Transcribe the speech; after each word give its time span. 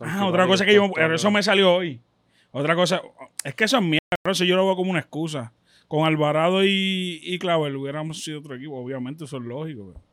Ah, 0.00 0.26
otra 0.26 0.46
cosa 0.46 0.64
que 0.64 0.74
yo. 0.74 0.90
Pero 0.94 1.14
eso 1.14 1.30
me 1.30 1.42
salió 1.42 1.74
hoy. 1.74 2.00
Otra 2.52 2.74
cosa. 2.74 3.02
Es 3.44 3.54
que 3.54 3.64
eso 3.64 3.76
es 3.78 3.82
mierda. 3.82 3.98
Pero 4.22 4.32
eso 4.32 4.44
yo 4.44 4.56
lo 4.56 4.64
veo 4.66 4.76
como 4.76 4.90
una 4.90 5.00
excusa. 5.00 5.52
Con 5.88 6.06
Alvarado 6.06 6.64
y, 6.64 7.20
y 7.22 7.38
Clavel 7.38 7.76
hubiéramos 7.76 8.22
sido 8.22 8.40
otro 8.40 8.54
equipo. 8.54 8.76
Obviamente, 8.78 9.24
eso 9.24 9.36
es 9.38 9.42
lógico. 9.44 9.86
pero- 9.92 10.04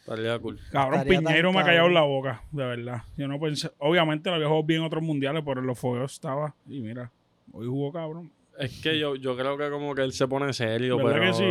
Estaría 0.00 0.38
cool. 0.40 0.58
Cabrón, 0.72 1.00
Estaría 1.00 1.20
Piñeiro 1.20 1.52
me 1.52 1.60
ha 1.60 1.64
callado 1.64 1.86
cabrón. 1.86 1.94
la 1.94 2.02
boca, 2.02 2.42
de 2.50 2.64
verdad. 2.64 3.02
Yo 3.16 3.28
no 3.28 3.38
pensé. 3.38 3.70
Obviamente 3.78 4.28
lo 4.30 4.36
había 4.36 4.48
jugado 4.48 4.64
bien 4.64 4.80
en 4.80 4.86
otros 4.86 5.02
mundiales, 5.02 5.42
pero 5.46 5.60
en 5.60 5.66
los 5.66 5.78
fogueos 5.78 6.12
estaba. 6.12 6.54
Y 6.68 6.80
mira, 6.80 7.10
hoy 7.52 7.66
jugó 7.66 7.92
cabrón. 7.92 8.32
Es 8.58 8.80
que 8.82 8.98
yo, 8.98 9.14
yo 9.14 9.36
creo 9.36 9.56
que 9.56 9.70
como 9.70 9.94
que 9.94 10.02
él 10.02 10.12
se 10.12 10.26
pone 10.28 10.52
serio, 10.52 10.96
¿Verdad 10.98 11.12
pero 11.12 11.24
que 11.24 11.32
sí? 11.32 11.44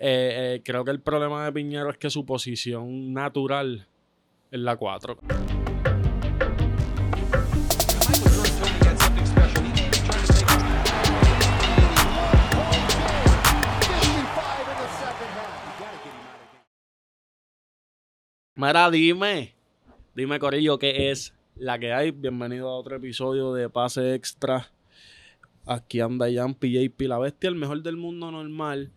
eh, 0.00 0.54
eh, 0.56 0.62
creo 0.64 0.84
que 0.84 0.90
el 0.90 1.00
problema 1.00 1.44
de 1.44 1.52
Piñero 1.52 1.90
es 1.90 1.98
que 1.98 2.08
su 2.10 2.24
posición 2.26 3.12
natural 3.12 3.86
es 4.50 4.60
la 4.60 4.76
4. 4.76 5.18
Mira, 18.58 18.90
dime. 18.90 19.54
Dime, 20.16 20.40
Corillo, 20.40 20.80
¿qué 20.80 21.12
es 21.12 21.32
la 21.54 21.78
que 21.78 21.92
hay? 21.92 22.10
Bienvenido 22.10 22.68
a 22.68 22.74
otro 22.76 22.96
episodio 22.96 23.52
de 23.54 23.68
Pase 23.70 24.14
Extra. 24.14 24.72
Aquí 25.64 26.00
anda 26.00 26.26
Jan 26.32 26.54
PJP, 26.54 27.02
la 27.02 27.18
bestia, 27.18 27.48
el 27.50 27.54
mejor 27.54 27.82
del 27.84 27.96
mundo 27.96 28.32
normal. 28.32 28.90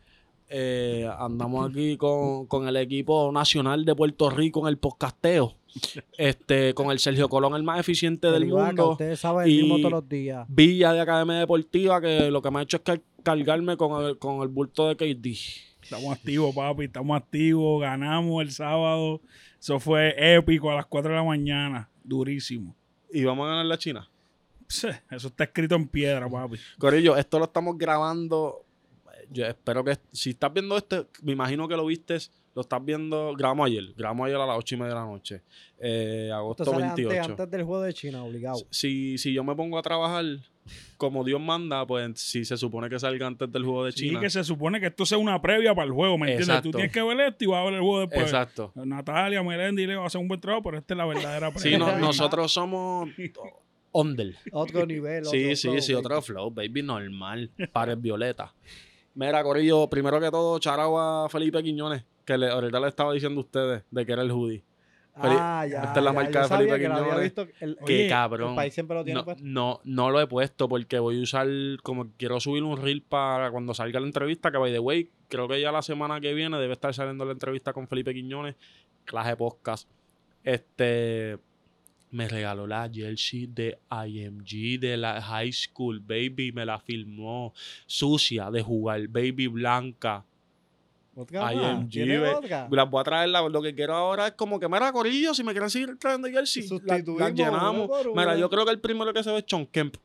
Eh, 0.50 1.08
andamos 1.20 1.70
aquí 1.70 1.96
con, 1.96 2.48
con 2.48 2.68
el 2.68 2.76
equipo 2.78 3.32
nacional 3.32 3.86
de 3.86 3.94
Puerto 3.96 4.32
Rico 4.32 4.62
en 4.62 4.68
el 4.70 4.78
podcasteo. 4.80 5.56
Este, 6.18 6.74
con 6.74 6.90
el 6.90 6.98
Sergio 6.98 7.30
Colón, 7.30 7.56
el 7.56 7.62
más 7.64 7.80
eficiente 7.80 8.32
del 8.32 8.48
mundo. 8.48 8.92
Ustedes 8.94 9.20
saben 9.20 9.46
el 9.46 9.52
y- 9.52 9.70
todos 9.82 9.92
los 9.92 10.10
días. 10.10 10.46
Villa 10.50 10.92
de 10.92 11.02
Academia 11.02 11.36
Deportiva, 11.36 12.02
que 12.02 12.32
lo 12.32 12.42
que 12.42 12.50
me 12.50 12.60
ha 12.60 12.64
hecho 12.64 12.78
es 12.78 12.84
car- 12.84 13.02
cargarme 13.22 13.78
con 13.78 14.04
el, 14.04 14.18
con 14.18 14.42
el 14.42 14.48
bulto 14.48 14.88
de 14.90 14.96
KD. 14.98 15.38
Estamos 15.84 16.12
activos, 16.14 16.54
papi. 16.56 16.86
Estamos 16.86 17.16
activos. 17.16 17.80
Ganamos 17.82 18.42
el 18.42 18.52
sábado. 18.52 19.22
Eso 19.62 19.80
fue 19.80 20.16
épico 20.18 20.72
a 20.72 20.76
las 20.76 20.88
4 20.88 21.12
de 21.12 21.18
la 21.18 21.24
mañana. 21.24 21.88
Durísimo. 22.04 22.76
Y 23.12 23.24
vamos 23.24 23.46
a 23.46 23.50
ganar 23.50 23.66
la 23.66 23.78
China. 23.78 24.10
Pse, 24.68 25.04
Eso 25.12 25.28
está 25.28 25.44
escrito 25.44 25.76
en 25.76 25.88
piedra, 25.88 26.28
papi. 26.28 26.58
Corillo, 26.80 27.16
esto 27.16 27.38
lo 27.38 27.46
estamos 27.46 27.78
grabando. 27.78 28.66
Yo 29.30 29.46
espero 29.46 29.84
que 29.84 29.98
si 30.12 30.32
estás 30.32 30.52
viendo 30.52 30.76
este, 30.78 31.06
me 31.22 31.34
imagino 31.34 31.68
que 31.68 31.76
lo 31.76 31.86
viste, 31.86 32.18
lo 32.56 32.64
estás 32.64 32.84
viendo. 32.84 33.36
Grabamos 33.36 33.68
ayer, 33.68 33.94
grabamos 33.96 34.26
ayer 34.26 34.38
a 34.38 34.46
las 34.48 34.58
8 34.58 34.76
y 34.76 34.78
media 34.80 34.90
de 34.90 35.00
la 35.00 35.06
noche. 35.06 35.42
Eh, 35.78 36.24
Esto 36.24 36.36
agosto 36.36 36.66
sale 36.66 36.84
antes, 36.84 37.06
28. 37.06 37.32
antes 37.32 37.52
del 37.52 37.64
juego 37.64 37.84
de 37.84 37.94
China, 37.94 38.24
obligado. 38.24 38.60
Si, 38.72 39.18
si 39.20 39.32
yo 39.32 39.44
me 39.44 39.56
pongo 39.56 39.78
a 39.78 39.84
trabajar 39.84 40.26
como 40.98 41.24
Dios 41.24 41.42
manda, 41.42 41.86
pues 41.88 42.12
si 42.20 42.46
se 42.46 42.58
supone 42.58 42.90
que 42.90 43.00
salga 43.00 43.26
antes 43.28 43.52
del 43.52 43.64
juego 43.64 43.86
de 43.86 43.92
Sí, 43.92 44.10
China. 44.10 44.20
que 44.20 44.30
se 44.30 44.44
supone 44.44 44.80
que 44.80 44.88
esto 44.88 45.06
sea 45.06 45.18
una 45.18 45.42
previa 45.42 45.74
para 45.74 45.88
el 45.88 45.94
juego, 45.94 46.18
¿me 46.18 46.28
entiendes? 46.32 46.48
Exacto. 46.50 46.70
Tú 46.70 46.78
tienes 46.78 46.92
que 46.94 47.02
ver 47.02 47.20
esto 47.22 47.44
y 47.44 47.48
vas 47.48 47.62
a 47.62 47.64
ver 47.66 47.74
el 47.74 47.80
juego 47.82 48.00
después. 48.02 48.22
Exacto. 48.22 48.72
Natalia, 48.76 49.42
Melendi, 49.44 49.88
Leo 49.88 50.06
hacen 50.06 50.22
un 50.22 50.28
buen 50.28 50.40
trabajo, 50.40 50.64
pero 50.64 50.78
esta 50.78 50.94
es 50.94 50.98
la 50.98 51.06
verdadera 51.06 51.52
Sí, 51.52 51.60
previa. 51.60 51.78
no- 51.80 51.98
nosotros 51.98 52.52
somos 52.52 53.10
under. 53.92 54.36
Otro 54.52 54.86
nivel. 54.86 55.26
Sí, 55.26 55.44
otro 55.46 55.56
sí, 55.56 55.68
flow, 55.68 55.82
sí, 55.82 55.94
baby. 55.94 56.06
otro 56.06 56.22
flow, 56.22 56.52
baby, 56.52 56.84
normal. 56.84 57.50
Pares 57.72 58.00
violeta. 58.02 58.54
Mira, 59.16 59.44
Corillo, 59.44 59.90
primero 59.90 60.20
que 60.22 60.32
todo, 60.32 60.58
charao 60.60 60.98
a 61.00 61.28
Felipe 61.30 61.62
Quiñones, 61.62 62.04
que 62.26 62.38
le, 62.38 62.48
ahorita 62.50 62.80
le 62.80 62.88
estaba 62.88 63.12
diciendo 63.14 63.42
a 63.42 63.44
ustedes 63.44 63.84
de 63.92 64.06
que 64.06 64.12
era 64.14 64.22
el 64.22 64.32
hoodie. 64.32 64.64
Ah, 65.16 65.66
ya. 65.70 65.84
Esta 65.84 66.00
es 66.00 66.04
la 66.06 66.12
ya, 66.12 66.14
marca 66.14 66.42
de 66.44 66.48
Felipe 66.48 66.80
que 66.80 66.88
lo 66.88 66.94
había 66.94 67.06
Quiñones. 67.06 67.24
visto. 67.24 67.48
El, 67.60 67.78
Qué 67.86 67.94
Oye, 67.96 68.08
cabrón. 68.08 68.50
el 68.52 68.56
país 68.56 68.74
siempre 68.74 68.96
lo 68.98 69.04
tiene 69.04 69.20
No, 69.20 69.26
puesto. 69.26 69.44
no, 69.46 69.80
no 69.84 70.10
lo 70.10 70.22
he 70.22 70.28
puesto 70.28 70.70
porque 70.70 71.00
voy 71.00 71.20
a 71.20 71.24
usar, 71.24 71.48
como 71.84 72.12
quiero 72.18 72.40
subir 72.40 72.64
un 72.64 72.78
reel 72.82 73.02
para 73.02 73.52
cuando 73.52 73.74
salga 73.74 74.00
la 74.00 74.06
entrevista, 74.08 74.52
que 74.52 74.58
by 74.58 74.72
the 74.72 74.80
way, 74.80 75.10
creo 75.28 75.48
que 75.48 75.60
ya 75.60 75.72
la 75.72 75.82
semana 75.82 76.20
que 76.22 76.34
viene 76.34 76.58
debe 76.58 76.74
estar 76.74 76.94
saliendo 76.94 77.26
la 77.26 77.34
entrevista 77.34 77.74
con 77.74 77.88
Felipe 77.88 78.14
Quiñones, 78.14 78.56
clase 79.06 79.36
podcast. 79.36 79.90
Este 80.44 81.38
me 82.12 82.28
regaló 82.28 82.68
la 82.68 82.90
jersey 82.92 83.48
de 83.48 83.80
IMG 83.90 84.80
de 84.82 84.98
la 84.98 85.22
high 85.22 85.52
school, 85.54 86.00
baby, 86.02 86.52
me 86.54 86.66
la 86.66 86.78
filmó 86.80 87.54
sucia 87.86 88.52
de 88.52 88.62
jugar, 88.62 89.08
baby 89.08 89.48
blanca. 89.48 90.26
¿Otra 91.16 91.42
más? 91.42 91.54
IMG. 91.54 92.70
Las 92.72 92.90
voy 92.90 93.02
a 93.02 93.04
traer, 93.04 93.30
la- 93.30 93.48
lo 93.50 93.62
que 93.62 93.76
quiero 93.76 93.94
ahora 93.94 94.28
es 94.28 94.34
como 94.34 94.60
que, 94.60 94.68
mira, 94.70 94.92
Corillo, 94.94 95.34
si 95.34 95.44
me 95.44 95.52
quieren 95.52 95.70
seguir 95.70 95.98
trayendo 96.00 96.30
jersey, 96.30 96.64
la- 96.64 96.70
las 96.70 96.80
Sustituimos 97.00 97.34
llenamos. 97.34 97.90
Mira, 98.16 98.38
yo 98.38 98.50
creo 98.50 98.66
que 98.66 98.72
el 98.72 98.80
primero 98.80 99.14
que 99.14 99.22
se 99.24 99.32
ve 99.32 99.40
es 99.40 99.46
Chon 99.46 99.66
Kemp. 99.66 99.96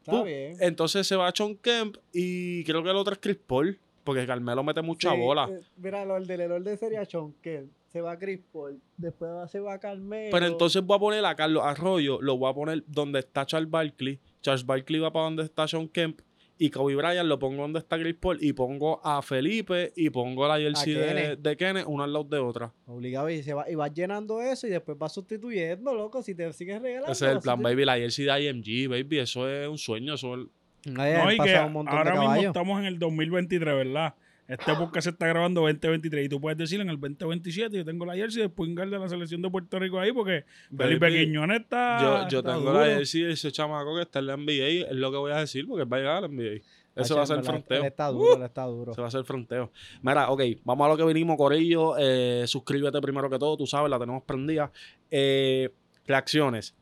Está 0.00 0.22
bien. 0.22 0.56
Entonces 0.60 1.04
se 1.06 1.16
va 1.16 1.26
a 1.26 1.32
Chon 1.32 1.56
Kemp 1.56 1.96
y 2.12 2.62
creo 2.64 2.82
que 2.84 2.90
el 2.90 2.96
otro 2.96 3.12
es 3.14 3.18
Chris 3.20 3.38
Paul, 3.44 3.76
porque 4.04 4.24
Carmelo 4.24 4.62
mete 4.62 4.80
mucha 4.82 5.10
Sí, 5.12 5.18
bola. 5.18 5.48
eh, 5.50 5.60
mira, 5.78 6.04
lo 6.04 6.20
del 6.20 6.40
el 6.40 6.52
orden 6.52 6.78
sería 6.78 7.04
Sean 7.04 7.32
Kemp. 7.42 7.72
Se 7.92 8.00
va 8.00 8.16
Chris 8.16 8.38
Paul. 8.52 8.78
Después 8.96 9.30
se 9.50 9.58
va 9.58 9.78
Carmelo. 9.78 10.28
Pero 10.30 10.46
entonces 10.46 10.80
voy 10.84 10.96
a 10.96 11.00
poner 11.00 11.24
a 11.24 11.34
Carlos 11.34 11.64
Arroyo, 11.64 12.20
lo 12.22 12.36
voy 12.36 12.50
a 12.50 12.54
poner 12.54 12.84
donde 12.86 13.18
está 13.18 13.44
Charles 13.46 13.68
Barkley. 13.70 14.20
Charles 14.42 14.64
Barkley 14.64 15.00
va 15.00 15.12
para 15.12 15.24
donde 15.24 15.42
está 15.42 15.66
Sean 15.66 15.88
Kemp. 15.88 16.20
Y 16.58 16.70
Kobe 16.70 16.94
Bryant 16.94 17.28
lo 17.28 17.38
pongo 17.38 17.62
donde 17.62 17.78
está 17.78 17.98
Chris 17.98 18.14
Paul. 18.14 18.38
Y 18.40 18.52
pongo 18.52 19.00
a 19.04 19.20
Felipe 19.20 19.92
y 19.94 20.10
pongo 20.10 20.48
la 20.48 20.58
jersey 20.58 20.94
de, 20.94 21.06
Kenneth. 21.06 21.38
de 21.40 21.56
Kenneth, 21.56 21.84
una 21.86 22.04
al 22.04 22.12
lado 22.12 22.24
de 22.24 22.38
otra. 22.38 22.72
Obligado 22.86 23.28
y, 23.28 23.42
se 23.42 23.52
va, 23.52 23.70
y 23.70 23.74
vas 23.74 23.92
llenando 23.92 24.40
eso 24.40 24.66
y 24.66 24.70
después 24.70 24.96
vas 24.96 25.12
sustituyendo, 25.12 25.94
loco. 25.94 26.22
Si 26.22 26.34
te 26.34 26.50
sigues 26.52 26.80
regalando. 26.80 27.12
Ese 27.12 27.26
es 27.26 27.32
el 27.32 27.40
plan, 27.40 27.60
baby. 27.60 27.84
La 27.84 27.96
jersey 27.96 28.24
de 28.24 28.42
IMG, 28.42 28.88
baby. 28.88 29.18
Eso 29.18 29.48
es 29.48 29.68
un 29.68 29.78
sueño. 29.78 30.14
Eso 30.14 30.34
es... 30.34 30.46
No, 30.86 31.32
y 31.32 31.36
que 31.36 31.38
pasado 31.38 31.66
un 31.66 31.72
montón 31.72 31.94
de 31.94 32.10
ahora 32.10 32.34
mismo 32.34 32.48
estamos 32.48 32.78
en 32.78 32.86
el 32.86 32.98
2023, 32.98 33.74
¿verdad? 33.74 34.14
Este 34.48 34.74
podcast 34.74 35.04
se 35.04 35.10
está 35.10 35.26
grabando 35.26 35.62
2023 35.62 36.26
y 36.26 36.28
tú 36.28 36.40
puedes 36.40 36.56
decir 36.56 36.80
en 36.80 36.88
el 36.88 37.00
2027 37.00 37.76
yo 37.78 37.84
tengo 37.84 38.06
la 38.06 38.14
jersey 38.14 38.42
de 38.42 38.48
Spingal 38.48 38.90
de 38.90 38.98
la 38.98 39.08
selección 39.08 39.42
de 39.42 39.50
Puerto 39.50 39.78
Rico 39.78 39.98
ahí 39.98 40.12
porque 40.12 40.44
Felipe 40.76 41.06
Baby, 41.06 41.26
Quiñones 41.26 41.60
está 41.62 41.98
Yo, 42.00 42.28
yo 42.28 42.38
está 42.38 42.54
tengo 42.54 42.70
duro. 42.70 42.80
la 42.80 42.86
jersey 42.94 43.22
de 43.22 43.32
ese 43.32 43.50
chamaco 43.50 43.96
que 43.96 44.02
está 44.02 44.20
en 44.20 44.26
la 44.26 44.36
NBA. 44.36 44.88
Es 44.88 44.92
lo 44.92 45.10
que 45.10 45.16
voy 45.16 45.32
a 45.32 45.38
decir, 45.38 45.66
porque 45.66 45.84
va 45.84 45.96
a 45.96 46.00
llegar 46.00 46.16
a 46.18 46.20
la 46.22 46.28
NBA. 46.28 46.62
Eso 46.94 47.14
Ay, 47.14 47.16
va 47.18 47.22
a 47.22 47.26
ser 47.26 47.36
verdad, 47.38 47.50
fronteo. 47.50 47.80
Él 47.80 47.86
está 47.86 48.06
duro, 48.08 48.36
él 48.36 48.42
está 48.42 48.62
duro. 48.64 48.94
Se 48.94 49.00
va 49.00 49.06
a 49.06 49.08
hacer 49.08 49.24
fronteo. 49.24 49.70
Mira, 50.00 50.30
ok, 50.30 50.42
vamos 50.64 50.86
a 50.86 50.88
lo 50.90 50.96
que 50.96 51.04
vinimos, 51.04 51.36
Corillo. 51.36 51.94
Eh, 51.98 52.44
suscríbete 52.46 53.00
primero 53.02 53.28
que 53.28 53.38
todo, 53.38 53.56
tú 53.56 53.66
sabes, 53.66 53.90
la 53.90 53.98
tenemos 53.98 54.22
prendida. 54.22 54.70
Eh, 55.10 55.70
reacciones. 56.06 56.74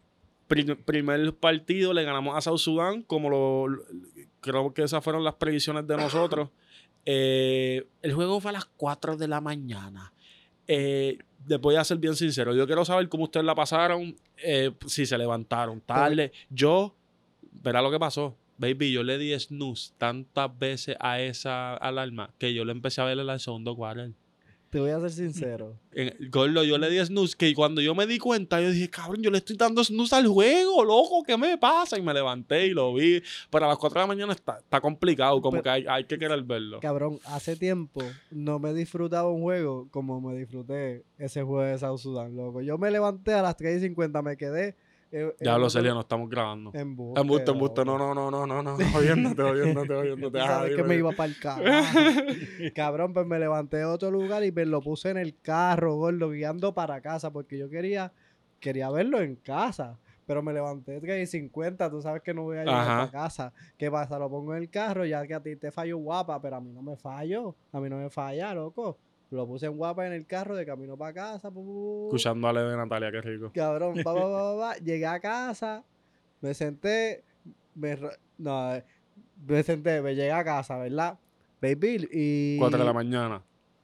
Prim- 0.46 0.76
primer 0.84 1.34
partido 1.34 1.92
le 1.94 2.04
ganamos 2.04 2.36
a 2.36 2.40
South 2.42 2.58
Sudán, 2.58 3.02
como 3.02 3.30
lo, 3.30 3.66
lo- 3.68 3.82
creo 4.40 4.72
que 4.74 4.82
esas 4.82 5.02
fueron 5.02 5.24
las 5.24 5.34
previsiones 5.34 5.86
de 5.86 5.96
nosotros. 5.96 6.50
Eh, 7.06 7.86
el 8.02 8.14
juego 8.14 8.40
fue 8.40 8.50
a 8.50 8.52
las 8.52 8.64
4 8.64 9.16
de 9.16 9.28
la 9.28 9.40
mañana. 9.40 10.12
Eh, 10.66 11.18
les 11.46 11.60
voy 11.60 11.76
a 11.76 11.84
ser 11.84 11.98
bien 11.98 12.16
sincero. 12.16 12.54
Yo 12.54 12.66
quiero 12.66 12.84
saber 12.84 13.08
cómo 13.08 13.24
ustedes 13.24 13.44
la 13.44 13.54
pasaron, 13.54 14.16
eh, 14.38 14.72
si 14.86 15.06
se 15.06 15.18
levantaron 15.18 15.80
tarde. 15.80 16.32
Yo, 16.50 16.94
verá 17.52 17.82
lo 17.82 17.90
que 17.90 17.98
pasó. 17.98 18.36
Baby, 18.56 18.92
yo 18.92 19.02
le 19.02 19.18
di 19.18 19.38
snooze 19.38 19.92
tantas 19.98 20.56
veces 20.58 20.96
a 21.00 21.20
esa 21.20 21.74
alarma 21.74 22.30
que 22.38 22.54
yo 22.54 22.64
le 22.64 22.72
empecé 22.72 23.00
a 23.00 23.04
ver 23.04 23.18
en 23.18 23.28
el 23.28 23.40
segundo 23.40 23.74
quarter. 23.74 24.12
Te 24.74 24.80
voy 24.80 24.90
a 24.90 24.98
ser 24.98 25.12
sincero. 25.12 25.78
En, 25.92 26.12
Gordo, 26.32 26.64
yo 26.64 26.76
le 26.78 26.90
di 26.90 26.98
snooze 26.98 27.36
que 27.36 27.54
cuando 27.54 27.80
yo 27.80 27.94
me 27.94 28.08
di 28.08 28.18
cuenta, 28.18 28.60
yo 28.60 28.72
dije, 28.72 28.90
cabrón, 28.90 29.22
yo 29.22 29.30
le 29.30 29.38
estoy 29.38 29.54
dando 29.56 29.84
snooze 29.84 30.16
al 30.16 30.26
juego, 30.26 30.84
loco, 30.84 31.22
¿qué 31.22 31.36
me 31.36 31.56
pasa? 31.56 31.96
Y 31.96 32.02
me 32.02 32.12
levanté 32.12 32.66
y 32.66 32.70
lo 32.70 32.92
vi. 32.92 33.22
Pero 33.50 33.66
a 33.66 33.68
las 33.68 33.78
4 33.78 34.00
de 34.00 34.02
la 34.02 34.06
mañana 34.08 34.32
está, 34.32 34.58
está 34.58 34.80
complicado, 34.80 35.40
como 35.40 35.52
Pero- 35.52 35.62
que 35.62 35.70
hay, 35.70 35.84
hay 35.88 36.04
que 36.06 36.18
querer 36.18 36.42
verlo. 36.42 36.80
Cabrón, 36.80 37.20
hace 37.26 37.54
tiempo 37.54 38.02
no 38.32 38.58
me 38.58 38.74
disfrutaba 38.74 39.30
un 39.30 39.42
juego 39.42 39.86
como 39.92 40.20
me 40.20 40.34
disfruté 40.36 41.04
ese 41.18 41.44
juego 41.44 41.62
de 41.62 41.78
South 41.78 41.98
Sudan, 41.98 42.34
loco. 42.34 42.60
Yo 42.60 42.76
me 42.76 42.90
levanté 42.90 43.32
a 43.32 43.42
las 43.42 43.56
3 43.56 43.76
y 43.76 43.86
50, 43.86 44.22
me 44.22 44.36
quedé. 44.36 44.74
Eh, 45.16 45.34
Ya 45.40 45.54
en 45.54 45.60
lo 45.60 45.70
Celia, 45.70 45.94
no 45.94 46.00
estamos 46.00 46.28
grabando. 46.28 46.72
Embuste, 46.74 47.20
Embuste, 47.20 47.50
embuste, 47.52 47.84
no, 47.84 47.96
no, 47.96 48.12
no, 48.14 48.30
no, 48.30 48.46
no, 48.46 48.62
no, 48.62 48.76
jodiéndote. 48.92 49.74
Tú 50.30 50.38
Ajá, 50.38 50.46
sabes 50.46 50.74
que 50.74 50.82
me 50.82 50.96
iba 50.96 51.12
para 51.12 51.28
el 51.30 51.38
carajo. 51.40 51.98
Cabrón, 52.74 53.12
pues 53.14 53.26
me 53.26 53.38
levanté 53.38 53.82
a 53.82 53.90
otro 53.90 54.10
lugar 54.10 54.42
y 54.44 54.50
me 54.50 54.66
lo 54.66 54.80
puse 54.80 55.10
en 55.10 55.18
el 55.18 55.38
carro, 55.40 55.94
gordo, 55.94 56.30
guiando 56.30 56.74
para 56.74 57.00
casa, 57.00 57.30
porque 57.32 57.56
yo 57.56 57.70
quería, 57.70 58.12
quería 58.58 58.90
verlo 58.90 59.20
en 59.20 59.36
casa. 59.36 59.98
Pero 60.26 60.42
me 60.42 60.52
levanté 60.54 61.00
3 61.00 61.28
y 61.28 61.30
50, 61.30 61.90
tú 61.90 62.00
sabes 62.00 62.22
que 62.22 62.32
no 62.32 62.44
voy 62.44 62.56
a 62.56 62.64
llegar 62.64 62.80
Ajá. 62.80 62.96
para 62.96 63.10
casa. 63.10 63.52
¿Qué 63.76 63.90
pasa? 63.90 64.18
Lo 64.18 64.30
pongo 64.30 64.54
en 64.56 64.62
el 64.62 64.70
carro, 64.70 65.04
ya 65.04 65.26
que 65.26 65.34
a 65.34 65.40
ti 65.40 65.54
te 65.56 65.70
falló 65.70 65.98
guapa, 65.98 66.40
pero 66.40 66.56
a 66.56 66.60
mí 66.60 66.72
no 66.72 66.80
me 66.82 66.96
falló. 66.96 67.54
A 67.72 67.78
mí 67.78 67.90
no 67.90 67.98
me 67.98 68.08
falla, 68.08 68.54
loco. 68.54 68.98
Lo 69.34 69.46
puse 69.46 69.66
en 69.66 69.76
guapa 69.76 70.06
en 70.06 70.12
el 70.12 70.26
carro 70.26 70.54
de 70.56 70.64
camino 70.64 70.96
para 70.96 71.12
casa. 71.12 71.50
pu, 71.50 71.64
pu, 71.64 71.72
pu. 71.72 72.06
Escuchando 72.08 72.46
a 72.46 72.50
Ale 72.50 72.60
de 72.62 72.76
Natalia, 72.76 73.10
qué 73.10 73.20
rico. 73.20 73.50
Cabrón, 73.54 73.94
pa, 74.02 74.14
pa, 74.14 74.20
pa, 74.20 74.28
pa, 74.30 74.58
pa. 74.58 74.76
llegué 74.84 75.06
a 75.06 75.20
casa, 75.20 75.84
me 76.40 76.54
senté, 76.54 77.22
me, 77.74 77.98
no, 78.38 78.70
me 79.46 79.62
senté, 79.62 80.00
me 80.02 80.14
llegué 80.14 80.32
a 80.32 80.44
casa, 80.44 80.76
¿verdad? 80.78 81.18
Baby, 81.60 82.08
y 82.12 82.58
4 82.58 82.78
de 82.78 82.84
la 82.84 82.92
mañana. 82.92 83.42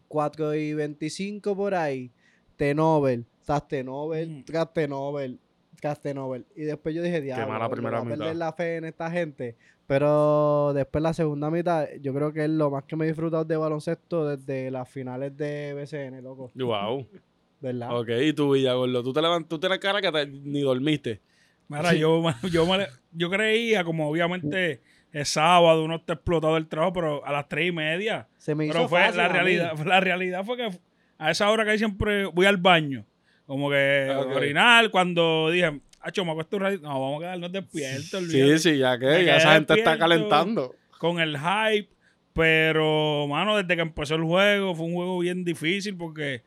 4 0.09 0.55
y 0.55 0.75
25 0.75 1.57
por 1.57 1.75
ahí, 1.75 2.11
T-Nobel, 2.57 3.25
tras 3.45 3.67
T-Nobel, 3.69 4.29
Mm. 4.31 4.45
tras 4.45 4.73
T-Nobel, 4.73 5.39
Castenover. 5.81 6.45
Y 6.55 6.63
después 6.65 6.95
yo 6.95 7.03
dije, 7.03 7.23
diablo, 7.23 7.49
mala 7.49 7.65
le 7.67 7.71
primera 7.73 8.01
voy 8.01 8.07
a 8.07 8.11
perder 8.11 8.27
mitad". 8.35 8.39
la 8.39 8.53
fe 8.53 8.77
en 8.77 8.85
esta 8.85 9.11
gente. 9.11 9.57
Pero 9.91 10.73
después 10.73 11.03
la 11.03 11.13
segunda 11.13 11.51
mitad, 11.51 11.89
yo 12.01 12.15
creo 12.15 12.33
que 12.33 12.45
es 12.45 12.51
lo 12.51 12.71
más 12.71 12.85
que 12.85 12.95
me 12.95 13.05
he 13.05 13.09
disfrutado 13.09 13.45
de 13.45 13.57
baloncesto 13.57 14.25
desde 14.37 14.71
las 14.71 14.89
finales 14.89 15.37
de 15.37 15.75
BCN, 15.75 16.23
loco. 16.23 16.53
Wow. 16.55 17.09
¿Verdad? 17.61 17.99
Ok, 17.99 18.09
y 18.23 18.33
tú, 18.33 18.53
Villagordo, 18.53 19.03
tú 19.03 19.13
te 19.13 19.21
levantas, 19.21 19.49
tú 19.49 19.59
tienes 19.59 19.81
cara 19.81 20.01
que 20.01 20.13
te- 20.13 20.27
ni 20.29 20.61
dormiste. 20.61 21.21
Mira, 21.67 21.93
yo, 21.95 22.23
yo, 22.53 22.67
me- 22.67 22.87
yo 23.11 23.29
creía, 23.31 23.83
como 23.83 24.09
obviamente 24.09 24.81
es 25.13 25.29
sábado, 25.29 25.83
uno 25.85 25.97
está 25.97 26.13
explotado 26.13 26.55
del 26.55 26.69
trabajo, 26.69 26.93
pero 26.93 27.27
a 27.27 27.33
las 27.33 27.49
tres 27.49 27.67
y 27.71 27.73
media. 27.73 28.29
Se 28.39 28.55
me 28.55 28.67
hizo 28.67 28.75
Pero 28.75 28.89
fue 28.89 29.01
fácil 29.01 29.17
la 29.17 29.27
mí. 29.29 29.33
realidad, 29.35 29.77
la 29.85 29.99
realidad 29.99 30.45
fue 30.45 30.57
que 30.57 30.71
a 31.19 31.31
esa 31.33 31.51
hora 31.51 31.65
que 31.65 31.77
siempre 31.77 32.27
voy 32.27 32.47
al 32.47 32.59
baño, 32.59 33.05
como 33.45 33.69
que 33.69 34.09
Ok. 34.17 34.37
orinar, 34.37 34.89
cuando 34.93 35.51
dije, 35.51 35.81
Acho, 36.01 36.25
me 36.25 36.31
acuesto 36.33 36.57
un 36.57 36.63
ratito", 36.63 36.83
no, 36.83 37.01
vamos 37.01 37.17
a 37.19 37.21
quedarnos 37.21 37.53
despiertos, 37.53 38.09
Sí, 38.11 38.41
olvídate, 38.41 38.59
sí, 38.59 38.79
ya 38.79 38.99
que 38.99 39.07
Me 39.07 39.25
ya 39.25 39.37
esa 39.37 39.53
gente 39.55 39.75
está 39.75 39.99
calentando. 39.99 40.75
con 40.99 41.21
el 41.21 41.37
hype, 41.39 41.89
pero, 42.33 43.27
mano, 43.29 43.57
desde 43.57 43.77
que 43.77 43.83
empezó 43.83 44.15
el 44.15 44.23
juego, 44.25 44.75
fue 44.75 44.87
un 44.87 44.95
juego 44.95 45.19
bien 45.19 45.45
difícil 45.45 45.97
porque, 45.97 46.43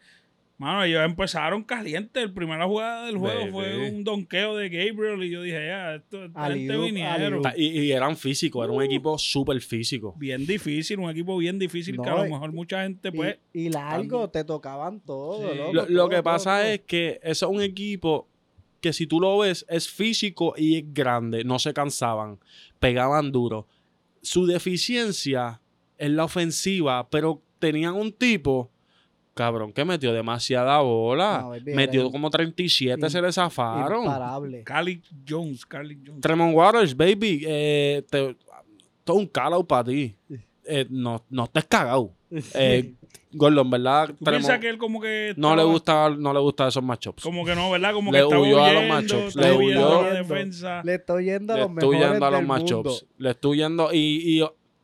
mano, 0.57 0.83
ellos 0.83 1.03
empezaron 1.05 1.63
calientes, 1.63 2.25
la 2.27 2.33
primera 2.33 2.65
jugada 2.65 3.05
del 3.05 3.17
juego 3.17 3.39
Baby. 3.41 3.51
fue 3.51 3.89
un 3.91 4.03
donqueo 4.03 4.55
de 4.55 4.69
Gabriel 4.69 5.23
y 5.23 5.29
yo 5.29 5.41
dije, 5.43 5.67
ya, 5.67 5.95
esto, 5.95 6.25
esta 6.25 6.45
gente 6.47 6.73
Alley-oop, 6.73 6.85
vinieron. 6.85 7.41
Y, 7.57 7.79
y 7.81 7.91
eran 7.91 8.17
físicos, 8.17 8.63
era 8.63 8.71
un 8.73 8.79
Uh. 8.79 8.85
equipo 8.85 9.17
súper 9.17 9.59
físico. 9.61 10.15
Bien 10.17 10.45
difícil, 10.45 10.99
un 10.99 11.09
equipo 11.09 11.37
bien 11.37 11.59
difícil 11.59 11.99
que 12.01 12.09
a 12.09 12.15
lo 12.15 12.25
y- 12.27 12.31
mejor 12.31 12.51
mucha 12.53 12.81
gente, 12.83 13.11
pues, 13.11 13.37
y, 13.53 13.69
largo, 13.69 14.29
te 14.29 14.43
tocaban 14.43 14.99
todo, 14.99 15.51
Sí. 15.51 15.57
loco, 15.57 15.73
Lo, 15.73 15.81
lo 15.81 15.87
todo, 15.97 16.09
que 16.09 16.15
todo, 16.15 16.23
pasa 16.23 16.59
todo. 16.61 16.67
es 16.71 16.79
que 16.81 17.19
eso 17.23 17.45
es 17.51 17.55
un 17.55 17.61
equipo 17.61 18.27
que 18.83 18.93
si 18.93 19.07
tú 19.07 19.19
lo 19.19 19.37
ves 19.39 19.65
es 19.69 19.87
físico 19.89 20.53
y 20.57 20.75
es 20.77 20.83
grande, 20.93 21.43
no 21.43 21.57
se 21.57 21.73
cansaban, 21.73 22.37
pegaban 22.79 23.31
duro. 23.31 23.65
Su 24.21 24.45
deficiencia 24.45 25.61
es 25.97 26.11
la 26.11 26.25
ofensiva, 26.25 27.09
pero 27.09 27.41
tenían 27.59 27.95
un 27.95 28.11
tipo, 28.11 28.69
cabrón, 29.33 29.71
que 29.71 29.85
metió 29.85 30.11
demasiada 30.11 30.79
bola. 30.81 31.39
No, 31.43 31.49
baby, 31.51 31.73
metió 31.73 32.11
como 32.11 32.29
37, 32.29 33.01
im- 33.01 33.09
se 33.09 33.21
le 33.21 33.31
zafaron. 33.31 34.03
Imparable. 34.03 34.63
Cali 34.63 35.01
Jones, 35.27 35.65
Cali 35.65 35.97
Jones. 36.05 36.21
Tremont 36.21 36.53
Waters, 36.55 36.95
baby, 36.95 37.43
eh, 37.47 38.03
te- 38.09 38.35
todo 39.05 39.17
un 39.17 39.27
call 39.27 39.65
para 39.65 39.85
ti. 39.85 40.15
Eh, 40.65 40.85
no, 40.89 41.23
no 41.29 41.45
estés 41.45 41.65
cagado. 41.65 42.11
Eh, 42.53 42.93
Gordon, 43.33 43.69
¿verdad? 43.69 44.09
¿Tú 44.17 44.25
piensas 44.25 44.59
que 44.59 44.69
él 44.69 44.77
como 44.77 45.01
que 45.01 45.33
no 45.37 45.55
le 45.55 45.61
estaba- 45.61 45.71
gusta, 45.71 46.09
no 46.09 46.33
le 46.33 46.39
gusta 46.39 46.67
esos 46.67 46.83
matchups. 46.83 47.23
Como 47.23 47.43
que 47.45 47.55
no, 47.55 47.69
¿verdad? 47.71 47.93
Como 47.93 48.11
Le 48.11 48.17
que 48.19 48.23
estaba 48.23 48.41
huyó 48.41 48.63
a 48.63 48.67
los 48.73 48.81
huyendo, 48.83 48.93
matchups, 48.95 49.27
estaba 49.27 49.47
le 49.47 49.57
huyendo 49.57 49.87
huyó. 49.87 49.99
a 49.99 50.03
la 50.03 50.13
defensa. 50.13 50.81
Le 50.83 50.93
estoy 50.95 51.25
yendo 51.25 51.53
a 51.53 51.55
Le 51.57 51.61
los 51.63 51.71
estoy 51.71 51.89
mejores 51.89 52.07
huyendo 52.09 52.25
a 52.25 52.31
los 52.31 52.43
matchups. 52.43 53.05
Le 53.17 53.29
estoy 53.31 53.51
huyendo 53.51 53.89
y, 53.93 54.39
y 54.39 54.43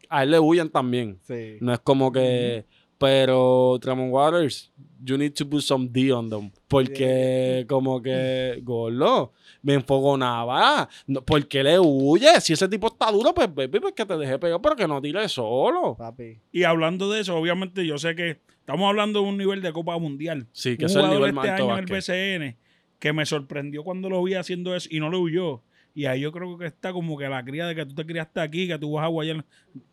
a 0.10 0.24
él 0.24 0.32
le 0.32 0.40
huyen 0.40 0.70
también. 0.70 1.20
Sí. 1.24 1.58
No 1.62 1.74
es 1.74 1.80
como 1.80 2.12
que. 2.12 2.66
Pero 3.00 3.80
Tremont 3.82 4.12
Waters, 4.12 4.72
you 5.04 5.18
need 5.18 5.34
to 5.34 5.50
put 5.50 5.62
some 5.62 5.88
D 5.88 6.12
on 6.12 6.30
them. 6.30 6.52
Porque, 6.68 7.66
como 7.68 8.02
que, 8.02 8.60
Gordo, 8.62 9.32
me 9.64 9.76
enfogonaba. 9.76 10.88
No, 11.08 11.24
¿Por 11.24 11.48
qué 11.48 11.64
le 11.64 11.80
huye? 11.80 12.40
Si 12.42 12.54
ese 12.54 12.68
tipo 12.68 12.88
está 12.88 13.12
duro, 13.12 13.34
pues, 13.34 13.54
baby, 13.54 13.80
pues 13.80 13.94
que 13.94 14.06
te 14.06 14.18
deje 14.18 14.38
pegar, 14.38 14.60
pero 14.62 14.76
que 14.76 14.88
no 14.88 15.02
tire 15.02 15.28
solo. 15.30 15.96
Papi. 15.98 16.40
Y 16.52 16.64
hablando 16.64 17.10
de 17.10 17.22
eso, 17.22 17.36
obviamente 17.36 17.86
yo 17.86 17.98
sé 17.98 18.16
que 18.16 18.42
estamos 18.60 18.88
hablando 18.88 19.22
de 19.22 19.30
un 19.30 19.38
nivel 19.38 19.62
de 19.62 19.72
Copa 19.72 19.98
Mundial. 19.98 20.48
Sí, 20.52 20.78
que 20.78 20.86
un 20.86 20.92
es 20.92 20.96
el 20.98 21.10
nivel 21.10 21.34
más 21.34 21.46
este 21.46 21.62
alto 21.62 21.72
año 21.72 21.84
en 21.88 21.90
el. 21.90 21.96
BCN 21.96 22.70
que 23.00 23.14
me 23.14 23.26
sorprendió 23.26 23.84
cuando 23.84 24.10
lo 24.10 24.22
vi 24.22 24.36
haciendo 24.36 24.76
eso 24.76 24.90
y 24.92 25.00
no 25.00 25.10
le 25.10 25.18
huyó. 25.18 25.64
Y 26.00 26.06
ahí 26.06 26.22
yo 26.22 26.32
creo 26.32 26.58
que 26.58 26.66
está 26.66 26.94
como 26.94 27.18
que 27.18 27.28
la 27.28 27.44
cría 27.44 27.68
de 27.68 27.76
que 27.76 27.86
tú 27.86 27.94
te 27.94 28.06
criaste 28.06 28.40
aquí, 28.40 28.68
que 28.70 28.80
tú 28.80 28.94
vas 28.94 29.04
a 29.04 29.08
guayar. 29.08 29.44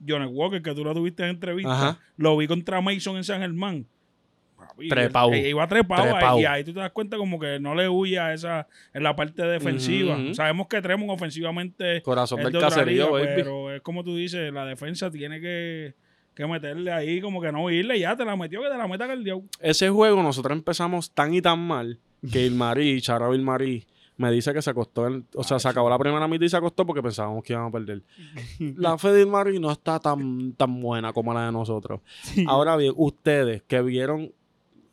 Johnny 0.06 0.26
Walker, 0.26 0.62
que 0.62 0.72
tú 0.72 0.84
lo 0.84 0.94
tuviste 0.94 1.24
en 1.24 1.30
entrevista, 1.30 1.72
Ajá. 1.72 1.98
lo 2.16 2.36
vi 2.36 2.46
contra 2.46 2.80
Mason 2.80 3.16
en 3.16 3.24
San 3.24 3.40
Germán. 3.40 3.84
Papi, 4.56 4.88
Trepao. 4.88 5.32
él- 5.32 5.40
él 5.40 5.46
Iba 5.48 5.66
trepado, 5.66 6.14
ahí, 6.16 6.42
y 6.42 6.44
ahí 6.44 6.62
tú 6.64 6.72
te 6.72 6.78
das 6.78 6.92
cuenta 6.92 7.16
como 7.16 7.40
que 7.40 7.58
no 7.58 7.74
le 7.74 7.88
huye 7.88 8.18
a 8.20 8.32
esa 8.32 8.68
en 8.94 9.02
la 9.02 9.16
parte 9.16 9.42
defensiva. 9.42 10.16
Sabemos 10.32 10.68
que 10.68 10.80
Tremont 10.80 11.10
ofensivamente 11.10 12.00
Corazón 12.02 12.40
del 12.42 12.52
caserío, 12.52 13.06
liga, 13.06 13.10
baby. 13.10 13.26
Pero 13.42 13.72
es 13.72 13.82
como 13.82 14.04
tú 14.04 14.14
dices, 14.16 14.52
la 14.52 14.64
defensa 14.64 15.10
tiene 15.10 15.40
que, 15.40 15.94
que 16.36 16.46
meterle 16.46 16.92
ahí, 16.92 17.20
como 17.20 17.40
que 17.42 17.50
no 17.50 17.68
irle, 17.68 17.98
ya 17.98 18.16
te 18.16 18.24
la 18.24 18.36
metió, 18.36 18.62
que 18.62 18.68
te 18.68 18.78
la 18.78 18.86
meta 18.86 19.12
el 19.12 19.42
Ese 19.60 19.90
juego 19.90 20.22
nosotros 20.22 20.56
empezamos 20.56 21.10
tan 21.10 21.34
y 21.34 21.42
tan 21.42 21.58
mal 21.58 21.98
que 22.30 22.46
Ilmarí, 22.46 23.00
Charo 23.00 23.34
Ilmarí, 23.34 23.84
me 24.16 24.30
dice 24.30 24.52
que 24.54 24.62
se 24.62 24.70
acostó. 24.70 25.06
o 25.34 25.44
sea, 25.44 25.58
se 25.58 25.68
acabó 25.68 25.90
la 25.90 25.98
primera 25.98 26.26
mitad 26.26 26.44
y 26.44 26.48
se 26.48 26.56
acostó 26.56 26.86
porque 26.86 27.02
pensábamos 27.02 27.42
que 27.44 27.52
íbamos 27.52 27.70
a 27.70 27.72
perder. 27.72 28.02
la 28.76 28.96
fe 28.98 29.20
Ilmarí 29.20 29.58
no 29.58 29.70
está 29.70 29.98
tan, 30.00 30.52
tan 30.54 30.80
buena 30.80 31.12
como 31.12 31.34
la 31.34 31.46
de 31.46 31.52
nosotros. 31.52 32.00
Ahora 32.46 32.76
bien, 32.76 32.92
ustedes 32.96 33.62
que 33.64 33.82
vieron 33.82 34.32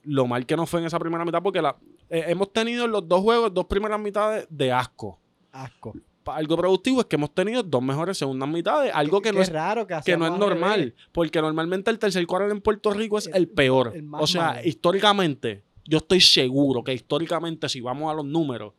lo 0.04 0.28
mal 0.28 0.46
que 0.46 0.58
nos 0.58 0.70
fue 0.70 0.82
en 0.82 0.88
esa 0.88 1.00
primera 1.00 1.24
mitad, 1.24 1.42
porque 1.42 1.62
la, 1.62 1.78
eh, 2.10 2.26
hemos 2.28 2.52
tenido 2.52 2.86
en 2.86 2.92
los 2.92 3.08
dos 3.08 3.22
juegos, 3.22 3.54
dos 3.54 3.66
primeras 3.66 4.00
mitades 4.00 4.46
de 4.50 4.72
asco. 4.72 5.18
Asco. 5.52 5.94
Algo 6.26 6.56
productivo 6.58 7.02
es 7.02 7.06
que 7.08 7.16
hemos 7.18 7.34
tenido 7.34 7.64
dos 7.64 7.82
mejores 7.82 8.18
segundas 8.18 8.48
mitades, 8.50 8.92
algo 8.94 9.22
que 9.22 9.32
no 9.34 9.42
es 9.42 9.52
raro 9.52 9.86
que, 9.86 9.96
que 10.06 10.16
no 10.18 10.26
es 10.26 10.38
normal, 10.38 10.94
porque 11.12 11.42
normalmente 11.42 11.92
el 11.92 12.00
tercer 12.00 12.26
cuarto 12.28 12.50
en 12.52 12.62
Puerto 12.62 12.92
Rico 12.92 13.18
es 13.18 13.28
El- 13.28 13.36
el, 13.36 13.48
peor. 13.50 13.92
el 13.94 14.08
o 14.12 14.26
sea, 14.28 14.62
históricamente, 14.66 15.64
yo 15.86 15.98
estoy 15.98 16.22
seguro 16.22 16.82
que 16.84 16.94
históricamente, 16.94 17.68
si 17.68 17.82
vamos 17.82 18.10
a 18.12 18.16
los 18.16 18.26
números, 18.26 18.74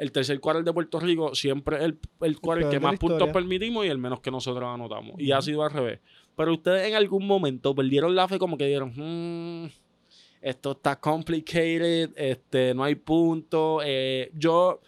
el 0.00 0.10
tercer 0.12 0.40
cuarto 0.40 0.62
de 0.62 0.72
Puerto 0.72 0.98
Rico 0.98 1.34
siempre 1.34 1.76
es 1.76 1.82
el, 1.84 1.98
el 2.22 2.40
que 2.70 2.80
más 2.80 2.98
puntos 2.98 3.18
permitimos 3.32 3.84
y 3.86 3.88
el 3.88 3.98
menos 3.98 4.20
que 4.20 4.30
nosotros 4.30 4.64
anotamos. 4.66 5.14
Y 5.20 5.30
ha 5.32 5.40
sido 5.42 5.62
al 5.62 5.70
revés. 5.70 6.00
Pero 6.36 6.52
ustedes 6.54 6.88
en 6.88 6.94
algún 6.94 7.26
momento 7.26 7.74
perdieron 7.74 8.14
la 8.14 8.26
fe 8.26 8.38
como 8.38 8.56
que 8.56 8.66
dieron, 8.66 8.92
"Hmm, 8.96 9.68
esto 10.40 10.72
está 10.72 10.98
complicated, 10.98 12.10
este, 12.16 12.72
no 12.74 12.82
hay 12.84 12.94
puntos. 12.94 13.82
Eh, 13.86 14.30
yo, 14.34 14.80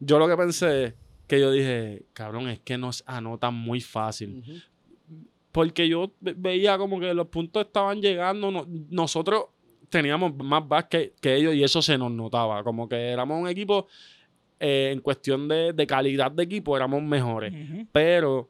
yo 0.00 0.18
lo 0.18 0.26
que 0.28 0.36
pensé, 0.36 0.94
que 1.28 1.40
yo 1.40 1.50
dije, 1.52 2.02
cabrón, 2.12 2.48
es 2.48 2.58
que 2.60 2.76
nos 2.76 3.02
anotan 3.06 3.54
muy 3.54 3.80
fácil 3.80 4.62
porque 5.52 5.88
yo 5.88 6.12
ve- 6.20 6.34
veía 6.36 6.76
como 6.76 7.00
que 7.00 7.14
los 7.14 7.28
puntos 7.28 7.64
estaban 7.66 8.00
llegando. 8.00 8.50
no- 8.50 8.66
nosotros 8.90 9.44
teníamos 9.88 10.34
más 10.36 10.66
básquet 10.66 11.14
que 11.20 11.36
ellos 11.36 11.54
y 11.54 11.62
eso 11.62 11.80
se 11.80 11.96
nos 11.96 12.10
notaba. 12.10 12.62
Como 12.64 12.88
que 12.88 12.96
éramos 12.96 13.40
un 13.40 13.48
equipo, 13.48 13.86
eh, 14.60 14.90
en 14.92 15.00
cuestión 15.00 15.48
de, 15.48 15.72
de 15.72 15.86
calidad 15.86 16.30
de 16.30 16.42
equipo, 16.44 16.76
éramos 16.76 17.02
mejores. 17.02 17.52
Pero 17.92 18.48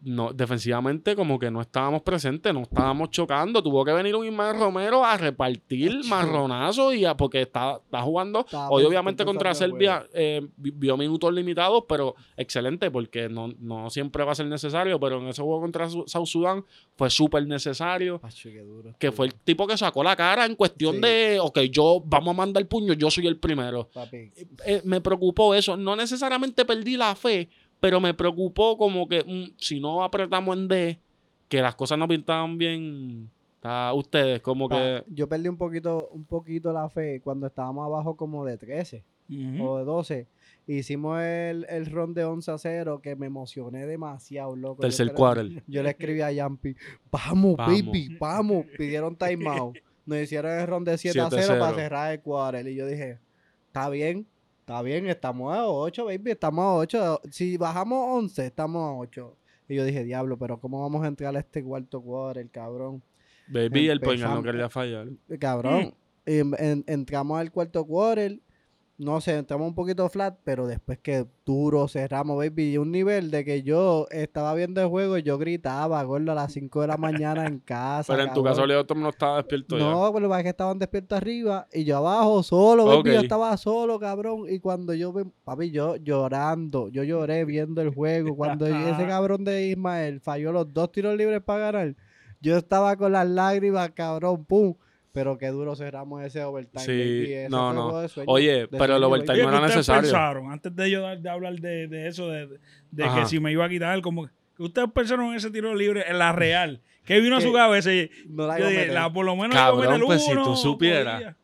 no, 0.00 0.32
defensivamente 0.32 1.16
como 1.16 1.38
que 1.40 1.50
no 1.50 1.60
estábamos 1.60 2.02
presentes, 2.02 2.54
no 2.54 2.60
estábamos 2.62 3.10
chocando. 3.10 3.62
Tuvo 3.62 3.84
que 3.84 3.92
venir 3.92 4.14
un 4.14 4.24
Ismael 4.26 4.56
Romero 4.58 5.04
a 5.04 5.16
repartir 5.16 6.04
marronazos 6.08 6.94
y 6.94 7.04
a- 7.04 7.16
porque 7.16 7.42
está, 7.42 7.80
está 7.84 8.00
jugando. 8.02 8.46
Hoy 8.70 8.84
obviamente 8.84 9.24
contra 9.24 9.54
Serbia 9.54 10.06
eh, 10.14 10.46
vi- 10.56 10.70
vio 10.70 10.96
minutos 10.96 11.32
limitados, 11.34 11.84
pero 11.88 12.14
excelente 12.36 12.90
porque 12.92 13.28
no, 13.28 13.48
no 13.58 13.90
siempre 13.90 14.22
va 14.24 14.32
a 14.32 14.34
ser 14.36 14.46
necesario, 14.46 15.00
pero 15.00 15.20
en 15.20 15.28
ese 15.28 15.42
juego 15.42 15.60
contra 15.60 15.88
Su- 15.90 16.04
South 16.06 16.26
Sudan 16.26 16.64
fue 16.96 17.10
súper 17.10 17.46
necesario. 17.46 18.20
Pacho, 18.20 18.50
qué 18.50 18.60
duro. 18.62 18.94
Que 18.98 19.10
fue 19.10 19.26
el 19.26 19.34
tipo 19.34 19.66
que 19.66 19.76
sacó 19.76 20.04
la 20.04 20.14
cara 20.14 20.46
en 20.46 20.54
cuestión 20.54 20.94
Sí. 20.96 21.00
de, 21.00 21.38
ok, 21.40 21.58
yo 21.70 22.00
vamos 22.04 22.34
a 22.34 22.36
mandar 22.36 22.60
el 22.62 22.68
puño, 22.68 22.92
yo 22.92 23.10
soy 23.10 23.26
el 23.26 23.36
primero. 23.38 23.88
Papi. 23.92 24.30
Eh, 24.64 24.80
me 24.84 25.00
preocupó 25.00 25.54
eso. 25.54 25.76
No 25.76 25.96
necesariamente 25.96 26.64
perdí 26.64 26.96
la 26.96 27.14
fe, 27.16 27.48
pero 27.80 28.00
me 28.00 28.14
preocupó 28.14 28.76
como 28.76 29.08
que 29.08 29.22
mm, 29.24 29.54
si 29.58 29.80
no 29.80 30.02
apretamos 30.02 30.56
en 30.56 30.68
D, 30.68 30.98
que 31.48 31.60
las 31.62 31.74
cosas 31.74 31.98
no 31.98 32.06
pintaban 32.08 32.58
bien. 32.58 33.30
a 33.62 33.92
ustedes, 33.94 34.40
como 34.40 34.68
Pa- 34.68 34.76
que. 34.76 35.04
Yo 35.08 35.28
perdí 35.28 35.48
un 35.48 35.56
poquito, 35.56 36.08
un 36.12 36.24
poquito 36.24 36.72
la 36.72 36.88
fe 36.88 37.20
cuando 37.22 37.46
estábamos 37.48 37.84
abajo 37.86 38.16
como 38.16 38.44
de 38.44 38.56
13 38.56 39.02
Ujú. 39.30 39.64
o 39.64 39.78
de 39.78 39.84
12. 39.84 40.26
Hicimos 40.68 41.20
el, 41.22 41.66
el 41.68 41.86
ron 41.86 42.12
de 42.14 42.24
11 42.24 42.50
a 42.50 42.58
0 42.58 43.00
que 43.02 43.16
me 43.16 43.26
emocioné 43.26 43.86
demasiado, 43.86 44.54
loco. 44.54 44.82
Tercer 44.82 45.08
yo, 45.08 45.14
quarter. 45.14 45.62
yo 45.66 45.82
le 45.82 45.90
escribí 45.90 46.20
a 46.20 46.30
Yampi, 46.30 46.76
vamos, 47.10 47.56
Vamos. 47.56 47.84
baby, 47.86 48.16
vamos. 48.20 48.66
Pidieron 48.76 49.16
timeout. 49.16 49.76
Nos 50.06 50.18
hicieron 50.20 50.52
el 50.58 50.66
ron 50.66 50.84
de 50.84 50.96
7 50.98 51.20
a 51.20 51.28
0 51.30 51.42
7-0. 51.54 51.58
para 51.58 51.74
cerrar 51.76 52.12
el 52.12 52.20
quarter. 52.20 52.66
Y 52.68 52.74
yo 52.76 52.86
dije, 52.86 53.18
está 53.66 53.88
bien, 53.90 54.26
está 54.68 54.82
bien, 54.82 55.06
estamos 55.06 55.56
a 55.56 55.66
8, 55.66 56.04
baby, 56.04 56.32
estamos 56.32 56.62
a 56.62 56.74
8. 56.74 57.20
Si 57.30 57.56
bajamos 57.56 58.04
11, 58.18 58.46
estamos 58.46 58.82
a 58.86 58.92
8. 58.92 59.34
Y 59.66 59.76
yo 59.76 59.84
dije, 59.86 60.04
diablo, 60.04 60.36
pero 60.36 60.60
¿cómo 60.60 60.82
vamos 60.82 61.02
a 61.04 61.08
entrar 61.08 61.34
a 61.34 61.38
este 61.38 61.64
cuarto 61.64 62.02
quarter, 62.02 62.46
cabrón? 62.50 63.02
Baby, 63.48 63.88
el 63.88 63.98
poingal 64.00 64.34
no 64.34 64.42
quería 64.42 64.68
fallar. 64.68 65.08
Cabrón. 65.40 65.94
En- 66.26 66.54
en- 66.58 66.84
entramos 66.86 67.40
al 67.40 67.50
cuarto 67.50 67.82
quarter 67.86 68.40
no 68.98 69.20
sé, 69.20 69.36
entramos 69.36 69.68
un 69.68 69.76
poquito 69.76 70.08
flat, 70.08 70.36
pero 70.42 70.66
después 70.66 70.98
que 70.98 71.24
duro 71.46 71.86
cerramos, 71.86 72.36
baby, 72.36 72.72
y 72.72 72.78
un 72.78 72.90
nivel 72.90 73.30
de 73.30 73.44
que 73.44 73.62
yo 73.62 74.08
estaba 74.10 74.52
viendo 74.54 74.80
el 74.82 74.88
juego 74.88 75.16
y 75.16 75.22
yo 75.22 75.38
gritaba, 75.38 76.02
gordo, 76.02 76.32
a 76.32 76.34
las 76.34 76.52
5 76.52 76.80
de 76.80 76.86
la 76.88 76.96
mañana 76.96 77.46
en 77.46 77.60
casa. 77.64 78.12
Pero 78.12 78.26
en 78.26 78.34
tu 78.34 78.42
caso, 78.42 78.66
Leo, 78.66 78.84
no 78.96 79.10
estaba 79.10 79.36
despierto 79.36 79.78
ya. 79.78 79.84
No, 79.84 80.12
pero 80.12 80.34
es 80.34 80.42
que 80.42 80.48
estaban 80.48 80.80
despiertos 80.80 81.16
arriba 81.16 81.68
y 81.72 81.84
yo 81.84 81.98
abajo 81.98 82.42
solo, 82.42 82.86
baby, 82.86 83.12
yo 83.12 83.20
estaba 83.20 83.56
solo, 83.56 84.00
cabrón. 84.00 84.46
Y 84.48 84.58
cuando 84.58 84.92
yo, 84.92 85.14
papi, 85.44 85.70
yo 85.70 85.94
llorando, 85.94 86.88
yo 86.88 87.04
lloré 87.04 87.44
viendo 87.44 87.80
el 87.80 87.94
juego. 87.94 88.34
Cuando 88.34 88.66
ese 88.66 89.06
cabrón 89.06 89.44
de 89.44 89.68
Ismael 89.68 90.20
falló 90.20 90.50
los 90.50 90.74
dos 90.74 90.90
tiros 90.90 91.16
libres 91.16 91.40
para 91.40 91.70
ganar, 91.70 91.94
yo 92.40 92.56
estaba 92.56 92.96
con 92.96 93.12
las 93.12 93.28
lágrimas, 93.28 93.92
cabrón, 93.92 94.44
pum. 94.44 94.74
Pero 95.18 95.36
qué 95.36 95.48
duro 95.48 95.74
cerramos 95.74 96.22
ese 96.22 96.44
overtime. 96.44 96.84
Sí, 96.84 97.32
ese 97.32 97.48
no, 97.48 97.72
no. 97.72 98.00
de 98.00 98.08
sueño, 98.08 98.30
Oye, 98.30 98.52
de 98.52 98.68
pero 98.68 98.94
el 98.96 99.02
overtime 99.02 99.38
no 99.38 99.50
¿qué 99.50 99.56
era 99.56 99.66
necesario. 99.66 100.02
pensaron, 100.02 100.52
antes 100.52 100.76
de 100.76 100.90
yo 100.92 101.16
de, 101.16 101.28
hablar 101.28 101.56
de, 101.56 101.88
de 101.88 102.06
eso, 102.06 102.28
de, 102.28 102.46
de 102.92 103.04
que 103.16 103.26
si 103.26 103.40
me 103.40 103.50
iba 103.50 103.64
a 103.64 103.68
quitar, 103.68 104.00
como 104.00 104.26
que 104.56 104.62
ustedes 104.62 104.88
pensaron 104.94 105.26
en 105.30 105.34
ese 105.34 105.50
tiro 105.50 105.74
libre, 105.74 106.04
en 106.08 106.18
la 106.20 106.30
real, 106.30 106.80
que 107.04 107.18
vino 107.20 107.36
a 107.36 107.40
su 107.40 107.52
cabeza 107.52 107.92
y 107.92 108.08
No 108.28 108.46
la 108.46 108.60
yo 108.60 108.68
dije, 108.68 108.86
la, 108.88 109.12
por 109.12 109.24
lo 109.26 109.34
menos 109.34 109.56
Cabrón, 109.56 110.00
pues, 110.06 110.24
si 110.24 110.30
uno, 110.30 110.44
tú 110.44 110.54
supieras. 110.56 111.34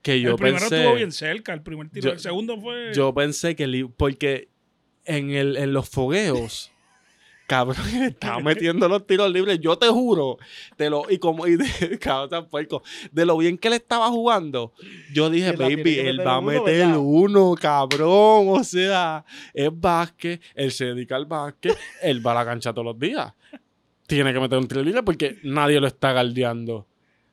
Que 0.00 0.18
yo 0.18 0.30
el 0.30 0.36
primero 0.36 0.60
pensé. 0.60 0.78
estuvo 0.78 0.94
bien 0.94 1.12
cerca, 1.12 1.52
el 1.52 1.60
primer 1.60 1.90
tiro, 1.90 2.06
Yo- 2.08 2.12
el 2.14 2.20
segundo 2.20 2.58
fue... 2.58 2.90
Yo 2.94 3.12
pensé 3.12 3.54
que. 3.54 3.86
Porque 3.98 4.48
en, 5.04 5.30
el, 5.32 5.58
en 5.58 5.74
los 5.74 5.90
fogueos. 5.90 6.72
Cabrón, 7.50 7.84
estaba 8.02 8.38
metiendo 8.38 8.88
los 8.88 9.04
tiros 9.04 9.28
libres. 9.28 9.58
Yo 9.58 9.76
te 9.76 9.88
juro. 9.88 10.38
Te 10.76 10.88
lo, 10.88 11.02
y 11.10 11.18
como. 11.18 11.48
Y 11.48 11.56
de, 11.56 11.98
cabrón, 12.00 12.30
tan 12.30 12.48
puerco, 12.48 12.84
de 13.10 13.26
lo 13.26 13.36
bien 13.36 13.58
que 13.58 13.66
él 13.66 13.74
estaba 13.74 14.08
jugando. 14.08 14.72
Yo 15.12 15.28
dije, 15.28 15.50
baby, 15.56 15.98
él 15.98 16.24
va 16.24 16.36
a 16.36 16.40
meter 16.40 16.86
uno, 16.96 17.56
cabrón. 17.60 18.50
O 18.50 18.62
sea, 18.62 19.24
es 19.52 19.68
básquet. 19.72 20.40
Él 20.54 20.70
se 20.70 20.84
dedica 20.84 21.16
al 21.16 21.26
básquet. 21.26 21.76
él 22.02 22.24
va 22.24 22.30
a 22.30 22.34
la 22.36 22.44
cancha 22.44 22.72
todos 22.72 22.84
los 22.84 22.98
días. 23.00 23.34
Tiene 24.06 24.32
que 24.32 24.38
meter 24.38 24.56
un 24.56 24.68
tiro 24.68 24.84
libre 24.84 25.02
porque 25.02 25.40
nadie 25.42 25.80
lo 25.80 25.88
está 25.88 26.12
galdeando. 26.12 26.86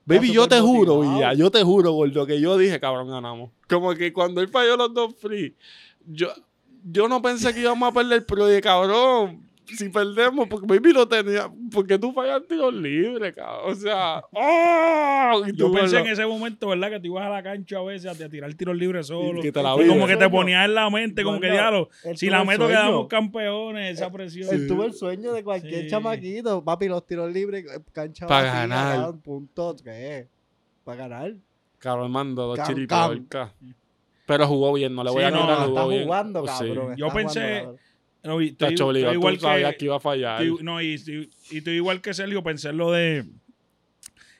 Baby, 0.05 0.31
yo 0.31 0.47
te 0.47 0.59
juro, 0.59 1.19
ya, 1.19 1.33
yo 1.33 1.51
te 1.51 1.61
juro, 1.61 1.91
gordo, 1.91 2.25
que 2.25 2.41
yo 2.41 2.57
dije, 2.57 2.79
cabrón, 2.79 3.09
ganamos. 3.09 3.51
Como 3.69 3.93
que 3.93 4.11
cuando 4.11 4.41
él 4.41 4.47
falló 4.47 4.77
los 4.77 4.91
dos 4.95 5.13
free, 5.15 5.55
yo, 6.07 6.29
yo 6.83 7.07
no 7.07 7.21
pensé 7.21 7.53
que 7.53 7.59
íbamos 7.59 7.91
a 7.91 7.93
perder, 7.93 8.25
pero 8.25 8.47
dije, 8.47 8.61
cabrón, 8.61 9.46
si 9.75 9.89
perdemos, 9.89 10.47
porque 10.47 10.65
baby 10.67 10.93
lo 10.93 11.07
tenía, 11.07 11.51
porque 11.71 11.97
tú 11.99 12.13
fallas 12.13 12.41
tiros 12.47 12.73
libres, 12.73 13.33
cabrón. 13.35 13.71
O 13.71 13.75
sea, 13.75 14.23
¡oh! 14.31 15.43
Y 15.45 15.55
Yo 15.55 15.67
tú, 15.67 15.73
pensé 15.73 15.99
en 15.99 16.07
ese 16.07 16.25
momento, 16.25 16.67
¿verdad? 16.69 16.89
Que 16.91 16.99
tú 16.99 17.07
ibas 17.07 17.25
a 17.25 17.29
la 17.29 17.43
cancha 17.43 17.77
a 17.79 17.81
veces 17.83 18.05
a, 18.21 18.25
a 18.25 18.29
tirar 18.29 18.53
tiros 18.53 18.75
libres 18.77 19.07
solo. 19.07 19.41
que 19.41 19.51
te 19.51 19.61
la 19.61 19.75
vives. 19.75 19.89
como 19.91 20.07
que 20.07 20.15
te 20.17 20.29
ponías 20.29 20.65
en 20.65 20.75
la 20.75 20.89
mente, 20.89 21.23
como 21.23 21.39
que 21.39 21.51
diablo, 21.51 21.89
si 22.15 22.29
la 22.29 22.43
meto 22.43 22.67
quedamos 22.67 23.07
campeones, 23.07 23.97
esa 23.99 24.11
presión. 24.11 24.47
Él 24.53 24.67
tuvo 24.67 24.83
el 24.85 24.93
sueño 24.93 25.33
de 25.33 25.43
cualquier 25.43 25.83
Sí. 25.83 25.89
chamaquito. 25.89 26.63
Papi, 26.63 26.87
los 26.87 27.05
tiros 27.05 27.31
libres, 27.31 27.65
eh, 27.65 27.79
cancha 27.91 28.27
Pa' 28.27 28.35
vacía, 28.43 28.53
ganar. 28.67 29.13
punto, 29.23 29.75
¿qué? 29.83 30.27
Para 30.83 30.97
ganar. 31.07 31.33
Cabrón, 31.79 32.11
mando 32.11 32.47
dos 32.47 32.57
Cam, 32.57 32.67
chiripiorcas. 32.67 33.51
Pero 34.25 34.45
jugó 34.47 34.73
bien, 34.73 34.93
no 34.93 35.03
le 35.03 35.11
voy 35.11 35.21
Sí, 35.21 35.25
a 35.25 35.31
no, 35.31 35.37
negar, 35.41 35.51
está 35.51 35.65
jugó 35.67 35.77
está 35.79 35.87
bien. 35.89 36.03
jugando, 36.05 36.41
Sí. 36.47 36.47
cabrón. 36.67 36.95
Yo 36.97 37.07
pensé- 37.09 37.59
jugando. 37.61 37.79
No, 38.27 38.41
y 38.41 38.47
estoy, 38.49 38.69
Tacho, 38.69 38.87
obligado, 38.87 39.13
estoy 39.13 39.19
igual 39.33 39.71
que, 39.71 39.77
que 39.77 39.85
iba 39.85 39.95
a 39.95 39.99
fallar. 39.99 40.41
estoy- 40.43 40.63
no, 40.63 40.81
y, 40.81 40.95
y, 40.95 41.29
y 41.51 41.57
estoy 41.57 41.73
igual 41.75 42.01
que 42.01 42.13
Sergio, 42.13 42.43
pensé 42.43 42.69
en 42.69 42.77
lo 42.77 42.91
de 42.91 43.25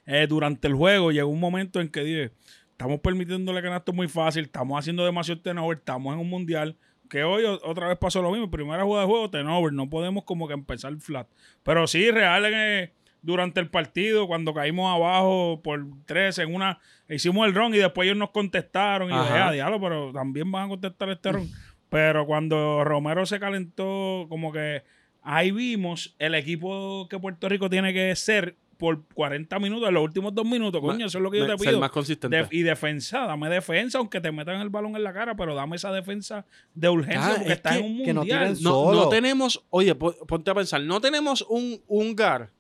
eh, 0.06 0.26
durante 0.28 0.68
el 0.68 0.74
juego 0.76 1.12
llegó 1.12 1.30
un 1.30 1.40
momento 1.40 1.82
en 1.82 1.90
que 1.90 2.02
dije, 2.04 2.32
estamos 2.72 3.00
permitiéndole 3.02 3.62
canastos 3.62 3.94
muy 3.94 4.08
fácil, 4.08 4.44
estamos 4.46 4.80
haciendo 4.80 5.04
demasiado 5.06 5.42
turnover, 5.42 5.78
estamos 5.80 6.14
en 6.14 6.20
un 6.20 6.30
mundial, 6.30 6.78
que 7.10 7.24
hoy 7.24 7.44
otra 7.46 7.88
vez 7.88 7.98
pasó 7.98 8.22
lo 8.22 8.32
mismo, 8.32 8.50
primera 8.50 8.84
jugada 8.84 9.06
de 9.06 9.10
juego, 9.12 9.30
turnover, 9.30 9.74
no 9.74 9.90
podemos 9.90 10.24
como 10.24 10.48
que 10.48 10.54
empezar 10.54 10.96
flat. 10.98 11.28
Pero 11.64 11.88
sí, 11.88 12.10
real, 12.12 12.46
en, 12.46 12.54
eh, 12.56 12.94
durante 13.22 13.60
el 13.60 13.70
partido, 13.70 14.28
cuando 14.28 14.54
caímos 14.54 14.94
abajo 14.94 15.60
por 15.64 15.84
13 16.06 16.44
en 16.44 16.54
una, 16.56 16.80
hicimos 17.10 17.46
el 17.48 17.54
ron 17.54 17.74
y 17.74 17.78
después 17.78 18.06
ellos 18.06 18.18
nos 18.18 18.30
contestaron 18.32 19.10
y 19.10 19.14
dije, 19.14 19.34
ah, 19.34 19.52
diablo, 19.52 19.82
pero 19.82 20.12
también 20.14 20.50
van 20.52 20.66
a 20.66 20.70
contestar 20.70 21.10
este 21.10 21.32
ron. 21.34 21.50
Pero 21.98 22.28
cuando 22.28 22.84
Romero 22.84 23.26
se 23.26 23.40
calentó, 23.40 24.28
como 24.30 24.52
que 24.52 24.84
ahí 25.24 25.50
vimos 25.50 26.16
el 26.20 26.36
equipo 26.36 27.08
que 27.10 27.18
Puerto 27.18 27.50
Rico 27.50 27.72
tiene 27.72 27.92
que 27.92 28.16
ser 28.16 28.56
por 28.78 29.04
40 29.16 29.58
minutos, 29.58 29.88
en 29.88 29.96
los 29.96 30.04
últimos 30.04 30.36
dos 30.36 30.46
minutos, 30.46 30.80
Ma- 30.80 30.90
coño, 30.94 31.08
eso 31.08 31.18
es 31.18 31.24
lo 31.24 31.32
que 31.32 31.40
yo 31.40 31.48
te 31.48 31.58
ser 31.58 31.70
pido. 31.70 31.80
más 31.80 31.90
consistente. 31.90 32.38
De- 32.38 32.48
y 32.52 32.62
defensa, 32.62 33.22
dame 33.26 33.50
defensa, 33.50 33.98
aunque 33.98 34.22
te 34.22 34.32
metan 34.32 34.62
el 34.62 34.70
balón 34.70 34.96
en 34.96 35.04
la 35.04 35.12
cara, 35.12 35.36
pero 35.36 35.56
dame 35.56 35.76
esa 35.78 35.92
defensa 35.92 36.46
de 36.76 36.88
urgencia 36.88 37.26
Ah, 37.26 37.34
porque 37.38 37.48
es 37.48 37.56
estás 37.56 37.74
que- 37.74 37.80
en 37.80 37.86
un 37.86 38.04
que 38.06 38.14
no 38.14 38.20
mundial. 38.22 38.40
tienen 38.54 38.64
No, 38.64 38.94
no 38.94 39.10
tenemos, 39.10 39.66
oye, 39.72 39.96
po- 39.96 40.14
ponte 40.28 40.52
a 40.52 40.54
pensar, 40.54 40.80
no 40.82 41.02
tenemos 41.02 41.44
un, 41.50 41.82
un 41.88 42.16
Gar, 42.16 42.52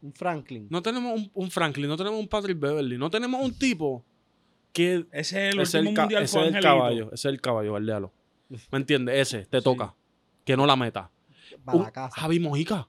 Un 0.00 0.14
Franklin. 0.14 0.68
no 0.70 0.80
tenemos 0.80 1.12
un, 1.20 1.30
un 1.34 1.50
Franklin, 1.50 1.86
no 1.88 1.98
tenemos 1.98 2.18
un 2.18 2.28
Patrick 2.28 2.58
Beverly, 2.58 2.96
no 2.96 3.10
tenemos 3.10 3.44
un 3.44 3.52
tipo 3.58 4.02
que 4.72 5.04
Ese 5.12 5.48
es 5.50 5.54
el 5.54 5.60
es 5.60 5.74
último 5.74 5.90
el, 5.90 5.96
mundial 5.98 6.22
ese 6.22 6.40
es 6.48 6.54
el 6.54 6.62
caballo, 6.62 7.04
ese 7.12 7.14
es 7.28 7.34
el 7.34 7.40
caballo, 7.42 7.74
verdealo. 7.74 8.12
¿Me 8.70 8.78
entiendes? 8.78 9.16
Ese, 9.34 9.46
te 9.46 9.60
toca. 9.62 9.94
Que 10.44 10.56
no 10.56 10.66
la 10.66 10.76
meta. 10.76 11.10
Para 11.64 11.78
Un 11.78 11.84
la 11.84 11.90
casa. 11.92 12.20
Javi 12.20 12.40
Mojica, 12.40 12.88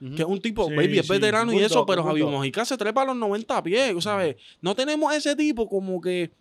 que 0.00 0.22
es 0.22 0.28
un 0.28 0.40
tipo, 0.40 0.68
Sí, 0.68 0.74
baby, 0.74 0.98
es 0.98 1.06
sí. 1.06 1.12
veterano 1.12 1.52
y 1.52 1.58
eso, 1.58 1.84
pero 1.86 2.02
Javi. 2.02 2.22
Mojica 2.22 2.64
se 2.64 2.76
trepa 2.76 3.02
a 3.02 3.06
los 3.06 3.16
90 3.16 3.62
pies, 3.62 4.02
¿sabes? 4.04 4.36
No 4.60 4.74
tenemos 4.74 5.14
ese 5.14 5.34
tipo 5.36 5.68
como 5.68 6.00
que, 6.00 6.32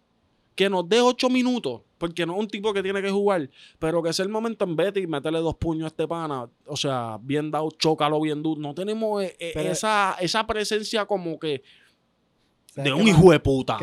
que 0.56 0.70
nos 0.70 0.88
dé 0.90 1.00
8 1.02 1.30
minutos, 1.30 1.82
porque 1.98 2.26
no 2.26 2.34
es 2.34 2.40
un 2.40 2.48
tipo 2.48 2.74
que 2.74 2.82
tiene 2.84 3.02
que 3.02 3.10
jugar, 3.12 3.50
pero 3.80 4.02
que 4.04 4.10
es 4.10 4.20
el 4.20 4.30
momento 4.30 4.66
en 4.66 4.76
vete 4.76 5.00
y 5.00 5.08
meterle 5.08 5.40
dos 5.40 5.56
puños 5.56 5.86
a 5.86 5.88
este 5.88 6.08
pana, 6.08 6.50
o 6.66 6.76
sea, 6.76 7.18
bien 7.22 7.52
dado, 7.52 7.70
chócalo 7.78 8.20
bien 8.22 8.42
duro. 8.44 8.60
No 8.60 8.74
tenemos 8.74 9.24
eh, 9.24 9.36
eh, 9.40 9.52
Pero- 9.54 9.72
esa, 9.72 10.16
esa 10.20 10.46
presencia 10.48 11.06
como 11.06 11.40
que 11.40 11.58
¿Sabes 11.60 11.81
de 12.76 12.94
un 12.94 13.08
hijo 13.08 13.32
de 13.32 13.40
puta. 13.40 13.78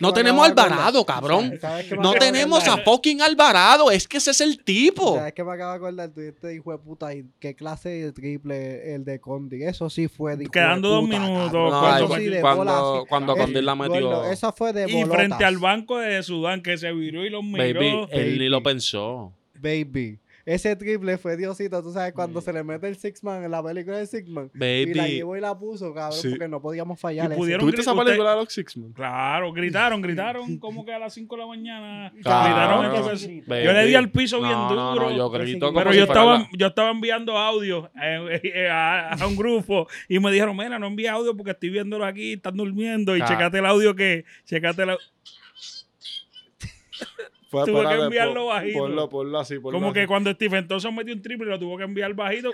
No 0.00 0.12
tenemos 0.12 0.44
de? 0.46 0.50
Alvarado, 0.62 1.04
cabrón. 1.06 1.58
¿Sabes 1.60 1.86
qué 1.86 1.96
me 1.96 2.02
No 2.02 2.12
de 2.12 2.18
tenemos 2.18 2.66
a 2.68 2.76
fucking 2.78 3.22
Alvarado, 3.22 3.90
es 3.90 4.06
que 4.06 4.18
ese 4.18 4.32
es 4.32 4.40
el 4.40 4.62
tipo. 4.62 5.16
¿Sabes 5.16 5.32
qué 5.32 5.42
me 5.44 5.52
acabo 5.52 5.70
de 5.70 5.76
acordar? 5.76 6.10
Tú 6.10 6.20
este 6.20 6.54
hijo 6.54 6.72
de 6.72 6.78
puta. 6.78 7.14
¿y 7.14 7.24
¿Qué 7.40 7.54
clase 7.54 7.88
de 7.88 8.12
triple 8.12 8.94
el 8.94 9.04
de 9.04 9.18
Condi? 9.20 9.62
Eso 9.64 9.88
sí 9.88 10.08
fue 10.08 10.36
de 10.36 10.46
Quedando 10.46 10.88
de 10.88 10.94
dos 10.96 11.08
minutos. 11.08 11.52
No, 11.52 11.68
¿cuánto 11.70 11.86
ahí 11.86 11.96
Eso 12.02 12.08
fue? 12.08 12.18
sí 12.18 12.24
de 12.26 12.40
cuando, 12.40 13.06
cuando 13.08 13.34
Es- 13.34 13.40
Condil 13.42 13.64
la 13.66 13.74
metió. 13.74 14.00
Gordo, 14.08 14.30
Eso 14.30 14.52
fue 14.52 14.72
de 14.72 14.90
Y 14.90 14.94
bolotas. 14.94 15.16
frente 15.16 15.44
al 15.44 15.58
banco 15.58 15.98
de 15.98 16.22
Sudán, 16.22 16.62
que 16.62 16.76
se 16.76 16.92
viró 16.92 17.24
y 17.24 17.30
los 17.30 17.42
miró. 17.44 17.80
Baby, 17.80 18.06
él 18.10 18.38
ni 18.38 18.48
lo 18.48 18.62
pensó. 18.62 19.32
Baby. 19.54 20.18
Ese 20.46 20.76
triple 20.76 21.16
fue 21.16 21.36
Diosito. 21.36 21.82
Tú 21.82 21.92
sabes, 21.92 22.12
cuando 22.12 22.40
se 22.40 22.52
le 22.52 22.62
mete 22.62 22.86
el 22.86 22.96
Six 22.96 23.24
Man 23.24 23.44
en 23.44 23.50
la 23.50 23.62
película 23.62 23.98
de 23.98 24.06
Six 24.06 24.28
Man. 24.28 24.50
Y 24.54 24.58
la 24.94 25.02
Baby. 25.04 25.14
llevó 25.14 25.36
y 25.36 25.40
la 25.40 25.58
puso, 25.58 25.94
cabrón, 25.94 26.18
Sí. 26.20 26.28
porque 26.30 26.48
no 26.48 26.60
podíamos 26.60 27.00
fallar. 27.00 27.34
pudieron- 27.34 27.60
¿Tuviste 27.60 27.80
esa 27.80 27.94
película 27.94 28.30
de 28.30 28.36
los 28.36 28.52
Six-Man? 28.52 28.92
Claro, 28.92 29.52
gritaron, 29.52 30.02
gritaron 30.02 30.58
como 30.58 30.84
que 30.84 30.92
a 30.92 30.98
las 30.98 31.14
5 31.14 31.36
de 31.36 31.40
la 31.42 31.48
mañana. 31.48 32.12
Claro. 32.22 32.80
gritaron. 32.82 33.42
Baby. 33.46 33.64
Yo 33.64 33.72
le 33.72 33.86
di 33.86 33.94
al 33.94 34.10
piso 34.10 34.38
bien 34.40 34.52
No, 34.52 34.68
no, 34.74 34.92
duro. 34.94 35.10
no, 35.10 35.16
yo 35.16 35.30
Pero 35.32 35.44
grito 35.44 35.72
Pero 35.74 35.92
si 35.92 35.98
yo 35.98 36.06
fuera 36.06 36.20
estaba, 36.20 36.38
la- 36.40 36.48
yo 36.52 36.66
estaba 36.66 36.90
enviando 36.90 37.38
audio 37.38 37.90
eh, 38.02 38.40
eh, 38.42 38.68
a, 38.68 39.14
a 39.14 39.26
un 39.26 39.36
grupo 39.36 39.86
y 40.08 40.18
me 40.18 40.30
dijeron, 40.30 40.56
mira, 40.56 40.78
no 40.78 40.86
envíe 40.86 41.06
audio 41.06 41.34
porque 41.36 41.52
estoy 41.52 41.70
viéndolo 41.70 42.04
aquí, 42.04 42.34
están 42.34 42.56
durmiendo 42.56 43.16
y 43.16 43.20
checate 43.24 43.58
el 43.58 43.66
audio 43.66 43.94
que, 43.96 44.24
checate 44.44 44.82
el 44.82 44.90
au- 44.90 44.98
Fue- 47.62 47.72
tuve 47.72 47.88
que 47.88 47.94
enviarlo 48.02 48.44
pon- 48.46 48.54
bajito. 48.54 48.78
Ponlo, 48.78 49.08
ponlo 49.08 49.38
así, 49.38 49.58
ponlo 49.58 49.78
Como 49.78 49.90
así. 49.90 50.00
que 50.00 50.06
cuando 50.06 50.30
Stephen 50.32 50.66
Thompson 50.68 50.94
metió 50.94 51.14
un 51.14 51.22
triple 51.22 51.46
lo 51.46 51.58
tuvo 51.58 51.76
que 51.78 51.84
enviar 51.84 52.12
bajito. 52.14 52.50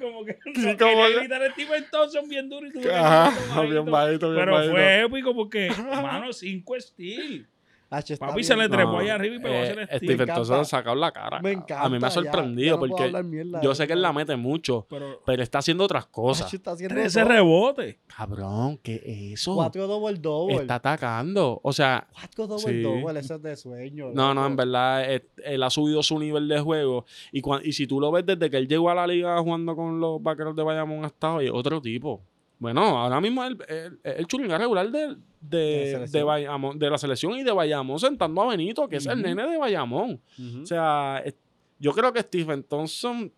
Como 0.00 0.24
que 0.24 0.38
Sí, 0.54 0.76
como 0.78 1.06
que- 1.06 1.14
gritar 1.18 1.42
a 1.42 1.52
Stephen 1.52 1.84
Thompson 1.90 2.26
bien 2.28 2.48
duro 2.48 2.66
y 2.66 2.72
tuve 2.72 2.84
que 2.84 2.90
Ajá, 2.94 3.30
bien 3.62 3.84
bajito, 3.84 4.30
bien 4.30 4.40
Pero 4.40 4.52
bajito. 4.52 4.72
fue 4.72 5.00
épico 5.02 5.34
porque, 5.34 5.68
mano, 6.24 6.32
cinco 6.32 6.80
steel. 6.80 7.46
Está 7.90 8.26
Papi 8.26 8.44
se 8.44 8.54
bien. 8.54 8.70
le 8.70 8.76
trepó 8.76 8.98
ahí 8.98 9.08
arriba 9.08 9.34
y 9.34 9.38
pegó 9.40 9.54
eh, 9.54 9.58
a 9.58 9.62
hacer 9.62 9.84
steel. 9.86 9.96
Stephen 9.98 10.14
encanta. 10.20 10.34
Thompson 10.34 10.64
sacado 10.64 10.94
la 10.94 11.10
cara. 11.10 11.40
Me 11.42 11.50
encanta. 11.50 11.82
A 11.82 11.88
mí 11.88 11.98
me 11.98 12.06
ha 12.06 12.10
sorprendido 12.10 12.66
ya 12.66 12.72
no 12.72 12.78
puedo 12.78 12.96
porque 12.96 13.22
mierda 13.24 13.60
yo 13.62 13.74
sé 13.74 13.86
que 13.88 13.92
él 13.94 14.02
la 14.02 14.12
mete 14.12 14.36
mucho, 14.36 14.86
Pero 14.88 15.20
pero 15.26 15.42
está 15.42 15.58
haciendo 15.58 15.84
otras 15.84 16.06
cosas. 16.06 16.54
Está 16.54 16.70
haciendo 16.70 16.94
13 16.94 17.20
todo. 17.22 17.28
rebotes. 17.28 17.96
Cabrón, 18.16 18.78
¿qué 18.82 18.94
es 19.04 19.40
eso? 19.40 19.56
Cuatro 19.56 19.88
double 19.88 20.18
double. 20.18 20.54
Está 20.56 20.76
atacando. 20.76 21.60
O 21.64 21.72
sea, 21.72 22.06
Cuatro 22.12 22.46
double 22.46 22.72
Sí. 22.72 22.82
double. 22.82 23.18
Eso 23.20 23.34
es 23.34 23.42
de 23.42 23.56
sueño. 23.56 24.10
no, 24.14 24.34
no, 24.34 24.46
en 24.46 24.54
verdad, 24.56 25.12
eh, 25.12 25.26
él 25.44 25.62
ha 25.62 25.70
subido 25.70 26.02
su 26.04 26.16
nivel 26.18 26.46
de 26.48 26.60
juego. 26.60 27.04
Y, 27.32 27.40
cuan- 27.40 27.62
y 27.64 27.72
si 27.72 27.86
tú 27.88 28.00
lo 28.00 28.12
ves 28.12 28.24
desde 28.24 28.48
que 28.50 28.56
él 28.56 28.68
llegó 28.68 28.90
a 28.90 28.94
la 28.94 29.06
liga 29.06 29.36
jugando 29.40 29.74
con 29.74 29.98
los 29.98 30.22
vaqueros 30.22 30.54
de 30.54 30.62
Bayamón 30.62 31.04
hasta 31.04 31.34
hoy, 31.34 31.48
otro 31.48 31.80
tipo. 31.80 32.20
Bueno, 32.60 32.82
ahora 32.82 33.20
mismo 33.20 33.42
él- 33.42 33.58
él- 33.68 33.98
el 34.04 34.26
chulinga 34.26 34.56
regular 34.58 34.88
de, 34.90 35.16
De 35.40 36.06
de, 36.12 36.22
Bayamón- 36.24 36.78
de 36.78 36.90
la 36.90 36.98
selección 36.98 37.32
y 37.38 37.42
de 37.42 37.50
Bayamón 37.50 37.98
sentando 37.98 38.42
a 38.42 38.46
Benito, 38.48 38.86
que 38.88 38.96
es 38.96 39.06
el 39.06 39.22
nene 39.22 39.50
de 39.50 39.56
Bayamón. 39.58 40.20
O 40.62 40.66
sea, 40.66 41.20
es- 41.24 41.34
yo 41.78 41.92
creo 41.92 42.12
que 42.12 42.20
Stephen 42.20 42.62
Thompson 42.62 43.32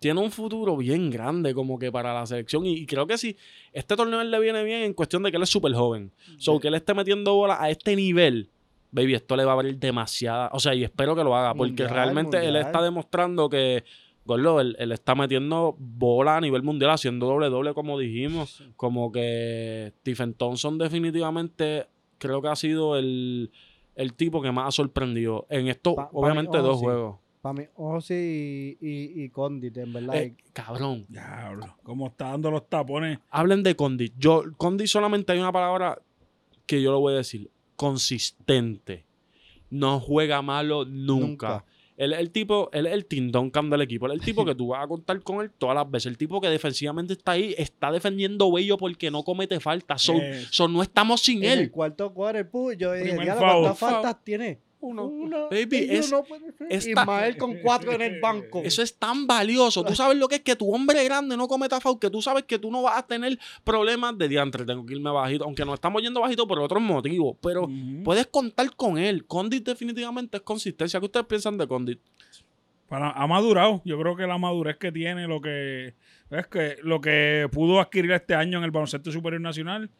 tiene 0.00 0.18
un 0.20 0.30
futuro 0.30 0.76
bien 0.76 1.10
grande 1.10 1.54
como 1.54 1.78
que 1.78 1.92
para 1.92 2.12
la 2.14 2.26
selección. 2.26 2.66
Y, 2.66 2.72
y 2.78 2.86
creo 2.86 3.06
que 3.06 3.16
sí, 3.18 3.36
este 3.72 3.94
torneo 3.96 4.20
él 4.20 4.30
le 4.30 4.40
viene 4.40 4.64
bien 4.64 4.82
en 4.82 4.94
cuestión 4.94 5.22
de 5.22 5.30
que 5.30 5.36
él 5.36 5.42
es 5.42 5.50
súper 5.50 5.72
joven. 5.74 6.10
So, 6.38 6.58
que 6.58 6.68
él 6.68 6.74
esté 6.74 6.94
metiendo 6.94 7.34
bola 7.34 7.58
a 7.62 7.70
este 7.70 7.94
nivel, 7.94 8.48
baby, 8.90 9.14
esto 9.14 9.36
le 9.36 9.44
va 9.44 9.52
a 9.52 9.54
abrir 9.54 9.78
demasiada. 9.78 10.50
O 10.52 10.58
sea, 10.58 10.74
y 10.74 10.82
espero 10.84 11.14
que 11.14 11.22
lo 11.22 11.36
haga, 11.36 11.54
porque 11.54 11.70
Mundial, 11.70 11.90
realmente 11.90 12.38
él 12.48 12.56
está 12.56 12.82
demostrando 12.82 13.48
que, 13.50 13.84
Gordo, 14.30 14.60
él, 14.60 14.76
él 14.78 14.92
está 14.92 15.14
metiendo 15.14 15.74
bola 15.78 16.36
a 16.36 16.40
nivel 16.40 16.62
mundial, 16.62 16.90
haciendo 16.92 17.26
doble 17.26 17.48
doble, 17.48 17.74
como 17.74 17.98
dijimos. 17.98 18.62
Como 18.76 19.10
que 19.12 19.92
Stephen 20.00 20.34
Thompson, 20.34 20.78
definitivamente, 20.78 21.86
creo 22.18 22.40
que 22.40 22.48
ha 22.48 22.56
sido 22.56 22.96
el, 22.96 23.50
el 23.94 24.14
tipo 24.14 24.40
que 24.40 24.52
más 24.52 24.68
ha 24.68 24.70
sorprendido 24.72 25.46
en 25.50 25.68
estos, 25.68 25.94
Pa- 25.94 26.10
pa' 26.10 26.16
obviamente, 26.18 26.56
dos 26.58 26.78
juegos. 26.78 27.18
Para 27.42 27.54
mí, 27.54 27.62
Ozzy 27.74 28.14
y, 28.14 28.86
y, 28.86 29.22
y 29.24 29.28
Condit, 29.30 29.74
en 29.78 29.92
verdad. 29.94 30.14
Eh, 30.14 30.34
cabrón, 30.52 31.06
Diablo, 31.08 31.74
cómo 31.82 32.08
está 32.08 32.26
dando 32.32 32.50
los 32.50 32.68
tapones. 32.68 33.18
hablen 33.30 33.62
de 33.62 33.74
Condit. 33.76 34.12
Yo, 34.18 34.42
Condit 34.58 34.86
solamente 34.88 35.32
hay 35.32 35.38
una 35.38 35.50
palabra 35.50 35.98
que 36.66 36.82
yo 36.82 36.92
lo 36.92 37.00
voy 37.00 37.14
a 37.14 37.16
decir. 37.16 37.50
Consistente. 37.76 39.06
No 39.70 40.00
juega 40.00 40.42
malo 40.42 40.84
nunca. 40.84 41.26
Nunca. 41.48 41.64
Él 42.00 42.14
es 42.14 42.18
el 42.18 42.30
tipo, 42.30 42.70
él 42.72 42.86
es 42.86 42.94
el 42.94 43.04
Tim 43.04 43.30
Duncan 43.30 43.68
del 43.68 43.82
equipo. 43.82 44.06
Él 44.06 44.12
es 44.12 44.20
el 44.20 44.24
tipo 44.24 44.42
que 44.46 44.54
tú 44.54 44.68
vas 44.68 44.82
a 44.84 44.88
contar 44.88 45.20
con 45.22 45.42
él 45.44 45.50
todas 45.58 45.74
las 45.74 45.90
veces. 45.90 46.06
El 46.06 46.16
tipo 46.16 46.40
que 46.40 46.48
defensivamente 46.48 47.12
está 47.12 47.32
ahí, 47.32 47.54
está 47.58 47.92
defendiendo 47.92 48.50
bello 48.50 48.78
porque 48.78 49.10
no 49.10 49.22
comete 49.22 49.60
falta. 49.60 49.98
So, 49.98 50.14
Eh. 50.14 50.46
no 50.70 50.82
estamos 50.82 51.20
sin 51.20 51.44
en 51.44 51.50
el 51.52 51.58
él. 51.58 51.70
cuarto 51.70 52.14
quarter, 52.14 52.48
yo 52.78 52.92
dije, 52.94 53.08
Primer 53.10 53.24
"Diablo, 53.26 53.40
foul. 53.46 53.60
¿cuántas 53.62 53.78
faltas 53.78 54.24
tiene? 54.24 54.58
Uno. 54.82 55.04
Una. 55.04 55.38
Baby, 55.50 55.86
es- 55.90 56.10
no 56.10 56.22
puede 56.24 56.52
ser. 56.52 56.66
esta- 56.70 57.02
Ismael 57.02 57.36
con 57.36 57.58
cuatro 57.62 57.92
en 57.92 58.00
el 58.00 58.20
banco. 58.20 58.62
Eso 58.64 58.82
es 58.82 58.94
tan 58.96 59.26
valioso. 59.26 59.84
Tú 59.84 59.94
sabes 59.94 60.16
lo 60.16 60.26
que 60.28 60.36
es 60.36 60.40
que 60.40 60.56
tu 60.56 60.74
hombre 60.74 61.04
grande 61.04 61.36
no 61.36 61.46
cometa 61.48 61.80
foul, 61.80 61.98
que 61.98 62.08
tú 62.10 62.22
sabes 62.22 62.44
que 62.44 62.58
tú 62.58 62.70
no 62.70 62.82
vas 62.82 62.96
a 62.98 63.06
tener 63.06 63.38
problemas 63.62 64.16
de 64.16 64.28
diantre. 64.28 64.64
Tengo 64.64 64.86
que 64.86 64.94
irme 64.94 65.10
bajito, 65.10 65.44
aunque 65.44 65.64
no 65.64 65.74
estamos 65.74 66.00
yendo 66.02 66.20
bajito 66.20 66.46
por 66.48 66.58
otros 66.60 66.80
motivos, 66.82 67.36
pero 67.42 67.68
puedes 68.04 68.26
contar 68.28 68.74
con 68.74 68.96
él. 68.98 69.26
Condit 69.26 69.66
definitivamente 69.66 70.38
es 70.38 70.42
consistencia. 70.42 70.98
¿Qué 70.98 71.06
ustedes 71.06 71.26
piensan 71.26 71.58
de 71.58 71.66
Condit? 71.68 72.00
Para, 72.88 73.10
ha 73.12 73.26
madurado. 73.28 73.82
Yo 73.84 73.98
creo 74.00 74.16
que 74.16 74.26
la 74.26 74.36
madurez 74.38 74.76
que 74.76 74.90
tiene, 74.90 75.28
lo 75.28 75.40
que 75.40 75.94
es 76.30 76.46
que 76.48 76.76
lo 76.82 77.00
que 77.00 77.48
pudo 77.52 77.80
adquirir 77.80 78.10
este 78.12 78.34
año 78.34 78.58
en 78.58 78.64
el 78.64 78.70
baloncesto 78.72 79.12
superior 79.12 79.40
nacional, 79.40 79.90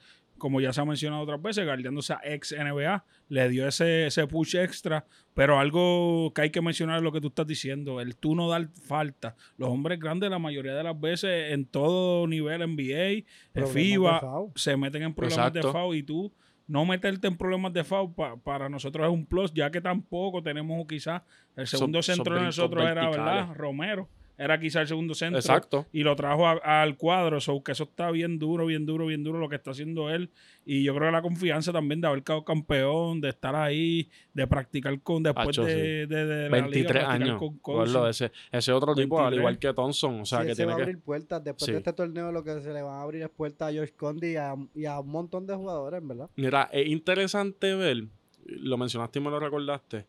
como 0.41 0.61
ya 0.61 0.73
se 0.73 0.81
ha 0.81 0.85
mencionado 0.85 1.23
otras 1.23 1.41
veces, 1.41 1.65
guardiándose 1.65 2.13
a 2.15 2.21
ex 2.25 2.53
NBA, 2.53 3.05
le 3.29 3.49
dio 3.49 3.69
ese, 3.69 4.07
ese 4.09 4.27
push 4.27 4.57
extra. 4.57 5.05
Pero 5.35 5.61
algo 5.61 6.33
que 6.35 6.43
hay 6.43 6.51
que 6.51 6.61
mencionar 6.61 6.97
es 6.97 7.03
lo 7.05 7.13
que 7.13 7.21
tú 7.21 7.29
estás 7.29 7.47
diciendo, 7.47 8.01
el 8.01 8.17
tú 8.17 8.35
no 8.35 8.49
dar 8.49 8.67
falta. 8.87 9.37
Los 9.57 9.69
hombres 9.69 10.01
grandes, 10.01 10.29
la 10.31 10.41
mayoría 10.41 10.75
de 10.75 10.83
las 10.83 10.99
veces, 11.01 11.53
en 11.53 11.65
todo 11.67 12.27
nivel, 12.27 12.61
NBA, 12.63 13.25
Problemas 13.53 13.73
FIBA, 13.73 14.21
de 14.21 14.51
se 14.57 14.77
meten 14.77 15.03
en 15.05 15.15
problemas 15.15 15.53
de. 15.53 15.63
FAO 15.63 15.95
y 15.95 16.03
tú 16.03 16.33
no 16.67 16.85
meterte 16.85 17.27
en 17.29 17.37
problemas 17.37 17.73
de 17.73 17.83
FAO 17.85 18.13
pa- 18.13 18.37
para 18.37 18.69
nosotros 18.69 19.07
es 19.07 19.13
un 19.13 19.27
plus, 19.27 19.53
ya 19.53 19.71
que 19.71 19.81
tampoco 19.81 20.43
tenemos 20.43 20.85
quizás 20.87 21.23
el 21.57 21.67
Son- 21.67 21.79
segundo 21.79 22.03
son 22.03 22.15
centro 22.17 22.35
de 22.35 22.41
brincos 22.41 22.57
nosotros 22.59 22.83
era, 22.85 22.95
verticales. 23.09 23.35
¿verdad? 23.49 23.57
Romero. 23.57 24.09
Era 24.43 24.59
quizás 24.59 24.81
el 24.83 24.89
segundo 24.89 25.13
centro. 25.15 25.39
Exacto. 25.39 25.87
Y 25.93 26.03
lo 26.03 26.17
trajo 26.17 26.47
a- 26.47 26.81
al 26.83 26.97
cuadro, 26.97 27.41
so 27.43 27.63
que 27.63 27.73
eso 27.73 27.85
está 27.85 28.11
bien 28.11 28.39
duro, 28.39 28.65
bien 28.65 28.87
duro, 28.87 29.05
bien 29.05 29.23
duro 29.23 29.39
lo 29.39 29.51
que 29.51 29.57
está 29.57 29.73
haciendo 29.73 30.09
él. 30.09 30.31
Y 30.65 30.83
yo 30.83 30.95
creo 30.95 31.09
que 31.09 31.13
la 31.13 31.21
confianza 31.21 31.73
también 31.75 32.01
de 32.01 32.07
haber 32.07 32.23
quedado 32.23 32.43
campeón, 32.43 33.21
de 33.21 33.29
estar 33.29 33.55
ahí, 33.55 34.09
de 34.33 34.47
practicar 34.47 34.99
con, 35.03 35.23
después 35.23 35.49
Hacho, 35.49 35.65
de, 35.65 35.73
sí. 35.75 35.79
de- 36.15 36.25
de 36.27 36.43
la 36.45 36.49
23 36.49 36.75
liga, 36.75 36.89
practicar 36.91 37.23
años. 37.23 37.39
con 37.39 37.59
Gordo, 37.63 37.93
coaching. 37.93 38.09
ese, 38.09 38.33
ese 38.51 38.73
otro 38.73 38.95
tipo, 38.95 39.19
al 39.19 39.25
23. 39.33 39.41
igual 39.41 39.59
que 39.59 39.75
Thompson. 39.75 40.21
O 40.21 40.25
sea, 40.25 40.39
Sí, 40.41 40.47
que 40.47 40.53
ese 40.53 40.57
tiene 40.63 40.69
va 40.71 40.75
a 40.75 40.77
que. 40.79 40.83
abrir 40.85 41.01
puertas. 41.03 41.45
Después 41.45 41.67
Sí. 41.67 41.73
de 41.73 41.79
este 41.79 41.93
torneo, 41.93 42.33
lo 42.33 42.43
que 42.43 42.61
se 42.63 42.73
le 42.73 42.81
van 42.81 42.95
a 42.95 43.03
abrir 43.03 43.23
es 43.23 43.29
puertas 43.29 43.69
a 43.69 43.73
George 43.73 43.93
Condi 43.95 44.29
y 44.33 44.37
a, 44.37 44.55
y 44.75 44.87
a 44.87 45.01
un 45.01 45.09
montón 45.11 45.47
de 45.47 45.55
jugadores, 45.55 46.01
¿verdad? 46.07 46.31
Mira, 46.37 46.71
es 46.73 46.87
interesante 46.89 47.75
ver, 47.75 48.05
lo 48.47 48.79
mencionaste 48.79 49.19
y 49.19 49.23
me 49.23 49.29
lo 49.31 49.39
recordaste, 49.39 50.07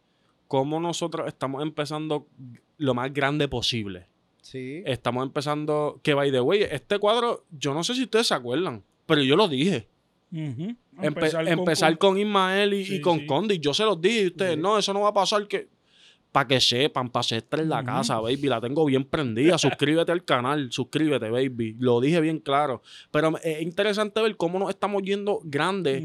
cómo 0.48 0.80
nosotros 0.80 1.28
estamos 1.28 1.62
empezando 1.64 2.28
lo 2.78 2.94
más 2.94 3.14
grande 3.14 3.48
posible. 3.50 4.08
Sí. 4.42 4.84
Estamos 4.86 5.24
empezando, 5.24 6.00
que 6.04 6.14
by 6.14 6.32
the 6.32 6.42
way, 6.42 6.64
este 6.64 6.98
cuadro, 7.00 7.46
yo 7.52 7.74
no 7.74 7.84
sé 7.84 7.94
si 7.96 8.04
ustedes 8.04 8.28
se 8.28 8.34
acuerdan, 8.34 8.84
pero 9.06 9.22
yo 9.24 9.36
lo 9.36 9.48
dije. 9.48 9.88
Empe- 10.32 11.48
empezar, 11.48 11.98
con, 11.98 12.18
Ismael 12.18 12.74
y, 12.74 13.02
con 13.02 13.20
sí. 13.20 13.26
Condi. 13.26 13.60
Yo 13.60 13.74
se 13.74 13.84
los 13.84 14.00
dije 14.02 14.24
y 14.24 14.28
ustedes, 14.28 14.56
Sí. 14.56 14.62
no, 14.62 14.78
eso 14.78 14.94
no 14.94 15.02
va 15.02 15.10
a 15.10 15.14
pasar 15.14 15.48
que... 15.48 15.68
Para 16.32 16.48
que 16.48 16.62
sepan, 16.62 17.10
para 17.10 17.26
estar 17.36 17.60
en 17.60 17.68
la 17.68 17.84
casa, 17.84 18.18
baby. 18.22 18.48
La 18.48 18.62
tengo 18.62 18.86
bien 18.86 19.04
prendida. 19.04 19.58
suscríbete 19.58 20.14
al 20.14 20.24
canal, 20.24 20.72
suscríbete, 20.72 21.30
baby. 21.30 21.76
Lo 21.78 22.00
dije 22.00 22.22
bien 22.22 22.40
claro. 22.40 22.82
Pero 23.12 23.38
es 23.44 23.62
interesante 23.62 24.22
ver 24.22 24.38
cómo 24.38 24.58
nos 24.58 24.70
estamos 24.70 25.04
yendo 25.04 25.42
grandes. 25.44 26.02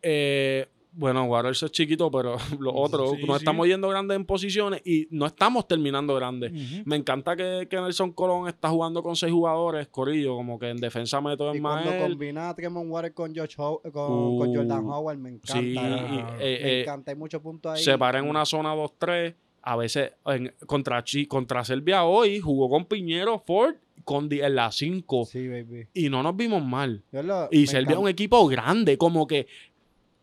Eh, 0.00 0.66
bueno, 0.98 1.24
Warriors 1.24 1.62
es 1.62 1.70
chiquito, 1.70 2.10
pero 2.10 2.36
los 2.58 2.72
otros 2.76 3.12
Sí, 3.16 3.24
nos 3.26 3.36
sí. 3.38 3.42
estamos 3.42 3.66
yendo 3.68 3.88
grandes 3.88 4.16
en 4.16 4.24
posiciones 4.24 4.82
y 4.84 5.06
no 5.10 5.26
estamos 5.26 5.68
terminando 5.68 6.14
grandes. 6.14 6.52
Me 6.84 6.96
encanta 6.96 7.36
que, 7.36 7.66
que 7.70 7.76
Nelson 7.80 8.12
Colón 8.12 8.48
está 8.48 8.68
jugando 8.68 9.02
con 9.02 9.14
seis 9.14 9.32
jugadores, 9.32 9.86
Corillo, 9.88 10.34
como 10.34 10.58
que 10.58 10.70
en 10.70 10.78
defensa 10.78 11.20
meto 11.20 11.52
Y 11.52 11.56
en 11.58 11.62
cuando 11.62 11.90
Mael. 11.90 12.02
combina 12.10 12.48
a 12.50 12.54
Tremont 12.54 12.90
Water 12.90 13.14
con, 13.14 13.32
George 13.34 13.54
How- 13.56 13.80
con, 13.82 13.92
con 13.92 14.48
Uh, 14.48 14.54
Jordan 14.56 14.84
Howard, 14.86 15.18
me 15.18 15.30
encanta. 15.30 15.52
Sí, 15.60 15.72
y, 15.74 15.78
eh, 15.78 16.36
me 16.38 16.44
eh, 16.44 16.80
encanta. 16.82 17.10
Hay 17.12 17.16
muchos 17.16 17.40
puntos 17.40 17.72
ahí. 17.72 17.82
se 17.82 17.96
para 17.96 18.18
en 18.18 18.28
una 18.28 18.44
zona 18.44 18.74
2-3. 18.74 19.34
A 19.62 19.76
veces 19.76 20.12
en- 20.26 20.54
contra, 20.66 21.04
contra 21.28 21.64
Serbia 21.64 22.04
hoy 22.04 22.40
jugó 22.40 22.68
con 22.70 22.86
Piñero, 22.86 23.38
Ford, 23.46 23.74
con 24.04 24.32
en 24.32 24.54
la 24.54 24.72
5. 24.72 25.26
Sí, 25.26 25.46
baby. 25.48 25.86
Y 25.92 26.08
no 26.08 26.22
nos 26.22 26.34
vimos 26.36 26.64
mal. 26.64 27.02
Lo- 27.12 27.48
Y 27.50 27.60
me 27.62 27.66
Serbia 27.66 27.92
es 27.94 27.98
un 27.98 28.08
equipo 28.08 28.46
grande, 28.46 28.96
como 28.96 29.26
que 29.26 29.46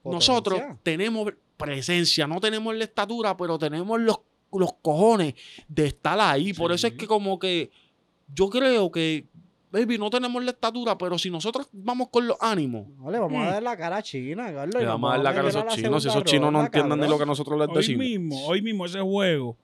nosotros 0.06 0.62
tenemos 0.84 1.34
presencia, 1.58 2.28
no 2.28 2.40
tenemos 2.40 2.76
la 2.76 2.84
estatura, 2.84 3.36
pero 3.38 3.58
tenemos 3.58 4.00
los, 4.00 4.18
los 4.54 4.74
cojones 4.82 5.34
de 5.68 5.88
estar 5.88 6.20
ahí. 6.20 6.54
Por 6.54 6.72
eso 6.72 6.88
es 6.88 6.94
que 6.94 7.08
como 7.08 7.40
que 7.40 7.72
yo 8.34 8.50
creo 8.50 8.92
que, 8.92 9.26
baby, 9.72 9.98
no 9.98 10.10
tenemos 10.10 10.44
la 10.44 10.52
estatura, 10.52 10.98
pero 10.98 11.18
si 11.18 11.30
nosotros 11.30 11.68
vamos 11.72 12.10
con 12.10 12.28
los 12.28 12.38
ánimos, 12.42 12.88
No, 12.98 13.10
le 13.12 13.20
vamos 13.20 13.38
Mm. 13.40 13.42
a 13.48 13.52
dar 13.52 13.64
la 13.64 13.78
cara 13.78 13.98
a 13.98 14.02
China, 14.04 14.52
Carlos. 14.54 14.76
y 14.76 14.80
le 14.80 14.86
vamos 14.86 15.10
a 15.10 15.14
dar 15.16 15.24
la 15.24 15.34
cara 15.34 15.46
a 15.48 15.50
esos 15.50 15.68
chinos. 15.76 16.04
Si 16.04 16.10
esos 16.10 16.24
chinos 16.24 16.52
no 16.52 16.62
entienden 16.64 17.00
ni 17.00 17.08
lo 17.08 17.18
que 17.18 17.26
nosotros 17.26 17.58
les 17.60 17.70
Hoy 17.70 17.76
decimos. 17.76 18.06
mismo, 18.06 18.46
hoy 18.48 18.62
mismo 18.62 18.86
ese 18.86 19.00
juego, 19.02 19.58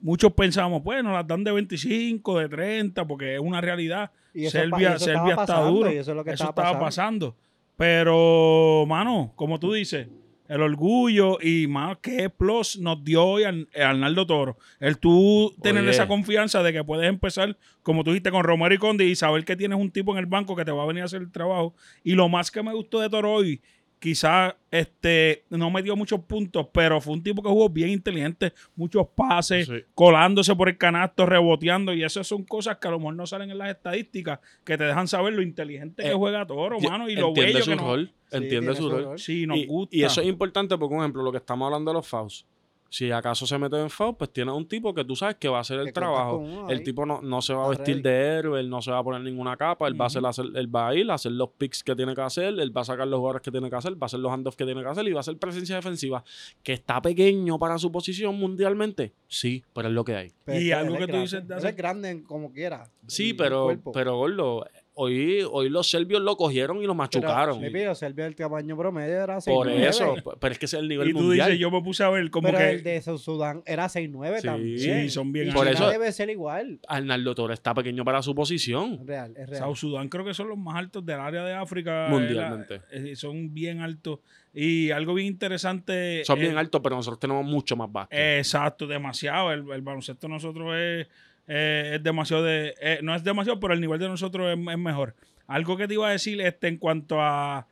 muchos 0.00 0.32
pensamos, 0.32 0.80
pues 0.82 1.02
nos 1.02 1.12
las 1.12 1.26
dan 1.26 1.44
de 1.44 1.52
25, 1.52 2.38
de 2.38 2.48
30, 2.48 3.06
porque 3.06 3.34
es 3.34 3.40
una 3.40 3.60
realidad. 3.60 4.10
Y 4.34 4.48
Serbia, 4.48 4.98
Serbia 4.98 5.30
está 5.30 5.36
pasando, 5.46 5.70
duro. 5.72 5.92
y 5.92 5.96
eso 5.96 6.10
es 6.12 6.16
lo 6.16 6.24
que 6.24 6.30
Eso 6.32 6.44
estaba 6.44 6.68
estaba 6.68 6.84
pasando. 6.84 7.30
pasando. 7.32 7.47
Pero, 7.78 8.84
mano, 8.88 9.32
como 9.36 9.60
tú 9.60 9.72
dices, 9.72 10.08
el 10.48 10.62
orgullo 10.62 11.38
y, 11.40 11.68
mano, 11.68 12.00
qué 12.00 12.28
plus 12.28 12.76
nos 12.78 13.04
dio 13.04 13.24
hoy 13.24 13.44
Ar- 13.44 13.66
Arnaldo 13.80 14.26
Toro. 14.26 14.58
El 14.80 14.98
tú 14.98 15.54
tener 15.62 15.82
Oye. 15.82 15.92
esa 15.92 16.08
confianza 16.08 16.62
de 16.64 16.72
que 16.72 16.82
puedes 16.82 17.08
empezar, 17.08 17.56
como 17.82 18.02
tú 18.02 18.10
dijiste, 18.10 18.30
con 18.32 18.42
Romero 18.42 18.74
y 18.74 18.78
Conde 18.78 19.04
y 19.06 19.14
saber 19.14 19.44
que 19.44 19.54
tienes 19.56 19.78
un 19.78 19.90
tipo 19.92 20.12
en 20.12 20.18
el 20.18 20.26
banco 20.26 20.56
que 20.56 20.64
te 20.64 20.72
va 20.72 20.82
a 20.82 20.86
venir 20.86 21.02
a 21.02 21.06
hacer 21.06 21.22
el 21.22 21.30
trabajo. 21.30 21.74
Y 22.02 22.12
lo 22.14 22.28
más 22.28 22.50
que 22.50 22.62
me 22.64 22.74
gustó 22.74 22.98
de 23.00 23.08
Toro 23.08 23.32
hoy, 23.32 23.60
quizás 23.98 24.54
este, 24.70 25.44
no 25.50 25.70
me 25.70 25.82
dio 25.82 25.96
muchos 25.96 26.20
puntos, 26.20 26.66
pero 26.72 27.00
fue 27.00 27.14
un 27.14 27.22
tipo 27.22 27.42
que 27.42 27.48
jugó 27.48 27.68
bien 27.68 27.90
inteligente, 27.90 28.52
muchos 28.76 29.06
pases, 29.14 29.66
Sí. 29.66 29.74
colándose 29.94 30.54
por 30.54 30.68
el 30.68 30.76
canasto, 30.78 31.26
reboteando, 31.26 31.92
y 31.94 32.04
esas 32.04 32.26
son 32.26 32.44
cosas 32.44 32.76
que 32.78 32.88
a 32.88 32.90
lo 32.92 32.98
mejor 32.98 33.14
no 33.16 33.26
salen 33.26 33.50
en 33.50 33.58
las 33.58 33.70
estadísticas, 33.70 34.40
que 34.64 34.76
te 34.78 34.84
dejan 34.84 35.08
saber 35.08 35.32
lo 35.32 35.42
inteligente 35.42 36.02
que 36.02 36.10
Eh, 36.10 36.14
juega 36.14 36.46
Toro, 36.46 36.78
mano, 36.80 37.08
y 37.08 37.16
lo 37.16 37.32
bello 37.32 37.62
su 37.62 37.70
que 37.70 37.76
rol. 37.76 38.12
Entiende 38.30 38.74
su 38.74 38.82
su 38.82 38.90
rol. 38.90 39.04
rol. 39.04 39.18
Sí, 39.18 39.46
nos 39.46 39.56
y, 39.58 39.66
gusta. 39.66 39.96
y 39.96 40.02
eso 40.04 40.20
es 40.20 40.26
importante 40.26 40.76
porque, 40.76 40.94
por 40.94 41.02
ejemplo, 41.02 41.22
lo 41.22 41.32
que 41.32 41.38
estamos 41.38 41.66
hablando 41.66 41.90
de 41.90 41.94
los 41.94 42.06
fouls. 42.06 42.46
Si 42.90 43.10
acaso 43.10 43.46
se 43.46 43.58
mete 43.58 43.78
en 43.78 43.90
foul, 43.90 44.16
pues 44.16 44.30
tiene 44.32 44.50
un 44.50 44.66
tipo 44.66 44.94
que 44.94 45.04
tú 45.04 45.14
sabes 45.14 45.36
que 45.36 45.46
va 45.48 45.58
a 45.58 45.60
hacer 45.60 45.78
el 45.78 45.92
trabajo. 45.92 46.66
El 46.70 46.82
tipo 46.82 47.04
no, 47.04 47.20
no 47.20 47.42
se 47.42 47.52
va 47.52 47.66
a 47.66 47.68
vestir 47.68 48.00
de 48.00 48.10
héroe, 48.38 48.58
él 48.60 48.70
no 48.70 48.80
se 48.80 48.90
va 48.90 48.98
a 48.98 49.04
poner 49.04 49.20
ninguna 49.20 49.56
capa, 49.58 49.86
él 49.88 50.00
va 50.00 50.06
a 50.06 50.08
hacer, 50.08 50.22
él 50.54 50.74
va 50.74 50.88
a 50.88 50.94
ir 50.94 51.10
a 51.10 51.14
hacer 51.14 51.32
los 51.32 51.50
picks 51.50 51.84
que 51.84 51.94
tiene 51.94 52.14
que 52.14 52.22
hacer, 52.22 52.58
él 52.58 52.74
va 52.74 52.80
a 52.80 52.84
sacar 52.84 53.06
los 53.06 53.18
jugadores 53.18 53.42
que 53.42 53.50
tiene 53.50 53.68
que 53.68 53.76
hacer, 53.76 53.92
va 53.92 53.98
a 54.02 54.06
hacer 54.06 54.20
los 54.20 54.32
handoffs 54.32 54.56
que 54.56 54.64
tiene 54.64 54.82
que 54.82 54.88
hacer 54.88 55.06
y 55.06 55.12
va 55.12 55.18
a 55.18 55.20
hacer 55.20 55.36
presencia 55.36 55.76
defensiva. 55.76 56.24
Que 56.62 56.72
está 56.72 57.02
pequeño 57.02 57.58
para 57.58 57.76
su 57.78 57.92
posición 57.92 58.36
mundialmente, 58.38 59.12
sí, 59.26 59.62
pero 59.74 59.88
es 59.88 59.94
lo 59.94 60.04
que 60.04 60.16
hay. 60.16 60.32
Pero 60.46 60.58
Y 60.60 60.72
algo 60.72 60.94
que 60.94 61.00
tú 61.00 61.06
grande. 61.08 61.20
dices 61.22 61.46
de 61.46 61.54
hacer- 61.56 61.70
es 61.70 61.76
grande 61.76 62.22
como 62.26 62.52
quiera. 62.52 62.88
Sí, 63.06 63.34
pero, 63.34 63.76
pero 63.92 64.16
gordo, 64.16 64.66
hoy, 65.00 65.42
hoy 65.50 65.68
los 65.70 65.88
serbios 65.88 66.20
lo 66.22 66.36
cogieron 66.36 66.78
y 66.78 66.80
lo 66.80 66.86
Pero, 66.88 66.94
machucaron. 66.94 67.60
me 67.60 67.70
pido, 67.70 67.94
Serbia 67.94 68.26
el 68.26 68.34
tamaño 68.34 68.76
promedio 68.76 69.14
era 69.22 69.36
6'9". 69.38 69.54
Por 69.54 69.68
eso, 69.70 70.14
pero 70.40 70.52
es 70.52 70.58
que 70.58 70.66
ese 70.66 70.76
es 70.76 70.82
el 70.82 70.88
nivel 70.88 71.08
y 71.08 71.12
tú 71.12 71.20
mundial. 71.20 71.46
dices, 71.48 71.60
yo 71.60 71.70
me 71.70 71.80
puse 71.82 72.02
a 72.04 72.10
ver 72.10 72.28
como 72.30 72.48
Pero 72.48 72.58
que... 72.58 72.70
el 72.70 72.82
de 72.82 73.00
Sudán 73.00 73.62
era 73.64 73.86
6'9 73.86 74.40
Sí, 74.40 74.46
también. 74.46 74.78
sí, 74.78 75.10
son 75.10 75.32
bien 75.32 75.48
Y 75.48 75.52
Por 75.52 75.68
eso- 75.68 75.88
debe 75.88 76.10
ser 76.12 76.30
igual. 76.30 76.80
Arnaldo 76.88 77.34
Toro 77.34 77.54
está 77.54 77.72
pequeño 77.74 78.04
para 78.04 78.22
su 78.22 78.34
posición. 78.34 79.06
Real, 79.06 79.34
es 79.36 79.48
real. 79.48 79.62
South 79.62 79.76
Sudán 79.76 80.08
creo 80.08 80.24
que 80.24 80.34
son 80.34 80.48
los 80.48 80.58
más 80.58 80.76
altos 80.76 81.06
del 81.06 81.20
área 81.20 81.44
de 81.44 81.52
África. 81.54 82.08
Mundialmente. 82.10 82.80
Eh, 82.90 83.14
son 83.16 83.54
bien 83.54 83.80
altos. 83.80 84.18
Y 84.52 84.90
algo 84.90 85.14
bien 85.14 85.28
interesante... 85.28 86.22
Son 86.24 86.38
eh, 86.38 86.42
bien 86.42 86.56
altos, 86.58 86.80
pero 86.82 86.96
nosotros 86.96 87.20
tenemos 87.20 87.44
mucho 87.44 87.76
más 87.76 87.92
básquet. 87.92 88.18
Exacto, 88.38 88.86
demasiado. 88.86 89.52
El, 89.52 89.70
el 89.70 89.82
baloncesto 89.82 90.26
nosotros 90.26 90.74
es, 90.76 91.06
eh, 91.48 91.92
es 91.94 92.02
demasiado 92.02 92.44
de. 92.44 92.74
eh, 92.80 93.00
no 93.02 93.14
es 93.14 93.24
demasiado, 93.24 93.58
pero 93.58 93.74
el 93.74 93.80
nivel 93.80 93.98
de 93.98 94.08
nosotros 94.08 94.46
es, 94.48 94.58
es 94.58 94.78
mejor. 94.78 95.16
Algo 95.46 95.76
que 95.76 95.88
te 95.88 95.94
iba 95.94 96.06
a 96.06 96.12
decir 96.12 96.40
este, 96.40 96.68
en 96.68 96.76
cuanto 96.76 97.20
a 97.20 97.66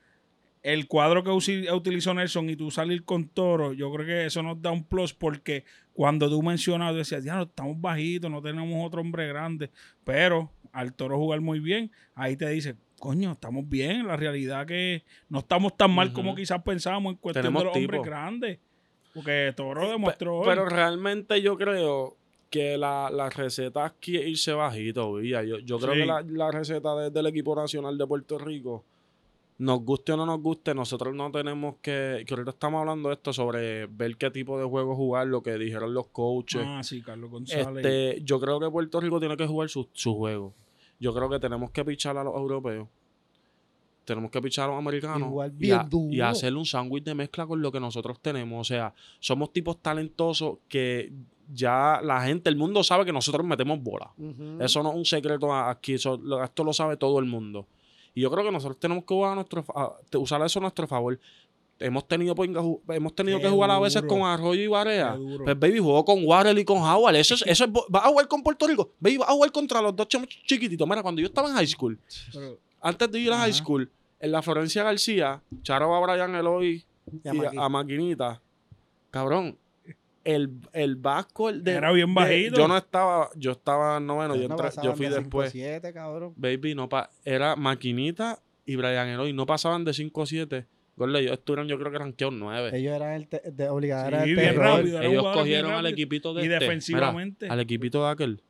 el 0.62 0.88
cuadro 0.88 1.22
que 1.22 1.30
utilizó 1.30 2.12
Nelson 2.12 2.50
y 2.50 2.56
tú 2.56 2.72
salir 2.72 3.04
con 3.04 3.28
Toro, 3.28 3.72
yo 3.72 3.92
creo 3.92 4.04
que 4.04 4.26
eso 4.26 4.42
nos 4.42 4.60
da 4.60 4.72
un 4.72 4.82
plus 4.82 5.14
porque 5.14 5.64
cuando 5.92 6.28
tú 6.28 6.42
mencionas, 6.42 6.90
tú 6.90 6.96
decías, 6.96 7.22
ya 7.22 7.36
no, 7.36 7.42
estamos 7.44 7.80
bajitos, 7.80 8.28
no 8.28 8.42
tenemos 8.42 8.84
otro 8.84 9.00
hombre 9.00 9.28
grande, 9.28 9.70
pero 10.02 10.50
al 10.72 10.92
Toro 10.92 11.18
jugar 11.18 11.40
muy 11.40 11.60
bien, 11.60 11.92
ahí 12.16 12.36
te 12.36 12.48
dice, 12.48 12.74
coño, 12.98 13.30
estamos 13.30 13.68
bien, 13.68 14.08
la 14.08 14.16
realidad 14.16 14.66
que 14.66 15.04
no 15.28 15.38
estamos 15.38 15.76
tan 15.76 15.92
mal 15.92 16.12
como 16.12 16.34
quizás 16.34 16.60
pensábamos 16.62 17.12
en 17.12 17.18
cuestión 17.18 17.44
Tenemos 17.44 17.62
de 17.62 17.66
los 17.66 17.76
hombres 17.76 18.00
tipo. 18.00 18.10
grandes. 18.10 18.58
Porque 19.14 19.52
Toro 19.56 19.88
demostró. 19.88 20.42
Pero 20.44 20.68
realmente 20.68 21.40
yo 21.40 21.56
creo 21.56 22.16
que 22.50 22.78
la, 22.78 23.10
la 23.12 23.28
receta 23.30 23.84
aquí 23.84 24.16
es 24.16 24.26
irse 24.28 24.52
bajito, 24.52 25.14
Villa. 25.14 25.42
Yo, 25.42 25.58
yo 25.58 25.78
creo 25.78 25.94
Sí. 25.94 26.00
que 26.00 26.06
la, 26.06 26.22
la 26.22 26.50
receta 26.50 26.94
de- 26.96 27.10
del 27.10 27.26
equipo 27.26 27.54
nacional 27.56 27.98
de 27.98 28.06
Puerto 28.06 28.38
Rico, 28.38 28.84
nos 29.58 29.80
guste 29.82 30.12
o 30.12 30.16
no 30.18 30.26
nos 30.26 30.40
guste, 30.42 30.74
nosotros 30.74 31.14
no 31.14 31.30
tenemos 31.32 31.76
que... 31.80 32.24
Que 32.26 32.34
ahorita 32.34 32.50
estamos 32.50 32.80
hablando 32.80 33.08
de 33.08 33.14
esto 33.14 33.32
sobre 33.32 33.86
ver 33.86 34.16
qué 34.16 34.30
tipo 34.30 34.58
de 34.58 34.64
juego 34.66 34.94
jugar, 34.94 35.26
lo 35.28 35.42
que 35.42 35.54
dijeron 35.56 35.94
los 35.94 36.08
coaches. 36.08 36.62
Ah, 36.64 36.82
sí, 36.82 37.00
Carlos 37.02 37.30
González. 37.30 37.84
Este, 37.84 38.22
yo 38.22 38.38
creo 38.38 38.60
que 38.60 38.70
Puerto 38.70 39.00
Rico 39.00 39.18
tiene 39.18 39.34
que 39.36 39.46
jugar 39.46 39.68
su, 39.70 39.88
su 39.94 40.14
juego. 40.14 40.52
Yo 41.00 41.14
creo 41.14 41.28
que 41.30 41.38
tenemos 41.40 41.70
que 41.70 41.84
pichar 41.86 42.16
a 42.18 42.24
los 42.24 42.34
europeos. 42.36 42.86
Tenemos 44.04 44.30
que 44.30 44.40
pichar 44.40 44.66
a 44.66 44.72
los 44.72 44.78
americanos. 44.78 45.28
Igual 45.28 45.52
y, 45.54 45.56
bien 45.58 45.74
a- 45.78 45.88
y 45.92 46.20
hacerle 46.20 46.58
un 46.58 46.66
sándwich 46.66 47.02
de 47.04 47.14
mezcla 47.14 47.44
con 47.46 47.60
lo 47.60 47.72
que 47.72 47.80
nosotros 47.80 48.20
tenemos. 48.20 48.60
O 48.60 48.64
sea, 48.64 48.94
somos 49.18 49.52
tipos 49.52 49.78
talentosos 49.82 50.58
que 50.68 51.10
ya 51.52 52.00
la 52.02 52.20
gente, 52.22 52.48
el 52.50 52.56
mundo 52.56 52.82
sabe 52.84 53.04
que 53.04 53.12
nosotros 53.12 53.44
metemos 53.46 53.80
bola. 53.82 54.10
Ujú. 54.18 54.58
Eso 54.60 54.82
no 54.82 54.90
es 54.90 54.96
un 54.96 55.04
secreto 55.04 55.54
aquí. 55.54 55.94
eso- 55.94 56.20
esto 56.42 56.64
lo 56.64 56.72
sabe 56.72 56.96
todo 56.96 57.18
el 57.18 57.24
mundo. 57.26 57.66
Y 58.14 58.22
yo 58.22 58.30
creo 58.30 58.44
que 58.44 58.50
nosotros 58.52 58.78
tenemos 58.80 59.04
que 59.04 59.14
jugar 59.14 59.32
a 59.32 59.34
nuestro, 59.36 59.64
a- 59.74 59.92
usar 60.18 60.40
eso 60.42 60.58
a 60.58 60.62
nuestro 60.62 60.86
favor. 60.86 61.18
Hemos 61.78 62.08
tenido, 62.08 62.34
pues, 62.34 62.48
hemos 62.88 63.14
tenido 63.14 63.36
Qué 63.36 63.44
que 63.44 63.50
jugar 63.50 63.70
a 63.70 63.78
veces 63.78 64.00
con 64.02 64.22
Arroyo 64.22 64.62
y 64.62 64.66
Barea. 64.66 65.18
Pues, 65.44 65.58
baby, 65.60 65.78
jugó 65.78 66.04
con 66.06 66.24
Warren 66.24 66.56
y 66.56 66.64
con 66.64 66.78
Howard. 66.78 67.16
Eso 67.16 67.34
es, 67.34 67.42
eso 67.46 67.64
es, 67.64 67.70
va 67.70 67.98
a 68.04 68.08
jugar 68.08 68.26
con 68.28 68.42
Puerto 68.42 68.66
Rico. 68.66 68.92
Baby, 68.98 69.18
va 69.18 69.26
a 69.26 69.32
jugar 69.32 69.52
contra 69.52 69.82
los 69.82 69.94
dos 69.94 70.08
chiquititos. 70.08 70.88
Mira, 70.88 71.02
cuando 71.02 71.20
yo 71.20 71.26
estaba 71.26 71.48
en 71.50 71.54
high 71.54 71.66
school, 71.66 71.98
Pero- 72.32 72.58
antes 72.80 73.10
de 73.12 73.20
ir 73.20 73.30
a 73.30 73.36
high 73.38 73.52
school, 73.52 73.90
en 74.18 74.32
la 74.32 74.40
Florencia 74.40 74.82
García, 74.84 75.42
Charo 75.62 75.94
a 75.94 76.00
Brian 76.00 76.34
Eloy 76.34 76.82
Y 77.22 77.28
a 77.28 77.34
y 77.34 77.38
a, 77.38 77.42
Maqui. 77.42 77.56
a 77.58 77.68
Maquinita. 77.68 78.42
Cabrón, 79.10 79.58
el, 80.26 80.50
el 80.72 80.96
vasco 80.96 81.48
el 81.48 81.62
de, 81.64 81.72
Era 81.72 81.92
bien 81.92 82.08
de- 82.08 82.14
bajito. 82.14 82.56
yo 82.56 82.68
no 82.68 82.76
estaba, 82.76 83.30
yo 83.36 83.52
estaba 83.52 83.96
en 83.98 84.06
noveno, 84.06 84.34
yo, 84.36 84.48
No 84.48 84.56
entré- 84.56 84.82
yo 84.82 84.94
fui 84.94 85.06
de 85.06 85.14
después. 85.20 85.54
5-7, 85.54 85.92
cabrón. 85.92 86.34
Baby, 86.36 86.74
no 86.74 86.88
pa 86.88 87.10
era 87.24 87.56
Maquinita 87.56 88.38
y 88.64 88.76
Brian 88.76 89.08
Eloy. 89.08 89.32
No 89.32 89.46
pasaban 89.46 89.84
de 89.84 89.94
5 89.94 90.20
o 90.20 90.26
7. 90.26 90.66
Gordo, 90.96 91.18
ellos 91.18 91.32
estuvieron, 91.32 91.68
yo 91.68 91.78
creo 91.78 91.90
que 91.90 91.96
eran 91.96 92.14
9. 92.18 92.70
Ellos 92.76 92.94
eran 92.96 93.12
el 93.12 93.28
te- 93.28 93.42
de 93.52 93.68
obligado, 93.68 94.08
era 94.08 94.24
Sí, 94.24 94.30
el 94.30 94.36
bien 94.36 94.56
rápido. 94.56 95.00
Ellos 95.02 95.22
cogieron 95.32 95.70
bien 95.70 95.78
al 95.78 95.86
equipito 95.86 96.32
de 96.34 96.42
Y 96.42 96.46
este. 96.46 96.58
defensivamente. 96.64 97.44
Mira, 97.46 97.52
al 97.54 97.60
equipito 97.60 98.04
de 98.04 98.10
aquel. 98.10 98.42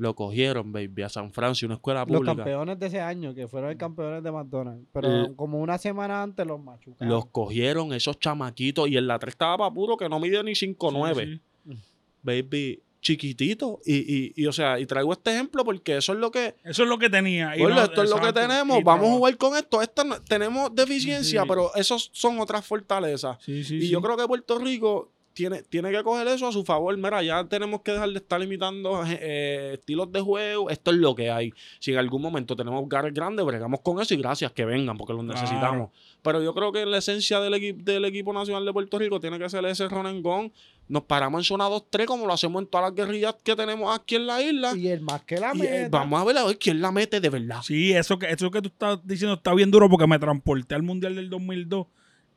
Lo 0.00 0.14
cogieron, 0.14 0.72
baby, 0.72 1.02
a 1.02 1.08
San 1.10 1.30
Francisco, 1.30 1.66
una 1.66 1.74
escuela 1.74 2.00
Los 2.00 2.06
pública. 2.20 2.34
campeones 2.36 2.78
de 2.78 2.86
ese 2.86 3.00
año, 3.02 3.34
que 3.34 3.46
fueron 3.48 3.68
el 3.70 3.76
campeones 3.76 4.22
de 4.22 4.32
McDonald's. 4.32 4.86
Pero 4.92 5.08
L- 5.08 5.32
como 5.36 5.60
una 5.60 5.76
semana 5.76 6.22
antes 6.22 6.46
los 6.46 6.58
machucaron. 6.58 7.12
Los 7.12 7.26
cogieron 7.26 7.92
esos 7.92 8.18
chamaquitos 8.18 8.88
y 8.88 8.96
en 8.96 9.06
la 9.06 9.18
3 9.18 9.34
estaba 9.34 9.58
para 9.58 9.74
puro 9.74 9.96
que 9.98 10.08
no 10.08 10.18
mide 10.18 10.42
ni 10.42 10.52
5'9. 10.52 11.14
Sí, 11.26 11.40
sí. 11.68 11.76
Baby, 12.22 12.82
chiquitito. 13.02 13.80
Y, 13.84 13.96
y, 13.96 14.32
y, 14.36 14.46
o 14.46 14.52
sea, 14.52 14.78
y 14.80 14.86
traigo 14.86 15.12
este 15.12 15.32
ejemplo 15.32 15.64
porque 15.64 15.96
eso 15.98 16.12
es 16.12 16.18
lo 16.18 16.30
que. 16.30 16.54
Eso 16.64 16.82
es 16.84 16.88
lo 16.88 16.98
que 16.98 17.10
tenía. 17.10 17.56
y 17.56 17.62
no- 17.62 17.82
esto 17.82 18.02
es 18.02 18.10
lo 18.10 18.20
que 18.20 18.32
tenemos. 18.32 18.78
Y 18.78 18.82
Vamos 18.82 19.06
a 19.08 19.12
jugar 19.12 19.36
con 19.36 19.56
esto. 19.56 19.82
Esta 19.82 20.04
no- 20.04 20.22
tenemos 20.22 20.74
deficiencia, 20.74 21.42
Sí. 21.42 21.48
pero 21.48 21.74
esos 21.74 22.10
son 22.12 22.38
otras 22.40 22.64
fortalezas. 22.66 23.36
Sí, 23.42 23.64
sí, 23.64 23.76
y 23.76 23.80
sí. 23.82 23.88
yo 23.88 24.00
creo 24.00 24.16
que 24.16 24.26
Puerto 24.26 24.58
Rico 24.58 25.10
tiene, 25.32 25.62
tiene 25.62 25.90
que 25.90 26.02
coger 26.02 26.26
eso 26.28 26.48
a 26.48 26.52
su 26.52 26.64
favor. 26.64 26.96
Mira, 26.96 27.22
ya 27.22 27.44
tenemos 27.44 27.82
que 27.82 27.92
dejar 27.92 28.08
de 28.10 28.16
estar 28.18 28.40
limitando 28.40 29.02
eh, 29.06 29.72
estilos 29.74 30.10
de 30.12 30.20
juego. 30.20 30.70
Esto 30.70 30.90
es 30.90 30.96
lo 30.98 31.14
que 31.14 31.30
hay. 31.30 31.52
Si 31.78 31.92
en 31.92 31.98
algún 31.98 32.20
momento 32.22 32.56
tenemos 32.56 32.86
gares 32.88 33.14
grandes, 33.14 33.44
bregamos 33.46 33.80
con 33.80 34.00
eso 34.00 34.12
y 34.14 34.16
gracias 34.18 34.52
que 34.52 34.64
vengan 34.64 34.96
porque 34.98 35.12
los 35.12 35.24
Claro. 35.24 35.40
necesitamos. 35.40 35.90
Pero 36.22 36.42
yo 36.42 36.52
creo 36.54 36.72
que 36.72 36.84
la 36.84 36.98
esencia 36.98 37.40
del, 37.40 37.54
equi- 37.54 37.76
del 37.76 38.04
equipo 38.04 38.32
nacional 38.32 38.64
de 38.66 38.72
Puerto 38.72 38.98
Rico 38.98 39.20
tiene 39.20 39.38
que 39.38 39.48
ser 39.48 39.64
ese 39.64 39.88
Ronengón. 39.88 40.52
Nos 40.88 41.04
paramos 41.04 41.40
en 41.40 41.44
zona 41.44 41.68
2-3 41.68 42.04
como 42.06 42.26
lo 42.26 42.32
hacemos 42.32 42.60
en 42.62 42.68
todas 42.68 42.88
las 42.90 42.94
guerrillas 42.96 43.36
que 43.44 43.54
tenemos 43.54 43.96
aquí 43.96 44.16
en 44.16 44.26
la 44.26 44.42
isla. 44.42 44.76
Y 44.76 44.88
el 44.88 45.00
más 45.00 45.22
que 45.22 45.38
la 45.38 45.52
Y, 45.54 45.60
eh, 45.62 45.70
meta. 45.84 45.88
vamos 45.98 46.20
a 46.20 46.24
ver 46.24 46.36
a 46.38 46.44
ver 46.44 46.58
quién 46.58 46.80
la 46.82 46.90
mete 46.90 47.20
de 47.20 47.28
verdad. 47.30 47.62
Sí, 47.62 47.92
eso 47.92 48.18
que, 48.18 48.26
eso 48.28 48.50
que 48.50 48.60
tú 48.60 48.68
estás 48.68 48.98
diciendo 49.04 49.34
está 49.36 49.54
bien 49.54 49.70
duro 49.70 49.88
porque 49.88 50.06
me 50.08 50.18
transporté 50.18 50.74
al 50.74 50.82
Mundial 50.82 51.14
del 51.14 51.30
2002 51.30 51.86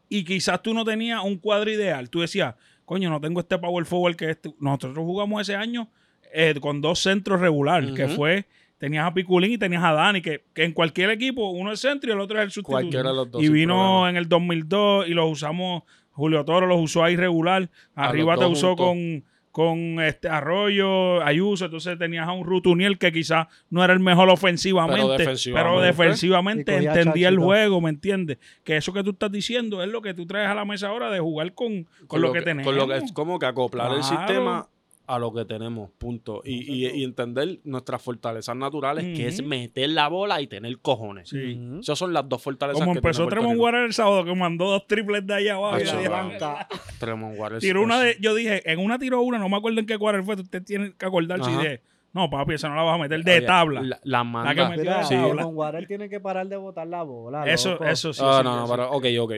y 0.08 0.23
quizás 0.23 0.62
tú 0.62 0.73
no 0.75 0.86
tenías 0.86 1.21
un 1.23 1.38
cuadro 1.38 1.71
ideal. 1.71 2.10
Tú 2.12 2.19
decías, 2.21 2.53
coño, 2.85 3.09
no 3.09 3.19
tengo 3.19 3.39
este 3.39 3.57
power 3.57 3.85
forward 3.85 4.15
que 4.15 4.31
este. 4.31 4.53
Nosotros 4.59 4.97
jugamos 4.97 5.41
ese 5.41 5.55
año 5.55 5.89
eh, 6.33 6.55
con 6.59 6.81
dos 6.81 6.99
centros 6.99 7.39
regular, 7.39 7.93
que 7.93 8.07
fue, 8.07 8.45
tenías 8.77 9.05
a 9.05 9.13
Piculín 9.13 9.51
y 9.51 9.57
tenías 9.57 9.83
a 9.83 9.93
Dani, 9.93 10.21
que, 10.21 10.43
que 10.53 10.63
en 10.63 10.73
cualquier 10.73 11.09
equipo 11.11 11.49
uno 11.49 11.71
es 11.71 11.79
centro 11.79 12.09
y 12.09 12.13
el 12.13 12.19
otro 12.19 12.39
es 12.39 12.45
el 12.45 12.51
sustituto. 12.51 12.71
Cualquiera 12.71 13.09
de 13.09 13.15
los 13.15 13.31
dos. 13.31 13.43
y 13.43 13.49
vino 13.49 13.75
problema. 13.75 14.09
en 14.09 14.17
el 14.17 14.27
2002 14.27 15.07
y 15.07 15.13
los 15.13 15.31
usamos, 15.31 15.83
Julio 16.11 16.43
Toro 16.43 16.67
los 16.67 16.81
usó 16.81 17.03
ahí 17.03 17.15
regular, 17.15 17.69
arriba 17.95 18.37
te 18.37 18.45
usó 18.45 18.69
juntos. 18.69 18.85
con, 18.85 19.23
con 19.53 20.01
este 20.01 20.27
Arroyo, 20.29 21.23
Ayuso, 21.23 21.65
entonces 21.65 21.95
tenías 21.99 22.27
a 22.27 22.31
un 22.31 22.43
Rutuniel 22.43 22.97
que 22.97 23.11
quizás 23.11 23.45
no 23.69 23.83
era 23.83 23.93
el 23.93 23.99
mejor 23.99 24.27
ofensivamente, 24.31 25.25
Pero 25.25 25.53
pero 25.53 25.79
defensivamente. 25.79 26.73
cogía 26.73 26.91
entendía 26.91 27.29
el 27.29 27.37
juego, 27.37 27.79
¿me 27.79 27.91
entiendes? 27.91 28.39
Que 28.63 28.77
eso 28.77 28.91
que 28.93 29.03
tú 29.03 29.11
estás 29.11 29.31
diciendo 29.31 29.83
es 29.83 29.89
lo 29.89 30.01
que 30.01 30.15
tú 30.15 30.25
traes 30.25 30.49
a 30.49 30.55
la 30.55 30.65
mesa 30.65 30.87
ahora 30.87 31.11
de 31.11 31.19
jugar 31.19 31.53
con, 31.53 31.85
con, 32.07 32.23
lo, 32.23 32.33
que, 32.33 32.41
tenemos. 32.41 32.65
Con 32.65 32.75
lo 32.75 32.87
que 32.87 32.97
es 32.97 33.11
como 33.11 33.37
que 33.37 33.45
acoplar 33.45 33.91
el 33.91 34.03
sistema 34.03 34.67
a 35.05 35.19
lo 35.19 35.33
que 35.33 35.43
tenemos, 35.45 35.89
punto. 35.97 36.41
Y, 36.45 36.71
y- 36.85 36.87
y 36.89 37.03
entender 37.03 37.59
nuestras 37.65 38.01
fortalezas 38.01 38.55
naturales, 38.55 39.03
que 39.17 39.27
es 39.27 39.43
meter 39.43 39.89
la 39.89 40.07
bola 40.07 40.39
y 40.41 40.47
tener 40.47 40.77
cojones. 40.79 41.29
Sí. 41.29 41.59
Esas 41.81 41.99
son 41.99 42.13
las 42.13 42.27
dos 42.29 42.41
fortalezas 42.41 42.79
Como 42.79 42.93
que 42.93 42.99
empezó 42.99 43.27
Tremont. 43.27 43.59
Waters 43.59 43.85
el 43.85 43.93
sábado, 43.93 44.23
que 44.23 44.33
mandó 44.33 44.65
dos 44.69 44.87
triples 44.87 45.27
de 45.27 45.33
allá 45.33 45.55
abajo. 45.55 45.77
de. 45.77 46.65
Tremont 46.99 47.37
Waters, 47.37 47.61
Tiró 47.61 47.81
una 47.83 47.95
pues, 47.95 48.15
de, 48.17 48.21
yo 48.23 48.33
dije, 48.35 48.69
en 48.71 48.79
una 48.79 48.97
tiró 48.99 49.21
una, 49.21 49.37
no 49.37 49.49
me 49.49 49.57
acuerdo 49.57 49.79
en 49.79 49.85
qué 49.85 49.97
cuadro 49.97 50.23
fue, 50.23 50.35
usted 50.35 50.63
tiene 50.63 50.93
que 50.97 51.05
acordarse 51.05 51.49
y 51.49 51.53
Ajá. 51.53 51.61
dije, 51.63 51.81
no 52.13 52.29
papi, 52.29 52.53
esa 52.53 52.69
no 52.69 52.75
la 52.75 52.83
vas 52.83 52.95
a 52.95 52.97
meter 53.01 53.23
de 53.23 53.37
oye, 53.37 53.45
tabla. 53.45 53.81
La, 53.81 53.99
la 54.03 54.19
que 54.19 54.23
manda. 54.25 54.69
me- 54.69 54.77
Mira, 54.77 55.03
Sí. 55.03 55.15
con 55.15 55.55
Water 55.57 55.87
tiene 55.87 56.09
que 56.09 56.19
parar 56.19 56.47
de 56.47 56.57
botar 56.57 56.87
la 56.87 57.03
bola. 57.03 57.43
eso, 57.51 57.71
loco. 57.71 57.85
eso 57.85 58.13
sí. 58.13 58.21
Ah, 58.23 58.37
sí, 58.39 58.43
no, 58.45 58.55
no, 58.61 58.67
pero 58.69 58.91
ok, 58.91 59.05
ok. 59.19 59.33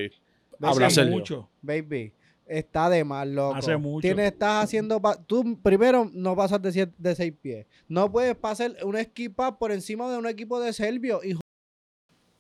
Habla 0.62 0.90
mucho. 1.10 1.50
Baby, 1.62 2.12
está 2.46 2.90
de 2.90 3.04
mal, 3.04 3.34
loco. 3.34 3.56
Hace 3.56 3.78
mucho. 3.78 4.02
Tienes, 4.02 4.32
estás 4.32 4.64
haciendo. 4.66 5.02
Tú 5.28 5.60
primero 5.62 6.10
no 6.14 6.36
pasas 6.36 6.62
de, 6.62 6.72
siete- 6.72 6.94
de 6.98 7.16
seis 7.16 7.34
pies. 7.42 7.66
No 7.88 8.12
puedes 8.12 8.36
pasar 8.36 8.76
un 8.84 8.96
skip 9.02 9.40
up 9.40 9.58
por 9.58 9.72
encima 9.72 10.10
de 10.12 10.18
un 10.18 10.28
equipo 10.28 10.60
de 10.60 10.74
Servio. 10.74 11.22
Hijo. 11.24 11.42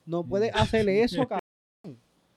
No 0.05 0.23
puedes 0.23 0.53
hacer 0.55 0.87
eso, 0.89 1.27
cabrón. 1.27 1.41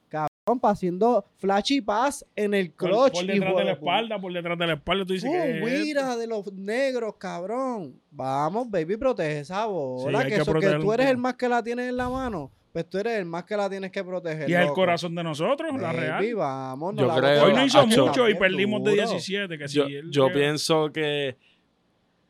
Cabrón, 0.09 0.61
pa- 0.61 0.71
haciendo 0.71 1.27
flashy 1.37 1.83
pass 1.83 2.25
en 2.35 2.55
el 2.55 2.71
Por, 2.71 2.89
clutch. 2.89 3.13
por 3.13 3.25
hijo 3.25 3.33
detrás 3.35 3.57
de 3.57 3.65
la 3.65 3.73
espalda, 3.73 4.19
por 4.21 4.33
detrás 4.33 4.59
de 4.59 4.67
la 4.67 4.73
espalda, 4.75 5.05
tú 5.05 5.13
dices 5.13 5.29
Un 5.31 5.37
que 5.37 5.61
guira 5.83 6.17
de 6.17 6.27
los 6.27 6.51
negros, 6.55 7.17
cabrón. 7.19 8.01
Vamos, 8.11 8.71
baby, 8.71 8.97
protege 8.97 9.41
esa 9.41 9.67
bola. 9.67 10.23
que, 10.23 10.31
que 10.31 10.37
eso, 10.37 10.55
que 10.55 10.71
tú 10.81 10.93
eres 10.95 11.09
el 11.09 11.19
más 11.19 11.35
que 11.35 11.49
la 11.49 11.63
tienes 11.63 11.91
en 11.91 11.99
la 11.99 12.09
mano. 12.09 12.51
Pues 12.73 12.89
tú 12.89 12.99
eres 12.99 13.19
el 13.19 13.25
más 13.25 13.45
que 13.45 13.57
la 13.57 13.69
tienes 13.71 13.91
que 13.91 14.05
proteger. 14.05 14.49
y 14.49 14.55
es 14.55 14.61
el 14.61 14.69
corazón 14.73 15.15
de 15.15 15.23
nosotros, 15.25 15.73
la 15.81 15.93
Baby, 15.93 15.99
real. 16.01 16.35
vamos, 16.35 16.95
Yo 16.97 17.07
la 17.07 17.15
creo- 17.17 17.31
botes 17.31 17.43
Hoy 17.45 17.53
no 17.55 17.65
hizo 17.65 17.87
mucho 17.87 18.29
y 18.29 18.35
perdimos 18.35 18.85
de 18.85 18.91
duro. 18.91 19.03
17. 19.09 19.59
Que 19.59 19.69
si 19.69 19.77
Yo, 19.79 19.85
él 19.87 20.11
yo 20.11 20.27
llega- 20.29 20.35
pienso 20.39 20.93
que 20.93 21.37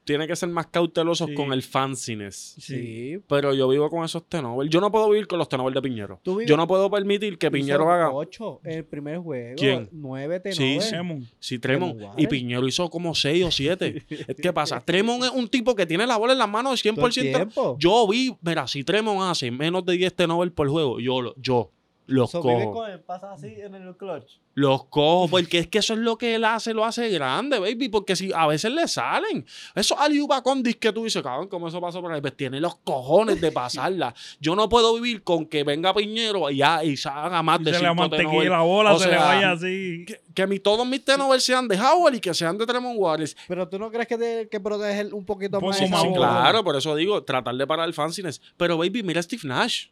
tiene 0.08 0.26
que 0.26 0.34
ser 0.34 0.48
más 0.48 0.66
cautelosos 0.68 1.28
Sí. 1.28 1.34
con 1.34 1.52
el 1.52 1.62
fanciness. 1.62 2.54
Sí. 2.58 3.18
Pero 3.28 3.52
yo 3.52 3.68
vivo 3.68 3.90
con 3.90 4.04
esos 4.04 4.26
tenovers. 4.26 4.70
Yo 4.70 4.80
no 4.80 4.90
puedo 4.90 5.10
vivir 5.10 5.26
con 5.26 5.38
los 5.38 5.48
tenovers 5.48 5.74
de 5.74 5.82
Piñero. 5.82 6.18
Tú 6.22 6.36
vives- 6.36 6.48
Yo 6.48 6.56
no 6.56 6.66
puedo 6.66 6.90
permitir 6.90 7.36
que 7.36 7.50
Piñero 7.50 7.90
haga. 7.90 8.10
ocho 8.10 8.60
en 8.64 8.78
el 8.78 8.84
primer 8.84 9.18
juego. 9.18 9.56
¿Quién? 9.56 9.88
Nueve 9.92 10.40
Sí, 10.46 10.50
tenovers. 10.58 10.84
sí. 10.84 10.90
Tremont. 10.90 11.24
Sí. 11.38 11.58
Tremont 11.58 12.00
Y. 12.16 12.26
Piñero 12.26 12.66
hizo 12.66 12.88
como 12.88 13.14
6 13.14 13.44
o 13.44 13.50
7. 13.50 14.02
¿Qué 14.42 14.52
pasa? 14.52 14.80
Tremont 14.80 15.22
es 15.24 15.30
un 15.30 15.46
tipo 15.48 15.74
que 15.74 15.84
tiene 15.84 16.06
la 16.06 16.16
bola 16.16 16.32
en 16.32 16.38
las 16.38 16.48
manos 16.48 16.82
Todo 16.82 17.06
el 17.06 17.12
100%. 17.12 17.22
tiempo. 17.36 17.76
Yo 17.78 18.08
vi, 18.08 18.34
mira, 18.40 18.66
si 18.66 18.84
Tremont 18.84 19.20
hace 19.30 19.50
menos 19.50 19.84
de 19.84 19.92
10 19.92 20.14
tenovers 20.14 20.52
por 20.52 20.68
juego, 20.68 21.00
yo, 21.00 21.20
lo- 21.20 21.34
yo, 21.36 21.70
los 22.08 22.30
So, 22.30 22.42
vive 22.42 22.64
cojo. 22.64 22.80
con 22.80 22.90
él, 22.90 23.00
pasa 23.00 23.32
así 23.32 23.54
en 23.58 23.74
el 23.74 23.94
clutch. 23.96 24.38
Los 24.54 24.86
cojo, 24.86 25.28
porque 25.28 25.58
es 25.58 25.66
que 25.68 25.78
eso 25.78 25.92
es 25.92 26.00
lo 26.00 26.16
que 26.16 26.34
él 26.34 26.44
hace, 26.44 26.72
lo 26.74 26.84
hace 26.84 27.10
grande, 27.10 27.58
baby. 27.60 27.90
Porque 27.90 28.16
si 28.16 28.32
a 28.32 28.46
veces 28.46 28.72
le 28.72 28.88
salen. 28.88 29.46
Esos 29.74 29.96
aliuba 30.00 30.42
con 30.42 30.62
dis 30.62 30.76
que 30.76 30.90
tú 30.90 31.04
dices, 31.04 31.22
cabrón, 31.22 31.48
¿cómo 31.48 31.68
eso 31.68 31.80
pasó 31.80 32.00
por 32.00 32.10
ahí? 32.10 32.20
Pues 32.20 32.34
tiene 32.34 32.60
los 32.60 32.76
cojones 32.76 33.40
de 33.42 33.52
pasarla. 33.52 34.14
Yo 34.40 34.56
no 34.56 34.68
puedo 34.68 34.94
vivir 34.94 35.22
con 35.22 35.46
que 35.46 35.64
venga 35.64 35.94
Piñero 35.94 36.50
y, 36.50 36.56
ya, 36.56 36.82
y 36.82 36.96
se 36.96 37.08
haga 37.08 37.42
más 37.42 37.60
Y 37.60 37.64
de 37.64 37.74
se 37.74 37.82
le 37.82 37.88
cinco 37.88 38.00
mantequilla 38.00 38.50
la 38.50 38.62
bola, 38.62 38.94
O 38.94 38.98
se 38.98 39.10
le 39.10 39.16
vaya 39.16 39.52
así. 39.52 40.04
Que, 40.06 40.22
que 40.34 40.46
mi, 40.46 40.58
todos 40.58 40.86
mis 40.86 41.04
tenovers 41.04 41.44
sean 41.44 41.68
de 41.68 41.78
Howard 41.78 42.14
y 42.14 42.20
que 42.20 42.32
sean 42.32 42.56
de 42.56 42.66
Tremont 42.66 42.98
Waters. 42.98 43.36
Pero 43.46 43.68
tú 43.68 43.78
no 43.78 43.90
crees 43.90 44.08
que 44.08 44.16
tiene 44.16 44.48
que 44.48 44.58
proteger 44.60 45.12
un 45.12 45.26
poquito 45.26 45.58
Un 45.58 45.66
más 45.66 45.76
Sí, 45.76 45.84
claro, 46.14 46.64
por 46.64 46.74
eso 46.74 46.96
digo, 46.96 47.22
tratar 47.22 47.54
de 47.54 47.66
parar 47.66 47.86
el 47.86 47.94
fanciness. 47.94 48.40
Pero, 48.56 48.78
baby, 48.78 49.02
mira 49.02 49.20
a 49.20 49.22
Steve 49.22 49.42
Nash. 49.44 49.88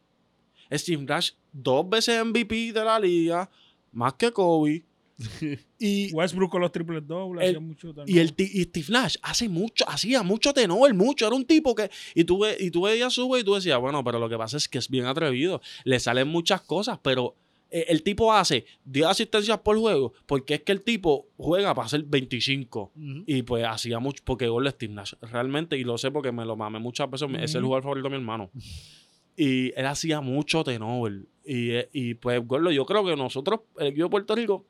Steve 0.73 1.03
Nash, 1.05 1.31
dos 1.53 1.89
veces 1.89 2.25
MVP 2.25 2.73
de 2.73 2.85
la 2.85 2.99
liga, 2.99 3.51
más 3.93 4.15
que 4.15 4.31
Kobe. 4.33 4.85
y, 5.79 6.13
Westbrook 6.13 6.51
con 6.51 6.61
los 6.61 6.71
triples 6.71 7.07
dobles. 7.07 7.43
El- 7.45 7.57
hacía 7.57 7.61
mucho 7.61 7.95
y, 8.07 8.19
el, 8.19 8.35
y 8.37 8.63
Steve 8.65 8.87
Nash 8.91 9.17
hace 9.23 9.49
mucho, 9.49 9.89
hacía 9.89 10.23
mucho 10.23 10.53
tenor, 10.53 10.93
mucho. 10.95 11.27
Era 11.27 11.35
un 11.35 11.45
tipo 11.47 11.75
que. 11.75 11.91
Y 12.15 12.25
tú, 12.25 12.41
ve- 12.41 12.57
y 12.61 12.71
tú 12.71 12.83
veías 12.83 13.13
su 13.15 13.25
güey 13.25 13.41
y 13.43 13.45
tú 13.45 13.55
decías, 13.55 13.79
bueno, 13.81 14.05
pero 14.05 14.19
lo 14.19 14.29
que 14.29 14.37
pasa 14.37 14.57
es 14.59 14.69
que 14.69 14.77
es 14.79 14.89
bien 14.91 15.07
atrevido. 15.07 15.61
Le 15.85 15.99
salen 16.01 16.29
muchas 16.29 16.61
cosas, 16.61 16.99
pero. 17.03 17.35
eh, 17.71 17.87
El 17.89 18.03
tipo 18.03 18.31
hace 18.33 18.67
10 18.85 19.07
asistencias 19.07 19.59
por 19.61 19.79
juego 19.79 20.13
porque 20.27 20.55
es 20.55 20.61
que 20.63 20.73
el 20.73 20.83
tipo 20.83 21.29
juega 21.39 21.75
para 21.75 21.87
hacer 21.87 22.03
25. 22.05 22.93
Ujú. 22.95 23.25
Y 23.27 23.41
pues 23.43 23.65
hacía 23.65 23.99
mucho, 23.99 24.23
porque 24.25 24.49
gol 24.49 24.65
de 24.65 24.71
Steve 24.73 24.93
Nash, 24.93 25.15
realmente, 25.23 25.79
y 25.79 25.85
lo 25.85 25.97
sé 25.97 26.11
porque 26.11 26.31
me 26.31 26.45
lo 26.45 26.57
mamé 26.57 26.79
muchas 26.79 27.11
veces, 27.11 27.27
es 27.41 27.55
el 27.55 27.63
jugador 27.63 27.85
favorito 27.85 28.05
de 28.05 28.11
mi 28.11 28.17
hermano. 28.17 28.51
Y 29.37 29.73
él 29.79 29.87
hacía 29.87 30.21
mucho 30.21 30.65
tenor. 30.65 31.13
Y, 31.45 31.71
eh, 31.73 31.89
y 31.93 32.15
pues, 32.15 32.45
Gordo, 32.47 32.71
yo 32.71 32.85
creo 32.87 33.05
que 33.05 33.15
nosotros, 33.17 33.61
el 33.79 33.89
equipo 33.89 34.05
de 34.07 34.11
Puerto 34.11 34.35
Rico, 34.35 34.65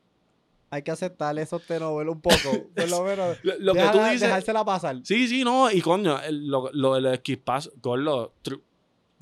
Hay 0.71 0.83
que 0.83 0.91
aceptar 0.91 1.39
esos 1.39 1.65
tenovelos 1.65 2.17
un 2.17 2.21
poco. 2.21 2.35
Por 2.75 2.91
lo 2.91 3.05
menos. 3.05 3.39
lo, 3.45 3.55
lo 3.59 3.75
que 3.75 3.83
tú 3.93 3.99
dices. 3.99 4.23
Dejársela 4.23 4.65
pasar. 4.65 4.97
Sí, 5.05 5.29
sí, 5.29 5.45
no, 5.45 5.71
y 5.71 5.81
coño, 5.81 6.21
el- 6.21 6.49
lo, 6.49 6.69
lo 6.73 6.95
del 7.01 7.21
pass, 7.45 7.71
Gordo, 7.81 8.33
tru- 8.45 8.61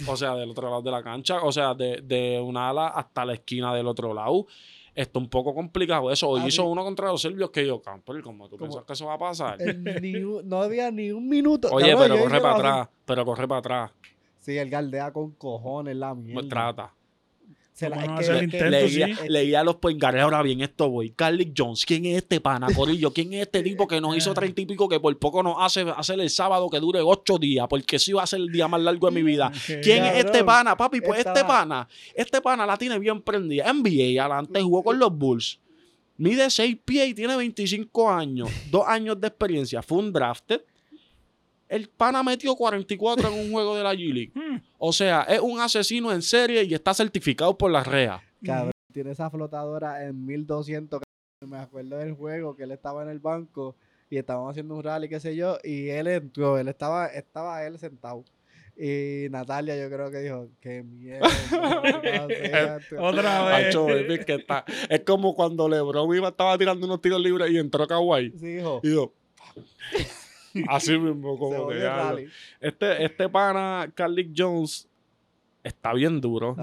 o 0.08 0.16
sea, 0.16 0.34
del 0.34 0.50
otro 0.50 0.68
lado 0.70 0.82
de 0.82 0.90
la 0.90 1.02
cancha, 1.02 1.42
o 1.42 1.52
sea, 1.52 1.74
de, 1.74 2.00
de 2.02 2.40
una 2.40 2.70
ala 2.70 2.88
hasta 2.88 3.24
la 3.26 3.34
esquina 3.34 3.74
del 3.74 3.86
otro 3.86 4.14
lado. 4.14 4.46
Está 4.94 5.18
un 5.18 5.28
poco 5.28 5.52
complicado 5.54 6.10
eso. 6.12 6.28
Hoy 6.28 6.42
hizo 6.46 6.64
uno 6.66 6.82
contra 6.84 7.08
los 7.08 7.20
serbios 7.20 7.50
que 7.50 7.66
yo, 7.66 7.82
Camper, 7.82 8.22
como 8.22 8.48
tú 8.48 8.56
Como- 8.56 8.70
piensas 8.70 8.84
que 8.86 8.92
eso 8.94 9.06
va 9.06 9.14
a 9.14 9.18
pasar. 9.18 9.58
Ni 10.00 10.12
no 10.44 10.62
había 10.62 10.90
ni 10.90 11.10
un 11.12 11.28
minuto. 11.28 11.68
Oye, 11.72 11.90
Cabrón, 11.90 12.08
pero 12.10 12.22
corre 12.24 12.40
para 12.40 12.54
atrás, 12.56 12.88
pero 13.04 13.24
corre 13.24 13.48
para 13.48 13.58
atrás. 13.58 13.90
Sí, 14.44 14.58
el 14.58 14.68
galdea 14.68 15.12
con 15.12 15.30
cojones 15.32 15.96
la 15.96 16.14
mierda. 16.14 16.34
Pues 16.34 16.48
trata. 16.48 16.92
Se 17.72 17.88
la- 17.88 17.96
a 17.96 18.20
es 18.20 18.28
que- 18.28 18.44
intento, 18.44 18.66
leía, 18.66 19.06
sí. 19.16 19.28
leía 19.28 19.64
los 19.64 19.76
poingares 19.76 20.22
ahora 20.22 20.42
bien 20.42 20.60
esto, 20.60 20.86
güey. 20.88 21.10
Carlick 21.10 21.52
Jones, 21.56 21.84
¿quién 21.84 22.04
es 22.04 22.18
este 22.18 22.40
pana, 22.40 22.68
Corillo? 22.72 23.12
¿Quién 23.12 23.32
es 23.32 23.40
este 23.42 23.62
tipo 23.64 23.88
que 23.88 24.00
nos 24.00 24.16
hizo 24.16 24.32
treinta 24.32 24.60
y 24.60 24.66
pico 24.66 24.88
que 24.88 25.00
por 25.00 25.18
poco 25.18 25.42
nos 25.42 25.56
hace 25.58 25.80
hacer 25.96 26.20
el 26.20 26.30
sábado 26.30 26.70
que 26.70 26.78
dure 26.78 27.00
ocho 27.00 27.36
días? 27.36 27.66
Porque 27.68 27.98
sí 27.98 28.12
va 28.12 28.22
a 28.22 28.26
ser 28.28 28.40
el 28.42 28.52
día 28.52 28.68
más 28.68 28.80
largo 28.80 29.08
de 29.08 29.14
mi 29.14 29.22
vida. 29.24 29.50
¿Quién 29.82 30.04
es 30.04 30.24
este 30.24 30.44
pana, 30.44 30.76
papi? 30.76 31.00
Pues 31.00 31.18
estaba- 31.18 31.36
este 31.40 31.48
pana, 31.48 31.88
este 32.14 32.40
pana 32.40 32.64
la 32.64 32.76
tiene 32.76 32.96
bien 33.00 33.20
prendida. 33.22 33.64
NBA, 33.68 34.20
adelante, 34.22 34.62
jugó 34.62 34.84
con 34.84 34.96
los 34.98 35.12
Bulls. 35.16 35.58
Mide 36.16 36.48
6 36.50 36.76
pies 36.84 37.08
y 37.08 37.14
tiene 37.14 37.34
25 37.36 38.08
años. 38.08 38.48
Dos 38.70 38.84
años 38.86 39.20
de 39.20 39.26
experiencia. 39.26 39.82
Fue 39.82 39.98
un 39.98 40.12
drafted. 40.12 40.60
El 41.74 41.88
pana 41.88 42.22
metió 42.22 42.54
44 42.54 43.28
en 43.28 43.34
un 43.46 43.50
juego 43.52 43.76
de 43.76 43.82
la 43.82 43.94
G-League. 43.94 44.32
Hmm. 44.44 44.60
O 44.78 44.92
sea, 44.92 45.22
es 45.22 45.40
un 45.40 45.58
asesino 45.60 46.12
en 46.12 46.20
serie 46.22 46.62
y 46.64 46.74
está 46.74 46.92
certificado 46.94 47.56
por 47.56 47.70
la 47.70 47.82
REA. 47.82 48.22
Cabrón, 48.44 48.72
tiene 48.92 49.10
esa 49.12 49.30
flotadora 49.30 50.04
en 50.04 50.24
1200. 50.26 51.00
cabrón. 51.00 51.50
Me 51.50 51.58
acuerdo 51.62 51.98
del 51.98 52.12
juego 52.12 52.54
que 52.54 52.62
él 52.64 52.70
estaba 52.70 53.02
en 53.02 53.08
el 53.08 53.18
banco 53.18 53.74
y 54.10 54.18
estaban 54.18 54.48
haciendo 54.50 54.74
un 54.74 54.82
rally, 54.82 55.08
qué 55.08 55.18
sé 55.20 55.34
yo, 55.34 55.58
y 55.64 55.88
él 55.88 56.06
entró, 56.06 56.58
él 56.58 56.68
estaba, 56.68 57.06
estaba 57.08 57.64
él 57.66 57.78
sentado. 57.78 58.24
Y 58.76 59.28
Natalia 59.30 59.76
yo 59.76 59.88
creo 59.88 60.10
que 60.10 60.18
dijo, 60.18 60.48
qué 60.60 60.82
mierda. 60.82 61.28
maldita 61.50 62.26
sea 62.28 62.76
esto". 62.76 62.96
Otra 63.02 63.44
vez. 63.44 63.66
Hacho, 63.68 63.86
baby, 63.86 64.18
que 64.24 64.34
está- 64.34 64.64
Es 64.88 65.00
como 65.00 65.34
cuando 65.34 65.68
LeBron 65.68 66.14
iba, 66.16 66.28
estaba 66.28 66.56
tirando 66.58 66.86
unos 66.86 67.00
tiros 67.00 67.20
libres 67.20 67.50
y 67.50 67.58
entró 67.58 67.86
Kawhi. 67.86 68.32
Sí, 68.38 68.58
hijo. 68.58 68.80
Y 68.82 68.94
yo, 68.94 69.12
así 70.68 70.98
mismo, 70.98 71.38
como 71.38 71.68
que 71.68 71.78
ya. 71.80 72.14
Este, 72.60 73.04
este 73.04 73.28
pana, 73.28 73.90
Carlick 73.94 74.30
Jones, 74.36 74.88
está 75.62 75.92
bien 75.92 76.20
duro. 76.20 76.56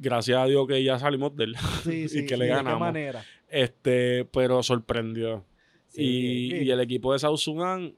Gracias 0.00 0.38
a 0.38 0.46
Dios 0.46 0.66
que 0.68 0.82
ya 0.82 0.98
salimos 0.98 1.34
de 1.36 1.44
él. 1.44 1.56
Sí, 1.82 2.08
sí. 2.08 2.26
que 2.26 2.36
le 2.36 2.44
¿de 2.44 2.50
qué 2.50 2.56
ganamos. 2.56 2.80
manera? 2.80 3.24
Este, 3.48 4.24
pero 4.26 4.62
sorprendió. 4.62 5.44
Sí, 5.88 6.02
y, 6.02 6.50
sí. 6.50 6.56
y 6.64 6.70
el 6.70 6.80
equipo 6.80 7.12
de 7.12 7.18
South 7.18 7.38
Sudan, 7.38 7.94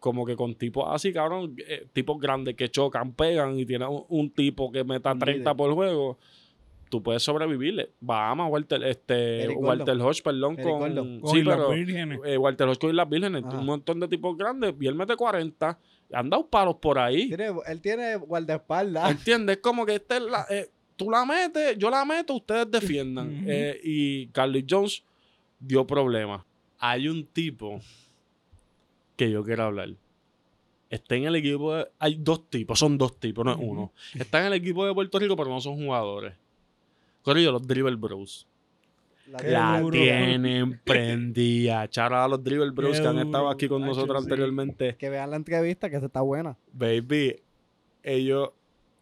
como 0.00 0.24
que 0.26 0.34
con 0.36 0.54
tipos 0.56 0.86
así, 0.88 1.12
cabrón, 1.12 1.54
eh, 1.68 1.86
tipos 1.92 2.18
grandes 2.20 2.56
que 2.56 2.68
chocan, 2.70 3.12
pegan 3.14 3.58
y 3.58 3.64
tiene 3.66 3.86
un, 3.86 4.04
un 4.08 4.30
tipo 4.30 4.72
que 4.72 4.82
meta 4.84 5.12
Un 5.12 5.18
30 5.20 5.38
líder. 5.38 5.56
por 5.56 5.72
juego, 5.74 6.18
tú 6.88 7.02
puedes 7.02 7.22
sobrevivirle. 7.22 7.90
Bahamas, 8.00 8.50
Walter, 8.50 8.82
este, 8.84 9.42
Eric 9.44 9.58
Walter 9.60 9.96
Hodge, 10.00 10.22
perdón, 10.22 10.54
Eric 10.58 10.64
con. 10.68 11.20
Con 11.20 11.30
Sí, 11.30 11.42
las 11.42 11.56
pero. 11.56 11.70
vírgenes. 11.70 12.20
eh, 12.24 12.36
Walter 12.38 12.68
Hodge 12.68 12.78
con 12.78 12.96
las 12.96 13.08
vírgenes, 13.08 13.44
Ajá. 13.44 13.58
un 13.58 13.66
montón 13.66 14.00
de 14.00 14.08
tipos 14.08 14.36
grandes, 14.36 14.74
y 14.80 14.86
él 14.86 14.94
mete 14.94 15.16
40, 15.16 15.78
han 16.12 16.30
dado 16.30 16.46
palos 16.46 16.76
por 16.76 16.98
ahí. 16.98 17.28
Tiene- 17.28 17.52
él 17.66 17.80
tiene 17.80 18.16
guardaespaldas. 18.16 19.10
¿Entiendes? 19.10 19.58
Como 19.58 19.84
que 19.86 19.96
este 19.96 20.16
es 20.16 20.22
la- 20.22 20.46
eh, 20.50 20.70
tú 20.96 21.10
la 21.10 21.24
metes, 21.24 21.76
yo 21.78 21.90
la 21.90 22.04
meto, 22.04 22.34
ustedes 22.34 22.70
defiendan. 22.70 23.44
Eh, 23.48 23.80
y 23.82 24.26
Carly 24.28 24.64
Jones 24.68 25.02
dio 25.58 25.86
problemas. 25.86 26.42
Hay 26.78 27.08
un 27.08 27.24
tipo 27.26 27.80
que 29.16 29.30
yo 29.30 29.42
quiero 29.44 29.64
hablar. 29.64 29.90
Está 30.90 31.16
en 31.16 31.24
el 31.24 31.34
equipo 31.36 31.74
de- 31.74 31.88
Hay 31.98 32.16
dos 32.20 32.48
tipos, 32.48 32.78
son 32.78 32.96
dos 32.98 33.18
tipos, 33.18 33.44
no 33.44 33.52
es 33.52 33.58
uno. 33.60 33.92
Está 34.14 34.40
en 34.40 34.46
el 34.46 34.52
equipo 34.52 34.86
de 34.86 34.94
Puerto 34.94 35.18
Rico, 35.18 35.34
pero 35.34 35.48
no 35.50 35.60
son 35.60 35.76
jugadores. 35.76 36.34
Corillo, 37.24 37.50
los 37.52 37.66
Dribble 37.66 37.96
Bros. 37.96 38.46
La 39.26 39.38
Qué 39.38 39.48
La 39.50 39.80
duro. 39.80 39.96
tienen 39.98 40.80
prendida. 40.84 41.88
Chara 41.90 42.24
a 42.24 42.28
los 42.28 42.44
Dribble 42.44 42.70
Bros 42.70 42.96
Qué 42.96 43.02
que 43.02 43.08
han 43.08 43.14
duro, 43.16 43.26
estado 43.26 43.48
aquí 43.48 43.66
con 43.68 43.80
nosotros 43.82 44.22
sí. 44.22 44.26
anteriormente. 44.26 44.96
Que 44.96 45.08
vean 45.08 45.30
la 45.30 45.36
entrevista, 45.36 45.88
que 45.88 45.96
esa 45.96 46.06
está 46.06 46.20
buena. 46.20 46.56
Baby, 46.72 47.36
ellos, 48.02 48.50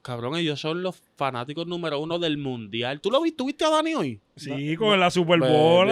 cabrón, 0.00 0.36
ellos 0.36 0.60
son 0.60 0.80
los 0.82 1.02
fanáticos 1.16 1.66
número 1.66 1.98
uno 1.98 2.20
del 2.20 2.38
mundial. 2.38 3.00
¿Tú 3.00 3.10
lo 3.10 3.20
viste? 3.20 3.38
¿Tú 3.38 3.46
viste 3.46 3.64
a 3.64 3.70
Dani 3.70 3.94
hoy? 3.94 4.20
Sí, 4.36 4.76
con 4.76 4.98
la 5.00 5.10
Super 5.10 5.40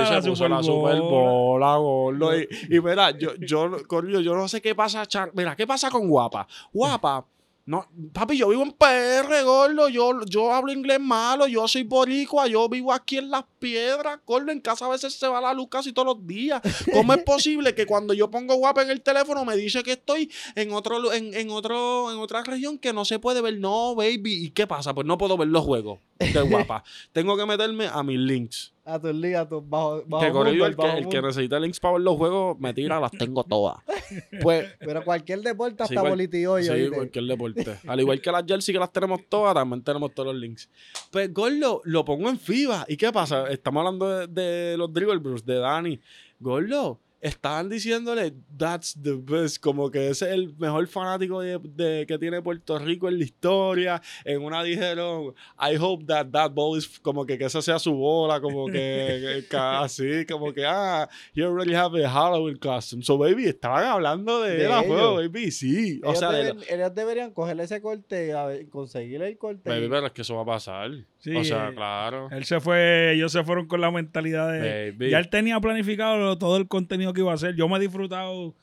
se 0.06 0.12
la 0.14 0.22
Super 0.22 0.50
la 0.50 0.62
Super 0.62 1.00
Bowl. 1.00 1.58
Bowl, 1.58 1.60
la 1.60 1.76
gordo. 1.76 2.38
Y, 2.40 2.48
y 2.70 2.80
mira, 2.80 3.10
yo, 3.18 3.34
yo, 3.34 3.78
Corillo, 3.88 4.20
yo 4.20 4.36
no 4.36 4.46
sé 4.46 4.62
qué 4.62 4.76
pasa, 4.76 5.04
Char- 5.06 5.32
mira, 5.34 5.56
¿qué 5.56 5.66
pasa 5.66 5.90
con 5.90 6.08
Guapa? 6.08 6.46
Guapa, 6.72 7.26
no, 7.70 7.86
papi, 8.12 8.36
yo 8.36 8.48
vivo 8.48 8.64
en 8.64 8.72
PR, 8.72 9.44
gordo, 9.44 9.88
yo, 9.88 10.24
yo 10.24 10.52
hablo 10.52 10.72
inglés 10.72 10.98
malo, 10.98 11.46
yo 11.46 11.68
soy 11.68 11.84
boricua, 11.84 12.48
yo 12.48 12.68
vivo 12.68 12.92
aquí 12.92 13.18
en 13.18 13.30
Las 13.30 13.44
Piedras, 13.60 14.18
gordo, 14.26 14.50
en 14.50 14.60
casa 14.60 14.86
a 14.86 14.88
veces 14.88 15.14
se 15.14 15.28
va 15.28 15.40
la 15.40 15.54
luz 15.54 15.68
casi 15.70 15.92
todos 15.92 16.16
los 16.16 16.26
días. 16.26 16.60
¿Cómo 16.92 17.14
es 17.14 17.22
posible 17.22 17.72
que 17.72 17.86
cuando 17.86 18.12
yo 18.12 18.28
pongo 18.28 18.56
Guapa 18.56 18.82
en 18.82 18.90
el 18.90 19.02
teléfono 19.02 19.44
me 19.44 19.54
dice 19.54 19.84
que 19.84 19.92
estoy 19.92 20.32
en 20.56 20.72
otro, 20.72 21.12
en, 21.12 21.32
en 21.32 21.50
otro, 21.50 22.10
en 22.10 22.18
otra 22.18 22.42
región 22.42 22.76
que 22.76 22.92
no 22.92 23.04
se 23.04 23.20
puede 23.20 23.40
ver? 23.40 23.60
No, 23.60 23.94
baby, 23.94 24.46
¿y 24.46 24.50
qué 24.50 24.66
pasa? 24.66 24.92
Pues 24.92 25.06
no 25.06 25.16
puedo 25.16 25.36
ver 25.36 25.46
los 25.46 25.64
juegos 25.64 26.00
de 26.20 26.42
Guapa. 26.42 26.84
Tengo 27.12 27.36
que 27.36 27.46
meterme 27.46 27.86
a 27.86 28.02
mis 28.02 28.18
links. 28.18 28.72
A 28.84 28.98
tus 29.00 29.14
ligas, 29.14 29.42
a 29.46 29.48
tus 29.48 29.68
bajo, 29.68 30.02
bajo 30.06 30.24
Que 30.24 30.32
mundo, 30.32 30.66
el 30.66 30.76
que, 30.76 30.90
el 30.98 31.08
que 31.08 31.22
necesita 31.22 31.58
links 31.60 31.78
para 31.80 31.94
ver 31.94 32.02
los 32.02 32.16
juegos, 32.16 32.58
me 32.58 32.74
tira, 32.74 33.00
las 33.00 33.10
tengo 33.12 33.42
todas. 33.44 33.78
Pues, 34.42 34.66
Pero 34.80 35.04
cualquier 35.04 35.40
deporte 35.40 35.76
Sí, 35.76 35.82
hasta 35.94 36.00
cual- 36.00 36.10
bolitio 36.12 36.58
sí, 36.60 36.88
cualquier 36.92 37.24
deporte. 37.26 37.78
Al 37.86 38.00
igual 38.00 38.20
que 38.20 38.32
las 38.32 38.44
jersey 38.44 38.72
que 38.72 38.78
las 38.80 38.92
tenemos 38.92 39.20
todas, 39.28 39.54
también 39.54 39.82
tenemos 39.84 40.12
todos 40.12 40.32
los 40.32 40.40
links. 40.42 40.68
Pues, 41.12 41.32
Gordo, 41.32 41.80
lo 41.84 42.04
pongo 42.04 42.28
en 42.28 42.36
FIBA. 42.38 42.86
¿Y 42.88 42.96
qué 42.96 43.12
pasa? 43.12 43.48
Estamos 43.48 43.80
hablando 43.86 44.08
de, 44.08 44.26
de 44.26 44.76
los 44.76 44.92
Dribble 44.92 45.20
de 45.44 45.54
Dani. 45.54 46.00
Gordo, 46.40 46.98
estaban 47.20 47.68
diciéndole, 47.68 48.32
that's 48.56 48.94
the 49.02 49.12
best, 49.14 49.58
como 49.62 49.90
que 49.90 50.08
ese 50.08 50.26
es 50.26 50.32
el 50.32 50.54
mejor 50.56 50.86
fanático 50.86 51.40
de, 51.40 51.58
de- 51.62 52.06
que 52.06 52.18
tiene 52.18 52.40
Puerto 52.42 52.78
Rico 52.78 53.08
en 53.08 53.18
la 53.18 53.24
historia. 53.24 54.02
En 54.24 54.42
una 54.42 54.62
dijeron, 54.62 55.34
I 55.58 55.76
hope 55.78 56.04
that 56.06 56.28
that 56.32 56.52
ball 56.52 56.78
is, 56.78 56.98
como 57.00 57.26
que, 57.26 57.36
que 57.36 57.44
esa 57.44 57.60
sea 57.62 57.78
su 57.78 57.92
bola, 57.94 58.40
como 58.40 58.66
que, 58.66 59.44
que- 59.48 59.56
así, 59.56 60.24
como 60.26 60.52
que, 60.52 60.64
ah, 60.66 61.08
you 61.34 61.44
already 61.46 61.74
have 61.74 62.02
a 62.04 62.08
Halloween 62.10 62.56
costume. 62.56 63.02
So, 63.02 63.18
baby, 63.18 63.44
estaban 63.46 63.84
hablando 63.84 64.40
de, 64.40 64.56
De 64.56 64.64
él 64.66 64.72
a 64.72 64.82
fuego, 64.82 65.20
ellos. 65.20 65.32
baby, 65.32 65.50
sí. 65.50 66.00
O 66.02 66.08
ellos, 66.08 66.18
sea, 66.18 66.30
de- 66.32 66.54
deben- 66.54 66.64
ellos 66.70 66.94
deberían 66.94 67.32
cogerle 67.32 67.64
ese 67.64 67.80
corte 67.82 68.34
conseguirle 68.70 69.28
el 69.28 69.38
corte. 69.38 69.68
baby, 69.68 69.88
pero 69.88 70.06
es 70.06 70.12
que 70.12 70.22
eso 70.22 70.34
va 70.36 70.42
a 70.42 70.46
pasar. 70.46 70.90
Sí, 71.20 71.36
o 71.36 71.44
sea, 71.44 71.72
claro. 71.74 72.28
Él 72.32 72.44
se 72.44 72.60
fue, 72.60 73.12
ellos 73.12 73.30
se 73.30 73.44
fueron 73.44 73.66
con 73.66 73.80
la 73.80 73.90
mentalidad 73.90 74.50
de... 74.50 74.92
Baby. 74.92 75.10
Ya 75.10 75.18
él 75.18 75.28
tenía 75.28 75.60
planificado 75.60 76.36
todo 76.38 76.56
el 76.56 76.66
contenido 76.66 77.12
que 77.12 77.20
iba 77.20 77.30
a 77.30 77.34
hacer. 77.34 77.54
Yo 77.54 77.68
me 77.68 77.76
he 77.76 77.80
disfrutado... 77.80 78.54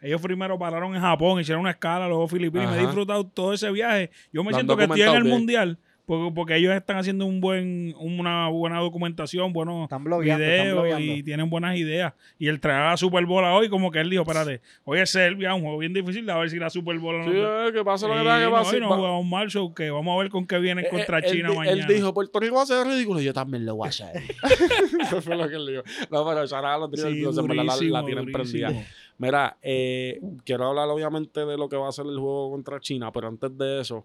Ellos 0.00 0.20
primero 0.20 0.58
pararon 0.58 0.94
en 0.94 1.00
Japón, 1.00 1.40
hicieron 1.40 1.62
una 1.62 1.70
escala, 1.70 2.06
luego 2.08 2.28
Filipinas. 2.28 2.70
Me 2.70 2.76
he 2.78 2.80
disfrutado 2.80 3.26
todo 3.26 3.54
ese 3.54 3.70
viaje. 3.70 4.10
Yo 4.32 4.44
me 4.44 4.50
Lo 4.50 4.56
siento 4.56 4.76
que 4.76 4.84
estoy 4.84 5.00
en 5.00 5.14
el 5.14 5.22
bien. 5.22 5.34
mundial 5.34 5.78
porque, 6.06 6.34
porque 6.34 6.56
ellos 6.56 6.74
están 6.74 6.96
haciendo 6.98 7.24
un 7.26 7.40
buen, 7.40 7.94
una 7.98 8.48
buena 8.48 8.78
documentación, 8.80 9.52
buenos 9.52 9.84
Están 9.84 10.02
están 10.02 10.20
videos 10.22 10.72
blogueando. 10.74 11.12
y 11.14 11.22
tienen 11.22 11.48
buenas 11.50 11.76
ideas. 11.76 12.12
Y 12.38 12.48
el 12.48 12.60
traer 12.60 12.80
a 12.82 12.90
la 12.90 12.96
Super 12.96 13.24
Bowl 13.26 13.44
hoy, 13.44 13.68
como 13.68 13.90
que 13.90 14.00
él 14.00 14.10
dijo, 14.10 14.22
espérate, 14.22 14.60
hoy 14.84 14.98
es 15.00 15.10
Serbia, 15.10 15.54
un 15.54 15.62
juego 15.62 15.78
bien 15.78 15.92
difícil, 15.94 16.28
a 16.28 16.38
ver 16.38 16.50
si 16.50 16.58
la 16.58 16.68
Super 16.70 16.98
Bowl 16.98 17.18
no 17.18 17.24
Sí, 17.24 17.30
eh, 17.34 17.70
que 17.72 17.84
pasa 17.84 18.06
lo 18.06 18.14
que 18.14 18.20
Sí, 18.20 18.24
tenga 18.26 18.38
que 18.70 18.76
y 18.76 18.80
no 18.80 18.94
jugamos 18.94 19.26
mal, 19.26 19.50
so 19.50 19.74
que 19.74 19.90
vamos 19.90 20.14
a 20.14 20.22
ver 20.22 20.30
con 20.30 20.46
qué 20.46 20.58
vienen 20.58 20.84
Eh, 20.84 20.88
contra 20.90 21.18
él 21.18 21.24
China 21.24 21.50
di- 21.50 21.56
mañana. 21.56 21.86
Él 21.86 21.86
dijo, 21.94 22.12
Puerto 22.12 22.40
Rico 22.40 22.56
va 22.56 22.62
a 22.62 22.66
ser 22.66 22.86
ridículo. 22.86 23.20
Yo 23.20 23.32
también 23.32 23.64
lo 23.64 23.76
voy 23.76 23.86
a 23.86 23.88
hacer. 23.88 24.12
Eso 25.00 25.22
fue 25.22 25.36
lo 25.36 25.48
que 25.48 25.56
él 25.56 25.66
dijo. 25.66 25.82
No, 26.10 26.24
pero 26.26 26.40
out 26.40 26.52
a 26.52 26.78
los 26.78 26.90
Sí, 26.92 27.24
en 27.24 27.46
verdad 27.46 27.64
la, 27.64 28.00
la 28.00 28.04
tienen 28.04 28.30
prendida. 28.32 28.72
Mira, 29.16 29.56
eh, 29.62 30.20
quiero 30.44 30.66
hablar 30.68 30.88
obviamente 30.88 31.46
de 31.46 31.56
lo 31.56 31.68
que 31.68 31.76
va 31.76 31.88
a 31.88 31.92
ser 31.92 32.04
el 32.06 32.18
juego 32.18 32.50
contra 32.50 32.80
China, 32.80 33.12
pero 33.12 33.28
antes 33.28 33.56
de 33.56 33.80
eso, 33.80 34.04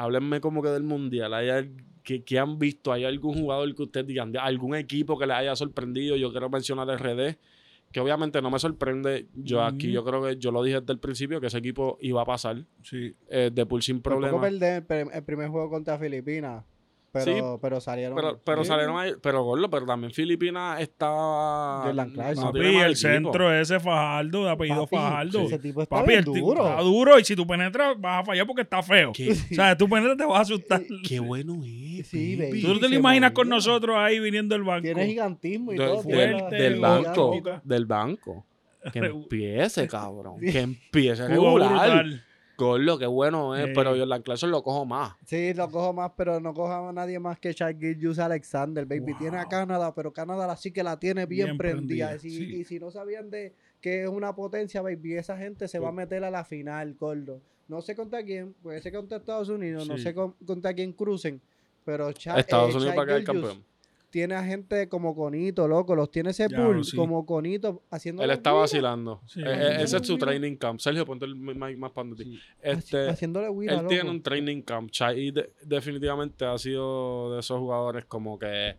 háblenme 0.00 0.40
como 0.40 0.62
que 0.62 0.68
del 0.70 0.82
Mundial. 0.82 1.34
¿Hay 1.34 1.70
que, 2.02 2.24
que 2.24 2.38
han 2.38 2.58
visto? 2.58 2.92
¿Hay 2.92 3.04
algún 3.04 3.34
jugador 3.34 3.74
que 3.74 3.82
ustedes 3.82 4.06
digan, 4.06 4.32
algún 4.38 4.74
equipo 4.74 5.18
que 5.18 5.26
les 5.26 5.36
haya 5.36 5.56
sorprendido? 5.56 6.16
Yo 6.16 6.30
quiero 6.30 6.48
mencionar 6.48 6.88
RD, 6.88 7.36
que 7.92 8.00
obviamente 8.00 8.40
no 8.40 8.50
me 8.50 8.58
sorprende. 8.58 9.26
Yo 9.34 9.62
aquí, 9.62 9.92
yo 9.92 10.04
creo 10.04 10.22
que 10.22 10.36
yo 10.36 10.50
lo 10.52 10.62
dije 10.62 10.80
desde 10.80 10.92
el 10.94 10.98
principio, 11.00 11.40
que 11.40 11.48
ese 11.48 11.58
equipo 11.58 11.98
iba 12.00 12.22
a 12.22 12.24
pasar 12.24 12.64
Sí. 12.82 13.14
eh, 13.28 13.50
de 13.52 13.66
pool 13.66 13.82
sin 13.82 14.00
problema. 14.00 14.40
perder 14.40 14.84
el 15.12 15.22
primer 15.24 15.48
juego 15.50 15.68
contra 15.68 15.98
Filipinas. 15.98 16.64
Pero, 17.12 17.24
Sí, 17.24 17.58
pero 17.60 17.80
salieron. 17.80 18.14
Pero, 18.14 18.40
pero 18.44 18.64
salieron 18.64 18.96
ahí, 18.96 19.12
pero 19.20 19.42
gordo, 19.42 19.68
pero 19.68 19.84
también 19.84 20.12
Filipinas 20.12 20.80
estaba. 20.80 21.82
Jordan 21.84 22.10
Clarkson. 22.10 22.44
no 22.44 22.52
Papi, 22.52 22.76
el 22.76 22.96
centro 22.96 23.52
ese 23.52 23.80
Fajardo, 23.80 24.44
de 24.44 24.50
apellido 24.50 24.86
Papi, 24.86 24.96
Fajardo. 24.96 25.40
Ese 25.40 25.58
tipo 25.58 25.82
está 25.82 25.96
Papi, 25.96 26.08
bien 26.08 26.18
el 26.20 26.24
duro. 26.26 26.68
está 26.68 26.80
duro 26.82 27.18
y 27.18 27.24
si 27.24 27.34
tú 27.34 27.46
penetras 27.46 28.00
vas 28.00 28.22
a 28.22 28.24
fallar 28.24 28.46
porque 28.46 28.62
está 28.62 28.80
feo. 28.82 29.12
Qué, 29.12 29.32
O 29.32 29.54
sea, 29.54 29.76
tú 29.76 29.88
penetras 29.88 30.16
te 30.16 30.24
vas 30.24 30.38
a 30.38 30.42
asustar. 30.42 30.82
qué 31.08 31.18
bueno 31.18 31.60
es. 31.64 32.06
Sí, 32.06 32.36
baby. 32.36 32.62
Tú 32.62 32.68
no 32.68 32.74
te 32.74 32.82
lo 32.82 32.88
se 32.90 32.94
imaginas 32.94 33.32
con 33.32 33.48
nosotros 33.48 33.96
ahí 33.98 34.20
viniendo 34.20 34.54
del 34.54 34.62
banco. 34.64 34.82
Tiene 34.82 35.06
gigantismo 35.06 35.72
y 35.72 35.78
Del- 35.78 35.88
todo. 35.88 36.02
del- 36.04 36.50
del 36.50 36.62
el 36.74 36.80
banco. 36.80 37.40
Del 37.64 37.86
banco. 37.86 38.46
Que 38.92 38.98
empiece, 39.00 39.86
cabrón. 39.88 40.40
Que 40.40 40.60
empiece 40.60 41.22
Jugó 41.26 41.58
regular. 41.58 42.06
Gordo, 42.64 42.98
qué 42.98 43.06
bueno 43.06 43.56
es. 43.56 43.66
Sí. 43.66 43.72
Pero 43.74 43.96
Jordan 43.96 44.22
Clarkson 44.22 44.50
lo 44.50 44.62
cojo 44.62 44.84
más. 44.84 45.14
Sí, 45.26 45.54
lo 45.54 45.70
cojo 45.70 45.92
más, 45.92 46.12
pero 46.16 46.38
no 46.40 46.52
cojo 46.54 46.72
a 46.88 46.92
nadie 46.92 47.18
más 47.18 47.38
que 47.38 47.52
Shaq 47.52 47.78
Gilgeous 47.80 48.18
Alexander, 48.18 48.84
baby. 48.86 49.12
Wow. 49.12 49.18
Tiene 49.18 49.38
a 49.38 49.46
Canadá, 49.46 49.94
pero 49.94 50.12
Canadá 50.12 50.46
la 50.46 50.56
sí 50.56 50.70
que 50.70 50.82
la 50.82 50.98
tiene 50.98 51.26
bien, 51.26 51.46
Bien 51.46 51.58
prendida. 51.58 52.08
prendida, 52.10 52.28
Y 52.28 52.30
sí. 52.30 52.54
y 52.60 52.64
si 52.64 52.78
no 52.78 52.90
sabían 52.90 53.30
de 53.30 53.54
que 53.80 54.02
es 54.04 54.08
una 54.08 54.34
potencia, 54.34 54.82
baby, 54.82 55.14
esa 55.16 55.36
gente 55.36 55.66
se 55.68 55.78
va 55.78 55.88
a 55.88 55.92
meter 55.92 56.22
a 56.24 56.30
la 56.30 56.44
final, 56.44 56.94
gordo. 56.94 57.40
No 57.68 57.80
sé 57.80 57.94
contra 57.96 58.22
quién, 58.22 58.52
puede 58.62 58.80
ser 58.82 58.92
contra 58.92 59.18
Estados 59.18 59.48
Unidos, 59.48 59.88
no 59.88 59.96
sé 59.96 60.12
con- 60.12 60.32
contra 60.44 60.74
quién 60.74 60.92
crucen, 60.92 61.40
pero 61.84 62.10
Shaq, 62.12 62.38
Estados 62.38 62.74
eh, 62.74 62.76
Unidos 62.76 62.94
para 62.94 63.06
quedar 63.06 63.20
Gilgeous 63.20 63.44
campeón. 63.46 63.64
Tiene 64.10 64.34
a 64.34 64.44
gente 64.44 64.88
como 64.88 65.14
Conito, 65.14 65.66
loco, 65.68 65.94
los 65.94 66.10
tiene 66.10 66.32
pool 66.54 66.84
sí. 66.84 66.96
como 66.96 67.24
Conito 67.24 67.82
haciendo 67.90 68.22
Él 68.22 68.30
está 68.30 68.52
vacilando. 68.52 69.20
Sí. 69.26 69.40
Eh, 69.40 69.44
eh, 69.46 69.76
ese 69.82 69.96
es 69.98 70.06
su 70.06 70.18
training 70.18 70.56
camp. 70.56 70.80
Sergio, 70.80 71.06
ponte 71.06 71.24
el 71.24 71.34
mic 71.36 71.78
más 71.78 71.92
para 71.92 72.10
ti. 72.14 72.24
Sí. 72.24 72.38
Este, 72.60 73.08
haciéndole 73.08 73.48
guira, 73.50 73.80
Él 73.80 73.86
tiene 73.86 74.10
un 74.10 74.22
training 74.22 74.62
camp. 74.62 74.90
Chai 74.90 75.30
de- 75.30 75.52
definitivamente 75.62 76.44
ha 76.44 76.58
sido 76.58 77.34
de 77.34 77.40
esos 77.40 77.58
jugadores 77.58 78.04
como 78.04 78.38
que. 78.38 78.76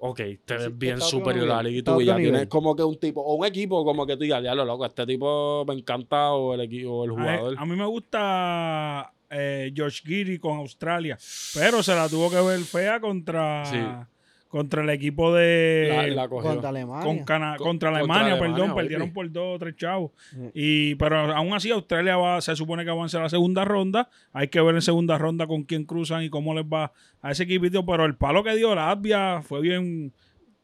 Ok, 0.00 0.16
te 0.16 0.36
Sí, 0.46 0.64
ves 0.64 0.78
bien 0.78 1.00
superior 1.00 1.50
a 1.50 1.56
la 1.56 1.62
liga 1.64 1.78
y 1.78 1.82
tú 1.82 2.00
ya 2.00 2.14
tienes 2.16 2.46
como 2.46 2.76
que 2.76 2.84
un 2.84 2.96
tipo, 3.00 3.20
o 3.20 3.34
un 3.34 3.44
equipo 3.44 3.84
como 3.84 4.06
que 4.06 4.16
tú 4.16 4.22
digas, 4.22 4.40
ya 4.44 4.54
lo 4.54 4.64
loco, 4.64 4.86
este 4.86 5.04
tipo 5.04 5.64
me 5.66 5.74
encanta 5.74 6.30
o 6.34 6.54
el 6.54 6.60
equipo 6.60 6.92
o 6.92 7.04
el 7.04 7.10
jugador. 7.10 7.54
a 7.58 7.66
mí 7.66 7.74
me 7.74 7.84
gusta 7.84 9.12
eh, 9.28 9.72
George 9.74 10.02
Giri 10.06 10.38
con 10.38 10.58
Australia, 10.58 11.18
pero 11.52 11.82
se 11.82 11.96
la 11.96 12.08
tuvo 12.08 12.30
que 12.30 12.40
ver 12.40 12.60
fea 12.60 13.00
contra, 13.00 13.64
Sí. 13.66 13.76
Contra 14.48 14.82
el 14.82 14.88
equipo 14.90 15.34
de... 15.34 15.88
La, 15.94 16.06
la 16.22 16.28
contra 16.28 16.70
Alemania. 16.70 17.04
con 17.04 17.18
Cana- 17.24 17.56
Con- 17.56 17.66
contra 17.66 17.88
contra 17.88 17.88
Alemania, 17.90 18.32
Alemania, 18.34 18.56
perdón, 18.56 18.74
perdieron 18.74 19.12
por 19.12 19.30
dos 19.30 19.56
o 19.56 19.58
tres 19.58 19.76
chavos. 19.76 20.10
Sí. 20.30 20.38
Y, 20.54 20.94
pero 20.94 21.18
aún 21.34 21.52
así 21.52 21.70
Australia 21.70 22.16
va, 22.16 22.40
se 22.40 22.56
supone 22.56 22.84
que 22.84 22.90
avanza 22.90 23.18
a 23.18 23.22
la 23.22 23.28
segunda 23.28 23.64
ronda. 23.66 24.08
Hay 24.32 24.48
que 24.48 24.60
ver 24.60 24.74
en 24.74 24.82
segunda 24.82 25.18
ronda 25.18 25.46
con 25.46 25.64
quién 25.64 25.84
cruzan 25.84 26.22
y 26.22 26.30
cómo 26.30 26.54
les 26.54 26.64
va 26.64 26.92
a 27.20 27.30
ese 27.30 27.42
equipito. 27.42 27.84
Pero 27.84 28.06
el 28.06 28.14
palo 28.16 28.42
que 28.42 28.56
dio 28.56 28.74
Latvia 28.74 29.42
fue 29.42 29.60
bien, 29.60 30.12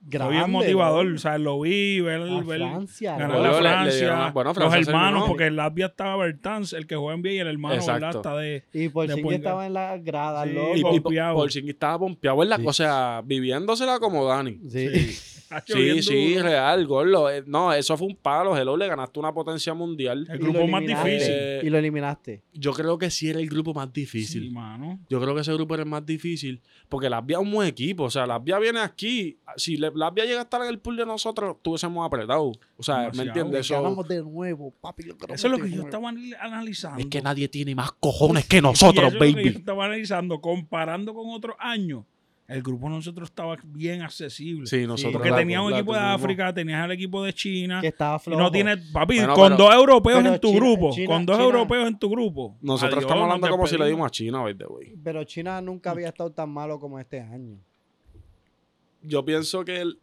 Grande, 0.07 0.37
bien 0.37 0.51
motivador. 0.51 1.05
loco. 1.07 1.17
O 1.17 1.19
sea, 1.19 1.39
lo 1.39 1.61
vi, 1.61 2.01
ver, 2.01 2.21
A 2.21 2.41
ver 2.43 2.59
Francia, 2.59 3.13
ganar 3.17 3.31
la 3.31 3.37
Bueno, 3.37 3.53
le- 3.53 3.57
le 3.57 3.69
Francia, 3.71 4.31
bueno, 4.33 4.49
los 4.51 4.57
Francia 4.59 4.85
se 4.85 4.91
hermanos, 4.91 5.09
eliminó. 5.11 5.27
porque 5.27 5.47
en 5.47 5.57
Latvia 5.57 5.87
estaba 5.87 6.17
Bertans, 6.17 6.73
el 6.75 6.87
que 6.87 6.97
juega 6.97 7.15
en 7.15 7.21
NBA, 7.23 7.33
y 7.33 7.39
el 7.39 7.47
hermano. 7.49 7.75
Está 7.77 8.37
de... 8.37 8.65
Y 8.73 8.89
por 8.91 9.07
de 9.07 9.15
sí 9.15 9.23
point 9.23 9.39
estaba 9.39 9.67
en 9.67 9.73
las 9.75 10.05
gradas, 10.05 10.47
Sí, 10.49 10.55
loco. 10.55 10.77
Y, 10.77 10.79
y 10.79 10.83
por, 10.83 11.03
pompeado. 11.03 11.35
por 11.37 11.53
si 11.53 11.69
estaba 11.71 11.99
pompeado, 11.99 12.37
¿verdad? 12.37 12.59
Sí. 12.59 12.65
O 12.67 12.73
sea, 12.73 13.23
viviéndosela 13.25 13.99
como 13.99 14.25
Dani. 14.27 14.61
Sí. 14.69 14.89
Hacho, 14.89 15.34
Sí, 15.67 16.03
sí, 16.03 16.35
duro. 16.35 16.47
real, 16.49 16.87
gordo. 16.87 17.31
Eh, 17.31 17.43
No, 17.47 17.73
eso 17.73 17.97
fue 17.97 18.07
un 18.09 18.17
palo. 18.17 18.57
Hello, 18.57 18.77
le 18.77 18.87
ganaste 18.89 19.19
una 19.19 19.33
potencia 19.33 19.75
mundial. 19.75 20.27
El 20.29 20.37
Y 20.41 20.43
grupo 20.43 20.67
más 20.67 20.83
difícil. 20.83 21.29
Eh, 21.31 21.61
Y 21.65 21.71
lo 21.71 21.79
eliminaste. 21.79 22.43
Yo 22.53 22.73
creo 22.73 22.99
que 22.99 23.11
sí 23.11 23.29
era 23.31 23.39
el 23.41 23.49
grupo 23.49 23.73
más 23.75 23.87
Sí, 23.87 24.01
difícil. 24.01 24.51
mano. 24.53 25.01
Yo 25.09 25.21
creo 25.21 25.35
que 25.35 25.43
ese 25.43 25.53
grupo 25.53 25.75
era 25.75 25.83
el 25.83 25.89
más 25.89 26.05
difícil. 26.05 26.61
Porque 26.89 27.09
Latvia 27.11 27.39
es 27.39 27.43
un 27.43 27.51
buen 27.53 27.69
equipo. 27.69 28.05
O 28.05 28.11
sea, 28.11 28.27
Latvia 28.27 28.59
viene 28.59 28.81
aquí. 28.81 29.39
Si 29.57 29.77
Latvia 29.77 30.25
llega 30.25 30.41
a 30.41 30.43
estar 30.45 30.61
en 30.63 30.69
el 30.69 30.79
pool 30.79 30.97
de 30.97 31.07
nosotros, 31.07 31.57
tuviésemos 31.63 32.07
apretado. 32.07 32.53
O 32.77 32.83
sea, 32.83 33.11
¿me 33.15 33.23
entiendes? 33.25 33.61
Eso, 33.61 33.75
Ganamos 33.75 34.09
de 34.09 34.23
nuevo, 34.23 34.73
papi. 34.81 35.05
Eso 35.29 35.47
es 35.47 35.51
lo 35.51 35.57
que 35.59 35.65
yo 35.71 35.77
nuevo. 35.77 35.85
estaba 35.89 36.09
anal- 36.09 36.37
analizando. 36.41 37.01
es 37.01 37.07
que 37.07 37.23
nadie 37.23 37.49
tiene 37.49 37.75
más 37.75 37.93
cojones 37.93 38.47
que 38.47 38.59
Y 38.59 38.61
nosotros, 38.63 39.07
es 39.09 39.15
lo 39.15 39.21
que 39.21 39.31
yo 39.31 39.37
baby. 39.37 39.49
estaba 39.49 39.85
analizando, 39.87 40.41
comparando 40.41 41.15
con 41.15 41.31
otros 41.31 41.57
años. 41.59 42.05
El 42.47 42.63
grupo 42.63 42.91
nosotros 42.91 43.31
estaba 43.31 43.57
bien 43.65 44.03
accesible. 44.03 44.67
Sí, 44.67 44.87
nosotros. 44.87 45.15
Porque 45.15 45.31
la- 45.31 45.39
tenías 45.39 45.63
un 45.63 45.71
la 45.71 45.79
equipo 45.79 45.95
de. 45.95 45.99
África, 46.01 46.53
tenías 46.53 46.85
el 46.85 46.91
equipo 46.91 47.25
de 47.25 47.33
China. 47.33 47.81
Que 47.81 47.87
estaba 47.89 48.19
flojo. 48.19 48.39
no 48.43 48.51
tienes, 48.51 48.79
papi, 48.93 49.17
Bueno, 49.17 49.35
con 49.35 49.53
pero- 49.53 49.65
dos 49.65 49.75
europeos 49.75 50.25
en 50.27 50.39
tu 50.41 50.49
China- 50.49 50.61
grupo. 50.61 50.91
China- 50.93 51.07
con 51.07 51.25
dos 51.27 51.37
China- 51.37 51.45
europeos 51.47 51.89
en 51.89 51.99
tu 51.99 52.11
grupo. 52.11 52.57
Nosotros 52.61 52.93
Adiós, 52.99 53.05
estamos 53.05 53.23
hablando 53.25 53.49
como 53.49 53.67
si 53.67 53.79
le 53.79 53.87
dimos 53.87 54.07
a 54.07 54.11
China, 54.11 54.45
the 54.59 54.67
way. 54.67 54.95
Pero 55.03 55.25
China 55.25 55.61
nunca 55.63 55.93
había 55.93 56.09
estado 56.09 56.31
tan 56.33 56.51
malo 56.51 56.79
como 56.79 56.99
este 57.01 57.19
año. 57.21 57.57
Yo 59.03 59.25
pienso 59.25 59.65
que 59.65 59.81
el. 59.81 59.99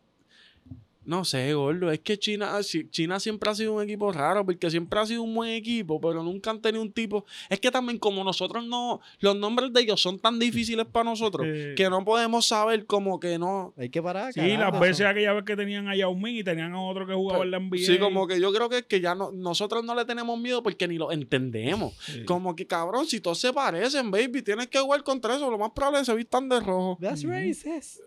No 1.04 1.26
sé, 1.26 1.52
gordo. 1.56 1.90
Es 1.92 2.00
que 2.00 2.20
China, 2.20 2.62
si- 2.62 2.88
China 2.90 3.20
siempre 3.20 3.50
ha 3.50 3.56
sido 3.56 3.74
un 3.74 3.82
equipo 3.82 4.12
raro, 4.12 4.46
porque 4.46 4.70
siempre 4.70 5.00
ha 5.00 5.06
sido 5.08 5.24
un 5.24 5.34
buen 5.34 5.50
equipo, 5.50 6.00
pero 6.00 6.22
nunca 6.22 6.52
han 6.52 6.62
tenido 6.62 6.84
un 6.84 6.92
tipo. 6.92 7.26
Es 7.50 7.60
que 7.60 7.72
también, 7.72 7.98
como 7.98 8.24
nosotros 8.24 8.64
no. 8.68 9.02
Los 9.20 9.36
nombres 9.36 9.74
de 9.74 9.82
ellos 9.82 10.00
son 10.00 10.20
tan 10.20 10.38
difíciles 10.38 10.86
para 10.86 11.06
nosotros 11.06 11.48
Eh, 11.50 11.74
que 11.76 11.90
no 11.90 12.06
podemos 12.06 12.46
saber 12.46 12.86
como 12.86 13.20
que 13.20 13.40
no. 13.40 13.74
Hay 13.78 13.90
que 13.90 14.00
parar. 14.02 14.32
Sí, 14.32 14.42
carajo, 14.42 14.72
las 14.74 14.80
veces 14.80 15.00
eso. 15.00 15.08
aquella 15.10 15.34
vez 15.34 15.44
que 15.44 15.56
tenían 15.56 15.88
a 15.88 15.96
Yao 15.96 16.14
Ming 16.14 16.36
y 16.36 16.44
tenían 16.44 16.72
a 16.74 16.82
otro 16.82 17.08
que 17.08 17.14
jugaba 17.16 17.44
en 17.46 17.50
la 17.52 17.58
NBA. 17.60 17.78
Sí, 17.80 17.98
como 17.98 18.28
que 18.28 18.40
yo 18.40 18.54
creo 18.54 18.70
que 18.70 18.78
es 18.78 18.84
que 18.86 19.02
ya 19.02 19.16
no, 19.16 19.32
nosotros 19.32 19.84
no 19.84 19.96
le 19.96 20.06
tenemos 20.06 20.40
miedo 20.40 20.62
porque 20.62 20.88
ni 20.88 21.00
lo 21.00 21.12
entendemos. 21.12 21.96
Sí. 22.06 22.26
Como 22.26 22.56
que 22.56 22.68
cabrón, 22.68 23.08
si 23.08 23.20
todos 23.20 23.40
se 23.40 23.52
parecen, 23.52 24.12
baby, 24.12 24.44
tienes 24.44 24.68
que 24.68 24.78
jugar 24.80 25.04
contra 25.04 25.36
eso. 25.36 25.50
Lo 25.50 25.58
más 25.58 25.72
probable 25.72 26.00
es 26.02 26.06
que 26.06 26.12
se 26.12 26.16
vistan 26.16 26.48
de 26.48 26.60
rojo. 26.60 27.00
That's 27.02 27.24
racist. 27.24 28.02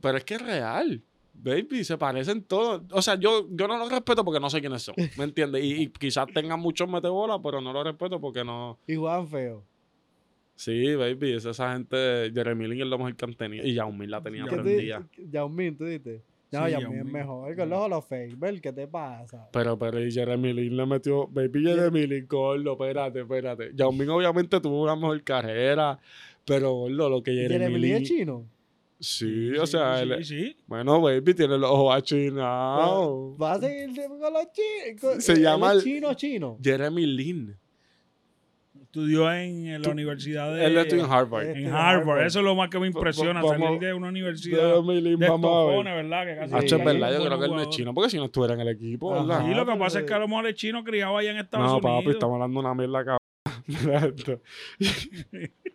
Pero 0.00 0.18
es 0.18 0.24
que 0.24 0.34
es 0.34 0.42
real. 0.42 1.02
Baby, 1.46 1.84
se 1.84 1.96
parecen 1.96 2.42
todos. 2.42 2.82
O 2.90 3.00
sea, 3.00 3.14
yo, 3.14 3.46
yo 3.52 3.68
no 3.68 3.78
los 3.78 3.88
respeto 3.88 4.24
porque 4.24 4.40
no 4.40 4.50
sé 4.50 4.58
quiénes 4.60 4.82
son. 4.82 4.96
¿Me 5.16 5.22
entiendes? 5.22 5.62
Y, 5.62 5.82
y 5.82 5.86
quizás 6.00 6.26
tengan 6.34 6.58
muchos 6.58 6.88
metebolas, 6.88 7.38
pero 7.40 7.60
no 7.60 7.72
los 7.72 7.84
respeto 7.84 8.20
porque 8.20 8.42
no. 8.44 8.76
Y 8.88 8.96
juegan 8.96 9.28
feo. 9.28 9.62
Sí, 10.56 10.94
baby, 10.96 11.34
es 11.34 11.44
esa 11.44 11.72
gente. 11.74 12.32
Jeremy 12.34 12.66
Lin 12.66 12.80
es 12.80 12.86
lo 12.88 12.98
mejor 12.98 13.14
que 13.14 13.24
han 13.26 13.34
tenido. 13.34 13.64
Y 13.64 13.74
Yao 13.74 13.92
Ming 13.92 14.08
la 14.10 14.20
tenía 14.22 14.44
Ya 14.44 14.50
¿Qué 14.50 14.56
te- 14.56 14.62
prendida. 14.62 15.06
Yao 15.30 15.48
Ming, 15.48 15.76
tú 15.76 15.84
dices. 15.84 16.20
No, 16.50 16.64
Sí, 16.66 16.72
Yao 16.72 16.80
Ming 16.90 16.98
es 16.98 17.04
mejor. 17.04 17.54
Con 17.56 17.68
los 17.70 18.04
Fame, 18.06 18.60
¿qué 18.60 18.72
te 18.72 18.88
pasa? 18.88 19.48
Pero, 19.52 19.78
pero, 19.78 20.04
y 20.04 20.10
Jeremy 20.10 20.52
Lin 20.52 20.76
le 20.76 20.86
metió. 20.86 21.28
Baby, 21.28 21.62
Jeremy 21.62 22.06
Lin, 22.08 22.26
gordo, 22.26 22.72
espérate, 22.72 23.20
espérate. 23.20 23.70
Yao 23.74 23.92
Ming 23.92 24.08
obviamente 24.08 24.58
tuvo 24.60 24.82
una 24.82 24.96
mejor 24.96 25.22
carrera. 25.22 25.96
Pero, 26.44 26.72
gordo, 26.72 27.08
lo 27.08 27.22
que 27.22 27.32
Jeremy, 27.34 27.52
Jeremy 27.54 27.78
Lin. 27.78 27.94
es 27.96 28.02
chino. 28.02 28.44
Sí, 28.98 29.52
o 29.58 29.66
sea, 29.66 29.98
sí, 29.98 30.02
él- 30.10 30.24
sí. 30.24 30.56
bueno, 30.66 31.00
baby, 31.02 31.34
tiene 31.34 31.58
los 31.58 31.70
ojos 31.70 31.94
achinados. 31.96 33.36
Va 33.40 33.52
a 33.52 33.60
seguir 33.60 33.90
con 34.08 34.32
los 34.32 34.52
chinos. 34.52 35.24
Se 35.24 35.36
llama 35.40 35.72
el- 35.72 35.82
chino 35.82 36.14
chino. 36.14 36.58
Jeremy 36.62 37.04
Lin. 37.06 37.56
Estudió 38.80 39.30
en, 39.30 39.82
la 39.82 39.90
universidad 39.90 40.54
de... 40.54 40.64
Él 40.64 40.78
estudió 40.78 41.04
en 41.04 41.10
Harvard. 41.12 41.44
En 41.48 41.66
Harvard. 41.70 42.24
Eso 42.24 42.38
es 42.38 42.44
lo 42.46 42.54
más 42.54 42.70
que 42.70 42.78
me 42.78 42.86
impresiona, 42.86 43.42
Vamos- 43.42 43.58
salir 43.66 43.78
de 43.78 43.92
una 43.92 44.08
universidad 44.08 44.58
Jeremy 44.76 45.00
Lin, 45.02 45.18
de 45.18 45.28
vamos 45.28 45.84
¿verdad? 45.84 46.24
Que 46.26 46.36
casi 46.36 46.50
Sí. 46.52 46.56
Hacho, 46.56 46.76
es 46.76 46.84
verdad, 46.84 47.12
yo 47.18 47.26
creo 47.26 47.38
que 47.38 47.44
él 47.44 47.50
no 47.50 47.60
es 47.60 47.68
chino, 47.68 47.92
porque 47.92 48.08
si 48.08 48.16
no 48.16 48.24
estuviera 48.24 48.54
en 48.54 48.60
el 48.60 48.68
equipo, 48.68 49.12
Ajá. 49.14 49.22
¿verdad? 49.26 49.44
Sí, 49.46 49.54
lo 49.54 49.66
que 49.66 49.76
pasa 49.76 49.98
es 49.98 50.04
de- 50.04 50.08
que 50.08 50.14
a 50.14 50.18
lo 50.20 50.28
mejor 50.28 50.46
el 50.46 50.54
chino 50.54 50.82
criado 50.82 51.18
allá 51.18 51.30
en 51.32 51.36
Estados 51.36 51.66
No, 51.66 51.76
Unidos. 51.76 52.02
papi, 52.04 52.10
estamos 52.12 52.34
hablando 52.36 52.60
una 52.60 52.74
mierda 52.74 53.04
cabrón. 53.04 53.20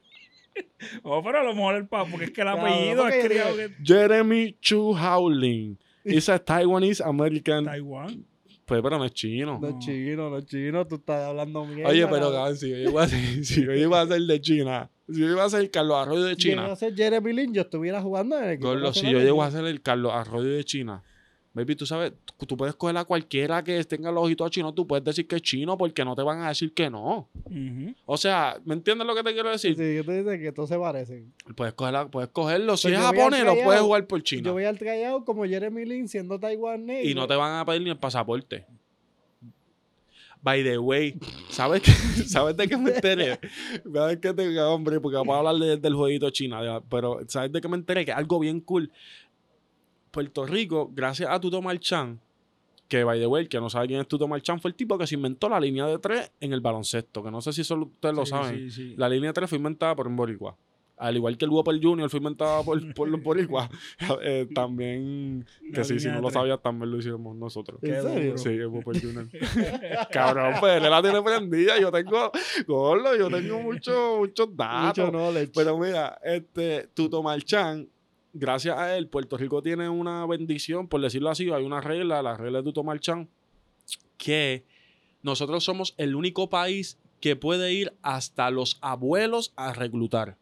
Oh, 1.03 1.21
pero 1.23 1.39
a 1.39 1.43
lo 1.43 1.53
mejor 1.53 1.75
el 1.75 1.87
papá, 1.87 2.09
porque 2.09 2.25
es 2.25 2.31
que 2.31 2.41
el 2.41 2.47
apellido 2.47 3.07
es 3.07 3.25
criado 3.25 3.55
que... 3.55 3.71
Jeremy 3.83 4.57
Chu 4.59 4.95
Howling. 4.95 5.77
Is 6.03 6.29
a 6.29 6.39
Taiwanese 6.39 7.03
American. 7.03 7.65
Taiwán. 7.65 8.25
Pues, 8.65 8.81
pero 8.81 8.97
no 8.97 9.03
es 9.03 9.11
chino. 9.11 9.59
No 9.59 9.67
es 9.67 9.79
chino, 9.79 10.29
no 10.29 10.37
es 10.37 10.45
chino. 10.45 10.87
Tú 10.87 10.95
estás 10.95 11.25
hablando 11.25 11.65
mierda. 11.65 11.89
Oye, 11.89 12.07
pero 12.07 12.31
cabrón. 12.31 12.55
si 12.55 12.69
yo 12.69 12.77
llego 12.77 12.99
a 12.99 13.07
ser, 13.07 13.19
si 13.45 13.65
yo 13.65 13.73
llego 13.73 13.95
a 13.95 14.07
ser 14.07 14.21
de 14.21 14.39
China, 14.39 14.89
Si 15.09 15.19
yo 15.19 15.29
iba 15.29 15.43
a 15.43 15.49
ser 15.49 15.59
el 15.59 15.69
Carlos 15.69 15.97
Arroyo 15.97 16.23
de 16.23 16.37
China. 16.37 16.63
China. 16.63 16.73
a 16.73 16.75
ser 16.77 16.95
Jeremy 16.95 17.33
Lin, 17.33 17.53
yo 17.53 17.63
estuviera 17.63 18.01
jugando 18.01 18.37
en 18.37 18.45
el 18.45 18.51
equipo. 18.51 18.69
Gordo, 18.69 18.93
si 18.93 19.11
yo 19.11 19.19
llego 19.19 19.43
a 19.43 19.51
ser 19.51 19.65
el 19.65 19.81
Carlos 19.81 20.13
Arroyo 20.13 20.49
de 20.49 20.63
China, 20.63 21.03
baby, 21.53 21.75
tú 21.75 21.85
sabes, 21.85 22.13
tú- 22.47 22.55
puedes 22.55 22.75
coger 22.75 22.95
a 22.97 23.03
cualquiera 23.05 23.63
que 23.63 23.83
tenga 23.83 24.11
los 24.11 24.23
ojitos 24.23 24.49
chinos, 24.51 24.73
tú 24.73 24.87
puedes 24.87 25.03
decir 25.03 25.27
que 25.27 25.35
es 25.35 25.41
chino 25.41 25.77
porque 25.77 26.05
no 26.05 26.15
te 26.15 26.23
van 26.23 26.41
a 26.41 26.47
decir 26.49 26.73
que 26.73 26.89
no. 26.89 27.27
O 28.05 28.17
sea, 28.17 28.57
¿me 28.65 28.73
entiendes 28.73 29.05
lo 29.05 29.13
que 29.15 29.23
te 29.23 29.33
quiero 29.33 29.49
decir? 29.49 29.75
Sí, 29.75 29.95
yo 29.95 30.05
te 30.05 30.23
dice 30.23 30.39
que 30.39 30.51
todos 30.51 30.69
se 30.69 30.77
parecen. 30.77 31.33
Puedes, 31.55 31.73
cogerla- 31.75 32.09
puedes 32.09 32.29
cogerlo. 32.29 32.77
Si 32.77 32.87
Pues 32.87 32.99
es 32.99 33.05
japonés, 33.05 33.43
lo 33.43 33.55
puedes 33.63 33.81
jugar 33.81 34.07
por 34.07 34.23
China. 34.23 34.43
Yo 34.43 34.53
voy 34.53 34.63
al 34.65 34.77
tryout 34.77 35.25
como 35.25 35.45
Jeremy 35.45 35.85
Lin 35.85 36.07
siendo 36.07 36.39
taiwanés. 36.39 37.05
Y 37.05 37.13
no 37.13 37.27
te 37.27 37.35
van 37.35 37.59
a 37.59 37.65
pedir 37.65 37.81
ni 37.81 37.89
el 37.89 37.97
pasaporte. 37.97 38.65
By 40.43 40.63
the 40.63 40.79
way, 40.79 41.15
¿sabes, 41.49 41.83
qué- 41.83 41.91
¿sabes 42.27 42.57
de 42.57 42.67
qué 42.67 42.75
me 42.75 42.89
enteré? 42.95 43.39
¿Sabes 43.93 44.17
qué 44.17 44.33
te 44.33 44.59
hombre? 44.61 44.99
Porque 44.99 45.15
vamos 45.17 45.35
a 45.35 45.37
hablar 45.37 45.55
de- 45.55 45.77
del 45.77 45.93
jueguito 45.93 46.29
China. 46.31 46.81
Pero 46.89 47.19
¿sabes 47.27 47.51
de 47.51 47.61
qué 47.61 47.67
me 47.67 47.77
enteré? 47.77 48.05
Que 48.05 48.11
algo 48.11 48.39
bien 48.39 48.59
cool. 48.61 48.91
Puerto 50.11 50.45
Rico, 50.45 50.91
gracias 50.93 51.29
a 51.29 51.39
Tuto 51.39 51.61
Marchán, 51.61 52.19
que 52.87 53.03
by 53.03 53.19
the 53.19 53.27
way, 53.27 53.47
que 53.47 53.59
no 53.59 53.69
sabe 53.69 53.87
quién 53.87 54.01
es 54.01 54.07
Tuto 54.07 54.27
Marchán, 54.27 54.59
fue 54.59 54.69
el 54.69 54.75
tipo 54.75 54.97
que 54.97 55.07
se 55.07 55.15
inventó 55.15 55.47
la 55.47 55.59
línea 55.59 55.87
de 55.87 55.97
tres 55.97 56.31
en 56.41 56.51
el 56.51 56.59
baloncesto. 56.59 57.23
Que 57.23 57.31
no 57.31 57.41
sé 57.41 57.53
si 57.53 57.63
solo 57.63 57.85
ustedes 57.85 58.13
lo 58.15 58.25
saben. 58.25 58.69
sí, 58.69 58.71
sí. 58.71 58.95
La 58.97 59.07
línea 59.07 59.29
de 59.29 59.33
tres 59.33 59.49
fue 59.49 59.57
inventada 59.57 59.95
por 59.95 60.07
un 60.07 60.15
boricua. 60.15 60.55
Al 61.01 61.15
igual 61.15 61.35
que 61.35 61.45
el 61.45 61.51
Whopper 61.51 61.81
Junior 61.81 62.07
fue 62.11 62.19
inventado 62.19 62.63
por, 62.63 62.79
por 62.93 63.09
los 63.09 63.23
boricuas. 63.23 63.69
eh, 64.21 64.47
también, 64.53 65.47
que 65.73 65.83
sí, 65.83 65.99
si 65.99 66.07
no 66.09 66.21
lo 66.21 66.29
sabías, 66.29 66.61
también 66.61 66.91
lo 66.91 66.97
hicimos 66.99 67.35
nosotros. 67.35 67.81
¿En 67.81 68.03
serio? 68.03 68.37
Sí, 68.37 68.49
el 68.49 68.67
Whopper 68.67 69.01
Junior. 69.01 69.27
Cabrón, 70.11 70.55
pues 70.59 70.83
él 70.83 70.87
la 70.87 71.01
tiene 71.01 71.21
prendida. 71.23 71.79
Yo 71.79 71.91
tengo, 71.91 72.31
gordo, 72.67 73.15
yo 73.15 73.29
tengo 73.31 73.61
mucho, 73.61 74.17
muchos 74.19 74.55
datos. 74.55 75.05
Mucho 75.05 75.11
knowledge. 75.11 75.51
Pero 75.55 75.77
mira, 75.79 76.19
este, 76.23 76.87
Tuto 76.93 77.23
Marchán, 77.23 77.89
gracias 78.33 78.77
a 78.77 78.97
él, 78.97 79.07
Puerto 79.07 79.37
Rico 79.37 79.61
tiene 79.61 79.89
una 79.89 80.25
bendición, 80.25 80.87
por 80.87 81.01
decirlo 81.01 81.29
así, 81.29 81.49
hay 81.51 81.63
una 81.63 81.81
regla, 81.81 82.21
la 82.21 82.37
regla 82.37 82.59
de 82.59 82.63
Tuto 82.65 82.83
Marchán, 82.83 83.29
que 84.17 84.63
nosotros 85.23 85.63
somos 85.63 85.93
el 85.97 86.15
único 86.15 86.49
país 86.49 86.97
que 87.19 87.35
puede 87.35 87.71
ir 87.73 87.93
hasta 88.01 88.49
los 88.49 88.77
abuelos 88.81 89.53
a 89.55 89.73
reclutar. 89.73 90.37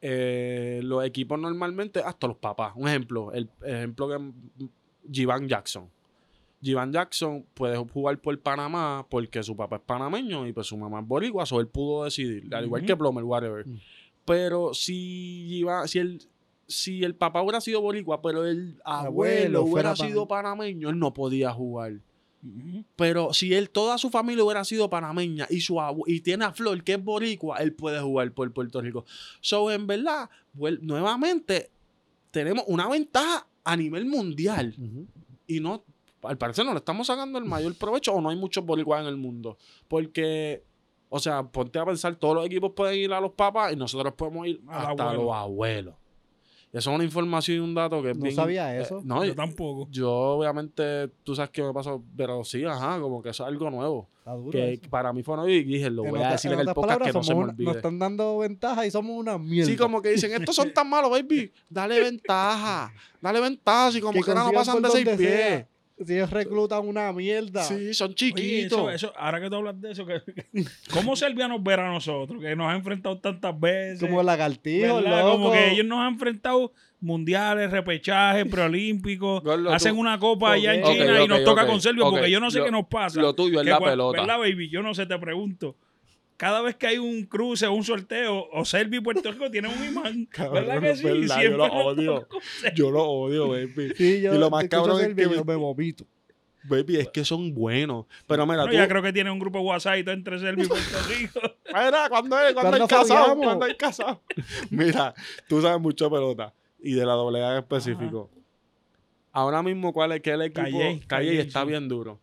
Eh, 0.00 0.80
los 0.84 1.04
equipos 1.04 1.38
normalmente, 1.38 2.00
hasta 2.00 2.28
los 2.28 2.36
papás. 2.36 2.72
Un 2.76 2.88
ejemplo, 2.88 3.32
el 3.32 3.48
ejemplo 3.64 4.08
que 4.08 4.20
Jivan 5.10 5.48
Jackson. 5.48 5.88
Jivan 6.62 6.92
Jackson 6.92 7.44
puede 7.54 7.76
jugar 7.76 8.18
por 8.20 8.38
Panamá 8.40 9.06
porque 9.08 9.42
su 9.42 9.56
papá 9.56 9.76
es 9.76 9.82
panameño 9.82 10.46
y 10.46 10.52
pues 10.52 10.66
su 10.66 10.76
mamá 10.76 11.00
es 11.00 11.06
boricua, 11.06 11.44
o 11.50 11.60
él 11.60 11.68
pudo 11.68 12.04
decidir, 12.04 12.52
al 12.54 12.64
igual 12.64 12.84
que 12.84 12.96
Plomer, 12.96 13.24
whatever. 13.24 13.66
Mm. 13.66 13.78
Pero 14.24 14.74
si 14.74 15.46
Jivan- 15.48 15.86
si 15.86 15.98
el, 15.98 16.22
si 16.66 17.04
el 17.04 17.14
papá 17.14 17.42
hubiera 17.42 17.60
sido 17.60 17.80
boricua, 17.80 18.20
pero 18.22 18.44
el 18.46 18.80
abuelo, 18.84 19.08
Abuelo 19.08 19.64
hubiera 19.64 19.96
sido 19.96 20.26
panameño, 20.26 20.90
él 20.90 20.98
no 20.98 21.12
podía 21.12 21.52
jugar. 21.52 22.00
Pero 22.94 23.32
si 23.32 23.54
él, 23.54 23.70
toda 23.70 23.98
su 23.98 24.10
familia 24.10 24.44
hubiera 24.44 24.64
sido 24.64 24.88
panameña 24.88 25.46
y 25.50 25.60
su 25.60 25.78
y 26.06 26.20
tiene 26.20 26.44
a 26.44 26.52
Flor, 26.52 26.82
que 26.84 26.94
es 26.94 27.02
boricua, 27.02 27.58
él 27.58 27.72
puede 27.72 28.00
jugar 28.00 28.30
por 28.32 28.52
Puerto 28.52 28.80
Rico. 28.80 29.04
So, 29.40 29.70
en 29.70 29.86
verdad, 29.86 30.30
nuevamente, 30.54 31.70
tenemos 32.30 32.64
una 32.68 32.88
ventaja 32.88 33.46
a 33.64 33.76
nivel 33.76 34.06
mundial. 34.06 34.74
Y 35.46 35.60
no, 35.60 35.84
al 36.22 36.38
parecer 36.38 36.64
no 36.64 36.72
le 36.72 36.78
estamos 36.78 37.06
sacando 37.06 37.38
el 37.38 37.44
mayor 37.44 37.74
provecho 37.74 38.12
o 38.12 38.20
no 38.20 38.28
hay 38.28 38.36
muchos 38.36 38.64
boricuas 38.64 39.00
en 39.02 39.08
el 39.08 39.16
mundo. 39.16 39.58
Porque, 39.88 40.62
o 41.08 41.18
sea, 41.18 41.42
ponte 41.42 41.78
a 41.78 41.84
pensar, 41.84 42.14
todos 42.16 42.36
los 42.36 42.46
equipos 42.46 42.72
pueden 42.76 42.98
ir 42.98 43.12
a 43.12 43.20
los 43.20 43.32
papás 43.32 43.72
y 43.72 43.76
nosotros 43.76 44.14
podemos 44.14 44.46
ir 44.46 44.60
hasta 44.68 44.90
abuelo. 45.02 45.22
los 45.24 45.34
abuelos. 45.34 45.94
Eso 46.78 46.90
es 46.90 46.94
una 46.94 47.04
información 47.04 47.56
y 47.56 47.60
un 47.60 47.74
dato 47.74 48.02
que 48.02 48.10
es 48.10 48.16
No 48.16 48.22
bien- 48.24 48.34
sabía 48.36 48.76
eh, 48.76 48.82
eso. 48.82 49.00
no, 49.04 49.24
Yo 49.24 49.34
tampoco. 49.34 49.88
yo 49.90 50.10
obviamente, 50.12 51.08
tú 51.24 51.34
sabes 51.34 51.50
que 51.50 51.62
me 51.62 51.72
pasó, 51.72 52.02
pero 52.16 52.44
sí, 52.44 52.64
ajá, 52.64 53.00
como 53.00 53.22
que 53.22 53.30
eso 53.30 53.44
es 53.44 53.48
algo 53.48 53.70
nuevo. 53.70 54.08
Está 54.18 54.32
duro 54.34 54.50
Que 54.50 54.72
eso. 54.74 54.82
para 54.90 55.12
mí 55.12 55.22
fue 55.22 55.36
nuevo 55.36 55.48
y 55.50 55.62
dije, 55.64 55.88
lo 55.88 56.04
En 56.04 56.10
voy 56.10 56.20
a 56.22 56.32
decir 56.32 56.52
en 56.52 56.60
el 56.60 56.66
podcast 56.74 57.00
que 57.02 57.12
no 57.12 57.22
se 57.22 57.34
me 57.34 57.44
olvide. 57.44 57.64
Nos 57.64 57.76
están 57.76 57.98
dando 57.98 58.38
ventaja 58.38 58.84
y 58.84 58.90
somos 58.90 59.16
una 59.16 59.38
mierda. 59.38 59.70
Sí, 59.70 59.76
como 59.76 60.02
que 60.02 60.10
dicen, 60.10 60.32
estos 60.32 60.54
son 60.56 60.72
tan 60.74 60.88
malos, 60.90 61.10
baby. 61.10 61.50
Dale 61.70 62.00
ventaja. 62.00 62.92
Dale 63.20 63.40
ventaja. 63.40 63.92
Si 63.92 64.00
como 64.00 64.12
que, 64.22 64.34
no 64.34 64.50
consigan 64.50 64.54
pasan 64.54 64.82
de 64.82 64.90
seis 64.90 65.04
pies. 65.16 65.18
sea. 65.18 65.68
Si 66.04 66.12
ellos 66.12 66.30
reclutan 66.30 66.86
una 66.86 67.10
mierda. 67.12 67.62
Sí, 67.64 67.94
son 67.94 68.08
Oye, 68.08 68.14
chiquitos. 68.16 68.78
eso, 68.78 68.90
eso, 68.90 69.12
ahora 69.16 69.40
que 69.40 69.48
tú 69.48 69.56
hablas 69.56 69.80
de 69.80 69.92
eso, 69.92 70.04
que, 70.04 70.20
¿cómo 70.92 71.16
Serbia 71.16 71.48
nos 71.48 71.62
verá 71.62 71.88
a 71.88 71.92
nosotros? 71.92 72.40
Que 72.42 72.54
nos 72.54 72.70
ha 72.70 72.76
enfrentado 72.76 73.18
tantas 73.18 73.58
veces. 73.58 74.00
Como 74.00 74.22
lagartijos, 74.22 75.02
¿verdad? 75.02 75.20
loco. 75.22 75.32
Como 75.32 75.52
que 75.52 75.72
ellos 75.72 75.86
nos 75.86 76.00
han 76.00 76.12
enfrentado 76.12 76.72
mundiales, 77.00 77.70
repechajes, 77.70 78.46
preolímpicos, 78.46 79.42
Gordo, 79.42 79.72
hacen 79.72 79.94
tú- 79.94 80.00
una 80.00 80.18
copa 80.18 80.52
allá 80.52 80.74
en 80.74 80.82
China 80.84 81.22
y 81.22 81.28
nos 81.28 81.44
toca 81.44 81.66
con 81.66 81.80
Serbia, 81.80 82.04
porque 82.10 82.30
yo 82.30 82.40
no 82.40 82.50
sé 82.50 82.58
Lo- 82.58 82.64
qué 82.66 82.70
nos 82.70 82.86
pasa. 82.88 83.20
Lo 83.20 83.34
tuyo 83.34 83.60
es 83.60 83.64
Que 83.64 83.70
la 83.70 83.78
pelota. 83.80 84.20
¿Verdad, 84.20 84.38
baby? 84.38 84.68
Yo 84.68 84.82
no 84.82 84.92
sé, 84.94 85.06
te 85.06 85.18
pregunto. 85.18 85.76
Cada 86.36 86.60
vez 86.60 86.76
que 86.76 86.86
hay 86.86 86.98
un 86.98 87.24
cruce 87.24 87.66
o 87.66 87.72
un 87.72 87.82
sorteo, 87.84 88.48
o 88.52 88.64
Serbia 88.64 88.98
y 88.98 89.02
Puerto 89.02 89.32
Rico 89.32 89.50
tienen 89.50 89.70
un 89.70 89.84
imán. 89.84 90.26
Cabrón, 90.30 90.66
¿Verdad 90.66 90.80
que 90.80 90.90
es 90.90 90.98
sí? 90.98 91.04
verdad, 91.04 91.42
yo 91.42 91.50
lo 91.56 91.64
odio. 91.64 92.28
Yo 92.74 92.90
lo 92.90 93.04
odio, 93.04 93.48
baby. 93.48 93.92
Sí, 93.96 94.20
yo 94.20 94.34
Y 94.34 94.38
lo 94.38 94.50
más 94.50 94.68
cabrón 94.68 95.00
es 95.00 95.14
que- 95.14 95.22
yo 95.34 95.44
me 95.44 95.54
vomito. 95.54 96.04
Baby, 96.68 96.96
es 96.96 97.08
que 97.10 97.24
son 97.24 97.54
buenos. 97.54 98.06
Pero 98.26 98.44
mira, 98.44 98.64
No, 98.64 98.66
tú... 98.70 98.72
ya 98.74 98.88
creo 98.88 99.00
que 99.00 99.12
tienen 99.12 99.32
un 99.32 99.38
grupo 99.38 99.58
de 99.58 99.64
WhatsApp 99.64 99.98
y 99.98 100.02
todo 100.04 100.14
entre 100.14 100.38
Serbia 100.40 100.64
y 100.64 100.68
Puerto 100.68 100.98
Rico. 101.08 101.40
Mira, 101.68 102.08
¿cuándo 102.08 102.38
es? 102.40 102.52
¿Cuándo 102.54 102.72
hay 102.72 102.78
¿Cuándo 102.80 102.88
casado? 102.88 103.36
¿Cuándo 103.36 103.64
hay 103.66 103.76
casado? 103.76 104.22
Mira, 104.70 105.14
tú 105.48 105.62
sabes 105.62 105.80
mucho 105.80 106.10
pelota. 106.10 106.52
Y 106.80 106.94
de 106.94 107.06
la 107.06 107.12
doble 107.12 107.42
A 107.44 107.52
en 107.52 107.58
específico. 107.58 108.30
Ahora 109.32 109.62
mismo, 109.62 109.92
¿cuál 109.92 110.12
es? 110.12 110.20
¿Qué 110.22 110.30
es 110.30 110.34
el 110.34 110.42
equipo? 110.42 110.62
Calle, 110.62 110.78
Calle, 111.06 111.06
Calle, 111.06 111.40
está 111.40 111.62
sí. 111.62 111.68
bien 111.68 111.88
duro. 111.88 112.18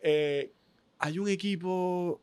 Eh, 0.00 0.52
hay 1.00 1.18
un 1.18 1.28
equipo, 1.28 2.20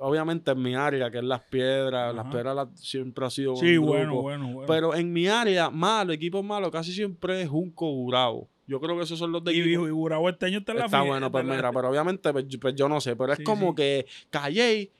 obviamente 0.00 0.50
en 0.50 0.60
mi 0.62 0.74
área, 0.74 1.10
que 1.10 1.18
es 1.18 1.24
Las 1.24 1.40
Piedras. 1.42 2.14
Las. 2.14 2.26
Piedras 2.26 2.54
la- 2.56 2.68
siempre 2.74 3.24
ha 3.26 3.30
sido 3.30 3.54
Sí, 3.56 3.76
un 3.78 3.86
bueno, 3.86 4.04
grupo. 4.06 4.22
bueno, 4.22 4.44
bueno. 4.52 4.66
Pero 4.66 4.94
en 4.94 5.12
mi 5.12 5.28
área, 5.28 5.70
malo, 5.70 6.12
equipo 6.12 6.42
malo, 6.42 6.70
casi 6.70 6.92
siempre 6.92 7.42
es 7.42 7.48
Junco 7.48 7.90
Burao. 7.94 8.48
Yo 8.66 8.80
creo 8.80 8.96
que 8.96 9.02
esos 9.02 9.18
son 9.18 9.32
los 9.32 9.42
de 9.42 9.52
y, 9.52 9.60
equipos. 9.60 9.88
y 9.88 9.90
Gurabo 9.90 10.28
este 10.28 10.46
año 10.46 10.58
está 10.58 10.72
en 10.72 10.78
la 10.78 10.84
Está 10.84 11.02
bueno, 11.02 11.30
pues 11.32 11.44
pero 11.44 11.88
obviamente 11.88 12.32
pues, 12.32 12.46
yo- 12.46 12.60
pues 12.60 12.74
yo 12.76 12.88
no 12.88 13.00
sé, 13.00 13.16
pero 13.16 13.32
es 13.32 13.38
Sí, 13.38 13.44
como 13.44 13.70
sí. 13.70 13.74
que 13.76 14.06
Calle, 14.30 14.90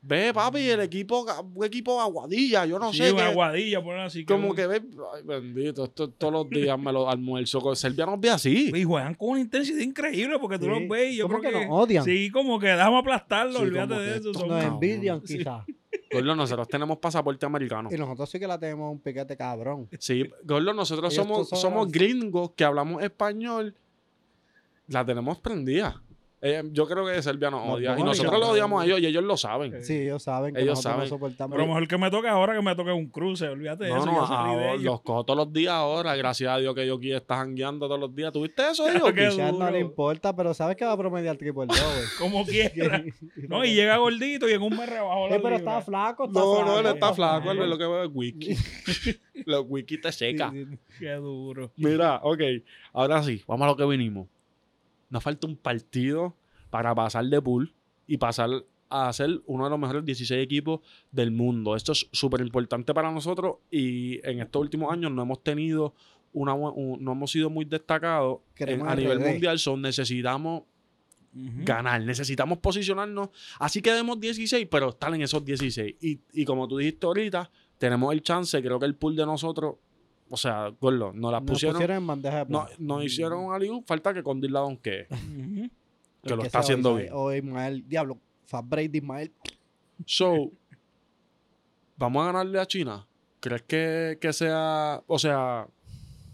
ve 0.00 0.32
papi, 0.32 0.60
el 0.70 0.80
equipo, 0.80 1.26
un 1.54 1.64
equipo 1.64 2.00
aguadilla, 2.00 2.64
yo 2.66 2.78
no 2.78 2.92
sí, 2.92 2.98
sé. 2.98 3.12
una 3.12 3.24
que- 3.24 3.28
aguadilla, 3.30 3.82
poner 3.82 4.00
así. 4.00 4.24
como 4.24 4.54
que 4.54 4.66
ve, 4.66 4.82
ay, 5.14 5.22
bendito, 5.24 5.84
esto 5.84 6.08
todos 6.10 6.32
los 6.32 6.50
días 6.50 6.78
me 6.78 6.92
lo 6.92 7.08
almuerzo. 7.10 7.60
Con 7.60 7.74
Serbia 7.76 8.06
nos 8.06 8.20
ve 8.20 8.30
así. 8.30 8.70
Y 8.74 8.84
juegan 8.84 9.14
con 9.14 9.30
una 9.30 9.40
intensidad 9.40 9.80
increíble 9.80 10.38
porque 10.38 10.58
tú 10.58 10.64
Sí. 10.66 10.70
los 10.70 10.88
ves 10.88 11.12
y 11.12 11.16
yo 11.16 11.26
¿Cómo 11.26 11.40
creo 11.40 11.52
que 11.52 11.58
que... 11.58 11.66
nos 11.66 11.82
odian? 11.82 12.04
Sí, 12.04 12.30
como 12.30 12.58
que 12.58 12.68
dejamos 12.68 13.00
aplastarlo, 13.00 13.58
Sí, 13.58 13.64
olvídate 13.64 13.94
de 13.94 14.16
eso. 14.18 14.34
son- 14.34 14.48
Nos 14.48 14.64
envidian, 14.64 15.20
quizás. 15.20 15.64
Gordo, 16.10 16.34
nosotros 16.34 16.68
tenemos 16.68 16.96
pasaporte 16.98 17.44
americano. 17.44 17.90
Y 17.92 17.96
nosotros 17.96 18.30
sí 18.30 18.38
que 18.38 18.46
la 18.46 18.58
tenemos 18.58 18.90
un 18.90 18.98
piquete 19.00 19.36
cabrón. 19.36 19.88
Sí, 19.98 20.24
Gordo, 20.44 20.72
nosotros 20.72 21.12
somos, 21.12 21.48
somos 21.50 21.90
gringos 21.92 22.52
que 22.56 22.64
hablamos 22.64 23.02
español. 23.02 23.74
La 24.86 25.04
tenemos 25.04 25.38
prendida. 25.38 26.00
Eh, 26.40 26.62
yo 26.70 26.86
creo 26.86 27.04
que 27.04 27.20
Serbia 27.20 27.50
nos 27.50 27.66
Nos 27.66 27.74
odia. 27.78 27.98
Y 27.98 28.02
nosotros 28.04 28.38
lo 28.38 28.50
odiamos 28.50 28.80
a 28.80 28.84
ellos 28.86 29.00
y 29.00 29.06
ellos 29.06 29.24
lo 29.24 29.36
saben. 29.36 29.82
Sí, 29.84 29.94
ellos 30.02 30.22
saben 30.22 30.54
que 30.54 30.60
Ellos 30.62 30.80
saben. 30.80 31.00
no 31.00 31.06
soportamos. 31.06 31.56
Pero 31.56 31.66
mejor 31.66 31.88
que 31.88 31.98
me 31.98 32.10
toque 32.12 32.28
ahora 32.28 32.54
que 32.54 32.62
me 32.62 32.76
toque 32.76 32.92
un 32.92 33.08
cruce, 33.08 33.48
olvídate 33.48 33.84
de 33.84 33.90
No, 33.90 33.96
eso. 33.98 34.06
no, 34.06 34.56
de 34.56 34.78
los 34.78 35.00
cojo 35.02 35.24
todos 35.24 35.36
los 35.36 35.52
días 35.52 35.74
ahora. 35.74 36.14
Gracias 36.14 36.48
a 36.50 36.58
Dios 36.58 36.74
que 36.76 36.86
yo 36.86 36.94
aquí 36.94 37.12
está 37.12 37.36
jangueando 37.38 37.86
todos 37.88 37.98
los 37.98 38.14
días. 38.14 38.32
¿Tuviste 38.32 38.62
eso, 38.70 38.84
Claro 38.84 39.12
Quizás 39.12 39.52
no 39.52 39.68
le 39.68 39.80
importa, 39.80 40.36
pero 40.36 40.54
sabes 40.54 40.76
que 40.76 40.84
va 40.84 40.92
a 40.92 40.96
promediar 40.96 41.36
triple 41.36 41.66
doble. 41.66 41.76
Como 42.20 42.44
quiera. 42.46 43.02
no, 43.48 43.64
y 43.64 43.74
llega 43.74 43.96
gordito 43.96 44.48
y 44.48 44.52
en 44.52 44.62
un 44.62 44.76
mes 44.76 44.88
rebajó 44.88 45.28
la 45.28 45.34
Eh, 45.36 45.40
pero 45.42 45.56
está 45.56 45.80
flaco, 45.80 46.26
está 46.26 46.38
No, 46.38 46.54
flaco. 46.54 46.70
no, 46.70 46.78
él 46.78 46.86
está 46.86 47.14
flaco. 47.14 47.42
flaco. 47.42 47.50
Él 47.50 47.62
es 47.62 47.68
lo 47.68 47.78
que 47.78 47.84
veo 47.84 48.04
es 48.04 48.10
wiki. 48.14 48.56
los 49.44 49.64
wiki 49.68 50.00
te 50.00 50.12
seca. 50.12 50.50
sí, 50.52 50.64
sí. 50.66 50.78
Qué 51.00 51.12
duro. 51.14 51.72
Mira, 51.76 52.20
ok. 52.22 52.40
Ahora 52.92 53.22
sí, 53.24 53.42
vamos 53.46 53.64
a 53.66 53.70
lo 53.70 53.76
que 53.76 53.84
vinimos. 53.86 54.28
Nos 55.10 55.22
falta 55.22 55.46
un 55.46 55.56
partido 55.56 56.36
para 56.70 56.94
pasar 56.94 57.24
de 57.26 57.40
pool 57.40 57.74
y 58.06 58.16
pasar 58.18 58.50
a 58.90 59.12
ser 59.12 59.42
uno 59.46 59.64
de 59.64 59.70
los 59.70 59.78
mejores 59.78 60.04
16 60.04 60.42
equipos 60.42 60.80
del 61.12 61.30
mundo. 61.30 61.76
Esto 61.76 61.92
es 61.92 62.08
súper 62.12 62.40
importante 62.40 62.94
para 62.94 63.10
nosotros 63.12 63.56
y 63.70 64.20
en 64.26 64.40
estos 64.40 64.60
últimos 64.62 64.92
años 64.92 65.10
no 65.12 65.22
hemos 65.22 65.42
tenido 65.42 65.94
una, 66.32 66.54
un- 66.54 67.02
no 67.02 67.12
hemos 67.12 67.30
sido 67.30 67.50
muy 67.50 67.64
destacados 67.64 68.40
en- 68.74 68.80
a 68.88 68.94
nivel 68.96 69.18
mundial. 69.32 69.58
Son 69.58 69.80
necesitamos 69.82 70.62
ganar, 71.64 72.02
necesitamos 72.02 72.58
posicionarnos. 72.58 73.28
Así 73.58 73.82
que 73.82 73.92
demos 73.92 74.18
16, 74.18 74.66
pero 74.70 74.88
estar 74.90 75.14
en 75.14 75.22
esos 75.22 75.44
16. 75.44 75.94
Y, 76.00 76.20
y 76.32 76.44
como 76.44 76.66
tú 76.66 76.78
dijiste 76.78 77.06
ahorita, 77.06 77.50
tenemos 77.78 78.12
el 78.12 78.22
chance. 78.22 78.60
Creo 78.62 78.78
que 78.78 78.86
el 78.86 78.94
pool 78.94 79.14
de 79.16 79.26
nosotros, 79.26 79.76
o 80.30 80.36
sea, 80.36 80.68
Gordo, 80.80 81.12
nos 81.12 81.32
las 81.32 81.42
Nos 81.42 81.50
pusieron. 81.52 81.74
pusieron 81.76 81.96
en 81.98 82.06
bandeja 82.06 82.44
de 82.44 82.50
No, 82.52 82.60
plata. 82.66 82.74
nos 82.78 83.04
hicieron 83.04 83.44
un 83.44 83.54
alley 83.54 83.70
falta 83.86 84.12
que 84.14 84.22
con 84.22 84.40
la 84.40 84.76
que 84.82 85.06
Ujú. 85.10 85.68
que 86.22 86.36
lo 86.36 86.42
está 86.44 86.58
haciendo 86.60 86.96
bien. 86.96 87.10
O 87.12 87.32
Ismael, 87.32 87.84
diablo, 87.88 88.18
Fab 88.46 88.64
Brady 88.68 88.98
Ismael. 88.98 89.32
So, 90.06 90.50
vamos 91.96 92.22
a 92.22 92.26
ganarle 92.26 92.60
a 92.60 92.66
China. 92.66 93.06
¿Crees 93.40 93.62
que, 93.62 94.18
que 94.20 94.32
sea, 94.32 95.02
o 95.06 95.18
sea, 95.18 95.68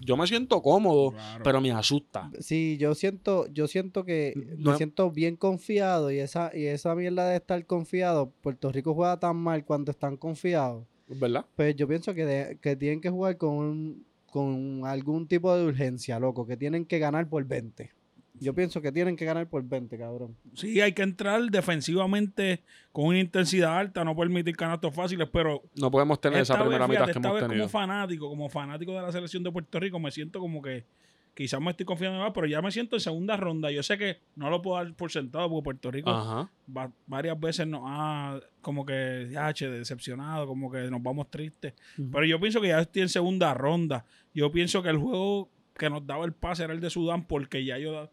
yo 0.01 0.17
me 0.17 0.27
siento 0.27 0.61
cómodo, 0.63 1.13
Claro. 1.13 1.45
pero 1.45 1.61
me 1.61 1.71
asusta, 1.71 2.31
Sí, 2.41 2.77
yo 2.79 2.95
siento, 2.95 3.47
yo 3.53 3.67
siento 3.69 4.05
que 4.05 4.33
No- 4.59 4.71
me 4.73 4.77
siento 4.79 5.11
bien 5.11 5.37
confiado 5.37 6.11
y 6.11 6.19
esa, 6.19 6.51
y 6.55 6.65
esa 6.67 6.95
mierda 6.95 7.29
de 7.29 7.37
estar 7.37 7.65
confiado, 7.67 8.31
Puerto 8.43 8.73
Rico 8.73 8.95
juega 8.95 9.19
tan 9.21 9.37
mal 9.37 9.65
cuando 9.65 9.91
están 9.91 10.17
confiados. 10.17 10.87
¿Verdad? 11.09 11.45
Pues 11.57 11.77
yo 11.77 11.87
pienso 11.89 12.15
que, 12.15 12.25
de- 12.25 12.59
que 12.61 12.77
tienen 12.77 13.01
que 13.01 13.11
jugar 13.11 13.37
con, 13.37 13.51
un- 13.57 14.05
con 14.31 14.83
algún 14.87 15.27
tipo 15.29 15.55
de 15.57 15.65
urgencia, 15.67 16.19
loco, 16.19 16.47
que 16.47 16.57
tienen 16.57 16.85
que 16.87 16.99
ganar 16.99 17.29
por 17.29 17.45
20. 17.45 17.91
Yo 18.41 18.53
pienso 18.53 18.83
que 18.83 18.91
tienen 18.91 19.15
que 19.17 19.25
ganar 19.25 19.47
por 19.49 19.63
20, 19.63 19.97
cabrón. 19.97 20.35
Sí, 20.55 20.81
hay 20.81 20.93
que 20.93 21.03
entrar 21.03 21.41
defensivamente 21.51 22.63
con 22.91 23.07
una 23.07 23.21
intensidad 23.21 23.79
alta, 23.79 24.05
no 24.05 24.17
permitir 24.17 24.57
canastos 24.57 24.93
fáciles, 24.95 25.29
pero 25.33 25.63
No 25.77 25.91
podemos 25.91 26.21
tener 26.21 26.41
esa 26.41 26.55
vez, 26.55 26.63
primera 26.63 26.89
mitad 26.89 27.03
fíjate, 27.07 27.13
que 27.13 27.19
esta 27.19 27.29
hemos 27.29 27.41
vez 27.41 27.49
tenido. 27.49 27.65
como 27.67 27.71
fanático, 27.71 28.29
como 28.29 28.49
fanático 28.49 28.93
de 28.93 29.03
la 29.03 29.13
selección 29.13 29.43
de 29.45 29.53
Puerto 29.53 29.79
Rico, 29.79 30.01
me 30.01 30.11
siento 30.11 30.41
como 30.41 30.61
que 30.61 30.85
quizás 31.35 31.61
me 31.61 31.71
estoy 31.73 31.85
confiando 31.85 32.19
más, 32.21 32.31
pero 32.33 32.47
ya 32.47 32.63
me 32.63 32.71
siento 32.71 32.97
en 32.97 33.01
segunda 33.01 33.37
ronda. 33.37 33.71
Yo 33.71 33.83
sé 33.83 33.99
que 33.99 34.19
no 34.37 34.51
lo 34.51 34.63
puedo 34.63 34.77
dar 34.77 34.95
por 34.95 35.11
sentado 35.11 35.49
porque 35.51 35.65
Puerto 35.65 35.91
Rico 35.91 36.11
va- 36.77 36.93
varias 37.07 37.39
veces 37.41 37.67
nos 37.67 37.83
ha 37.85 38.39
como 38.61 38.87
que 38.87 39.29
ya, 39.31 39.53
che, 39.53 39.69
decepcionado, 39.69 40.47
como 40.47 40.71
que 40.71 40.91
nos 40.91 41.03
vamos 41.03 41.31
tristes. 41.31 41.75
Pero 42.13 42.25
yo 42.25 42.39
pienso 42.41 42.61
que 42.61 42.69
ya 42.69 42.81
estoy 42.81 43.03
en 43.03 43.09
segunda 43.09 43.53
ronda. 43.55 44.05
Yo 44.33 44.51
pienso 44.53 44.83
que 44.83 44.89
el 44.91 44.97
juego 44.99 45.51
que 45.77 45.91
nos 45.91 46.07
daba 46.07 46.25
el 46.25 46.33
pase 46.33 46.65
era 46.65 46.73
el 46.73 46.81
de 46.81 46.89
Sudán 46.89 47.27
porque 47.27 47.65
ya 47.65 47.79
yo 47.79 48.11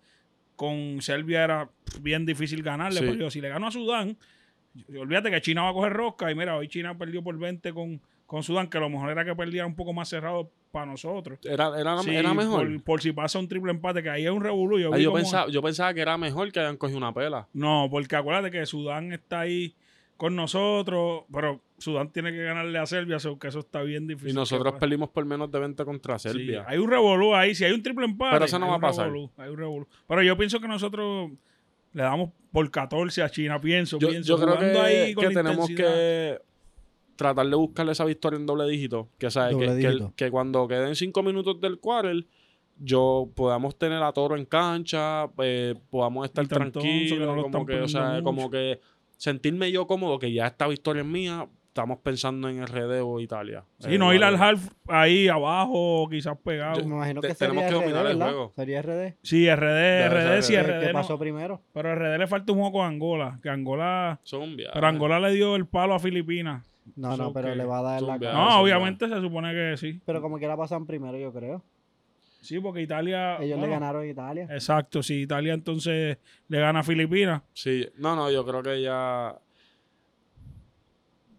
con 0.56 1.02
Serbia 1.02 1.44
era 1.44 1.70
bien 2.02 2.26
difícil 2.26 2.64
ganarle. 2.64 3.00
Sí. 3.00 3.06
Pero 3.06 3.18
yo, 3.20 3.30
si 3.32 3.40
le 3.42 3.50
gano 3.50 3.68
a 3.68 3.72
Sudán, 3.72 4.18
olvídate 4.98 5.30
que 5.32 5.42
China 5.42 5.64
va 5.64 5.70
a 5.70 5.74
coger 5.74 5.94
rosca 5.94 6.32
y 6.32 6.36
mira, 6.36 6.56
hoy 6.56 6.68
China 6.68 6.98
perdió 6.98 7.24
por 7.24 7.38
20 7.38 7.74
con, 7.74 8.02
con 8.26 8.44
Sudán, 8.44 8.68
que 8.70 8.78
a 8.78 8.82
lo 8.82 8.90
mejor 8.90 9.10
era 9.12 9.26
que 9.26 9.36
perdiera 9.36 9.66
un 9.66 9.76
poco 9.76 9.94
más 9.94 10.10
cerrado 10.10 10.52
para 10.72 10.86
nosotros. 10.86 11.40
Era, 11.44 11.80
era, 11.80 12.02
Sí, 12.02 12.16
era 12.16 12.34
mejor. 12.34 12.68
Por, 12.68 12.84
por 12.84 13.02
si 13.02 13.12
pasa 13.12 13.38
un 13.40 13.48
triple 13.48 13.72
empate, 13.72 14.02
que 14.02 14.10
ahí 14.10 14.26
es 14.26 14.32
un 14.32 14.42
revolú. 14.44 14.80
Yo, 14.80 14.94
Ah, 14.94 14.98
yo, 14.98 15.14
pensaba, 15.14 15.50
yo 15.50 15.62
pensaba 15.62 15.94
que 15.94 16.02
era 16.02 16.18
mejor 16.18 16.52
que 16.52 16.60
hayan 16.60 16.78
cogido 16.78 16.98
una 16.98 17.14
pela. 17.14 17.48
No, 17.54 17.88
porque 17.92 18.16
acuérdate 18.16 18.52
que 18.52 18.66
Sudán 18.66 19.12
está 19.12 19.42
ahí 19.42 19.76
con 20.18 20.36
nosotros, 20.36 21.24
pero 21.34 21.62
Sudán 21.80 22.10
tiene 22.12 22.32
que 22.32 22.44
ganarle 22.44 22.78
a 22.78 22.86
Serbia, 22.86 23.18
que 23.40 23.48
eso 23.48 23.60
está 23.60 23.82
bien 23.82 24.06
difícil. 24.08 24.30
Y 24.30 24.34
nosotros 24.34 24.76
perdimos 24.80 25.10
por 25.10 25.26
menos 25.26 25.52
de 25.52 25.60
20 25.60 25.84
contra 25.84 26.20
Sí, 26.20 26.30
Serbia. 26.30 26.64
hay 26.68 26.78
un 26.78 26.90
revolú 26.90 27.34
ahí, 27.34 27.56
si 27.56 27.66
hay 27.66 27.72
un 27.72 27.82
triple 27.82 28.06
empate. 28.06 28.34
Pero 28.34 28.46
eso 28.46 28.60
no 28.60 28.68
va 28.68 28.76
a 28.76 28.80
pasar. 28.80 29.06
revolú, 29.08 29.32
hay 29.38 29.50
un 29.50 29.58
revolú. 29.58 29.88
Pero 30.08 30.22
yo 30.24 30.38
pienso 30.38 30.60
que 30.60 30.68
nosotros 30.68 31.32
le 31.94 32.04
damos 32.04 32.30
por 32.52 32.70
14 32.70 33.24
a 33.24 33.30
China, 33.30 33.60
pienso, 33.60 33.98
yo, 33.98 34.10
pienso. 34.10 34.38
yo 34.38 34.44
creo 34.44 34.60
que, 34.60 34.78
ahí 34.80 35.14
con 35.16 35.28
que 35.28 35.34
tenemos 35.34 35.70
intensidad. 35.70 35.90
que 36.38 36.42
tratar 37.22 37.48
de 37.48 37.56
buscarle 37.56 37.92
esa 37.92 38.06
victoria 38.06 38.38
en 38.40 38.46
doble 38.46 38.68
dígito. 38.68 39.10
Que, 39.18 39.30
sabe, 39.30 39.52
Doble 39.54 39.68
que, 39.68 39.72
que, 39.82 39.88
dígito. 39.88 40.14
que 40.16 40.32
cuando 40.32 40.68
queden 40.68 40.96
cinco 40.96 41.22
minutos 41.24 41.60
del 41.62 41.80
quarter, 41.80 42.26
yo 42.78 43.30
podamos 43.36 43.78
tener 43.78 44.02
a 44.02 44.12
Toro 44.12 44.36
en 44.36 44.46
cancha, 44.46 45.30
eh, 45.38 45.76
podamos 45.90 46.26
estar 46.26 46.48
tranquilos, 46.48 47.36
no 47.36 47.44
como 47.44 47.66
que, 47.66 47.82
o 47.82 47.88
sea, 47.88 48.22
como 48.24 48.50
que 48.50 48.80
sentirme 49.18 49.72
yo 49.72 49.86
cómodo 49.86 50.18
que 50.18 50.32
ya 50.34 50.48
esta 50.48 50.68
victoria 50.68 51.02
es 51.02 51.08
mía. 51.08 51.48
Estamos 51.68 52.00
pensando 52.00 52.50
en 52.50 52.62
RD 52.68 53.00
o 53.02 53.22
Italia. 53.22 53.64
Sí, 53.80 53.94
Eh, 53.94 53.98
no 53.98 54.14
ir 54.14 54.22
al 54.26 54.36
half 54.36 54.74
ahí 54.90 55.30
abajo, 55.30 56.06
quizás 56.12 56.38
pegado. 56.44 56.82
Yo- 56.82 56.86
Me 56.86 56.96
imagino 56.96 57.22
te- 57.22 57.30
que 57.30 57.36
tenemos 57.36 57.64
que 57.64 57.70
RD, 57.70 57.74
dominar 57.76 58.08
el 58.08 58.18
juego. 58.22 58.52
Sería 58.58 58.82
RD. 58.82 59.16
Sí, 59.24 59.48
RD, 59.50 59.64
Debe 60.04 60.10
RD, 60.10 60.42
sí, 60.42 60.54
RD. 60.58 60.80
¿Qué 60.82 60.88
no. 60.88 60.92
pasó 61.00 61.18
primero? 61.18 61.62
Pero 61.72 61.90
a 61.90 61.96
RD 61.96 62.18
le 62.18 62.28
falta 62.28 62.52
un 62.52 62.60
juego 62.60 62.74
con 62.80 62.86
Angola, 62.88 63.40
que 63.42 63.48
Angola... 63.50 64.20
Son. 64.24 64.58
Pero 64.58 64.86
Angola 64.86 65.22
le 65.22 65.32
dio 65.32 65.56
el 65.56 65.66
palo 65.66 65.94
a 65.94 66.00
Filipinas. 66.00 66.70
No, 66.96 67.16
no, 67.16 67.32
pero 67.32 67.54
le 67.56 67.64
va 67.66 67.80
a 67.80 67.82
dar 67.84 68.02
la 68.02 68.20
cara. 68.20 68.34
No, 68.34 68.62
obviamente 68.62 69.08
se 69.08 69.22
supone 69.22 69.54
que 69.54 69.78
sí. 69.78 70.02
Pero 70.06 70.22
como 70.22 70.38
quiera 70.40 70.58
pasan 70.58 70.86
primero, 70.86 71.18
yo 71.18 71.32
creo. 71.32 71.64
Sí, 72.42 72.60
porque 72.60 72.82
Italia... 72.82 73.36
Ellos 73.38 73.60
bueno, 73.60 73.68
le 73.68 73.80
ganaron 73.80 74.02
a 74.02 74.08
Italia. 74.08 74.48
Exacto, 74.50 75.04
si 75.04 75.22
Italia 75.22 75.54
entonces 75.54 76.18
le 76.48 76.60
gana 76.60 76.80
a 76.80 76.84
Filipinas. 76.84 77.44
Sí, 77.54 77.88
no, 77.98 78.16
no, 78.16 78.32
yo 78.32 78.44
creo 78.46 78.64
que 78.64 78.82
ya. 78.82 79.38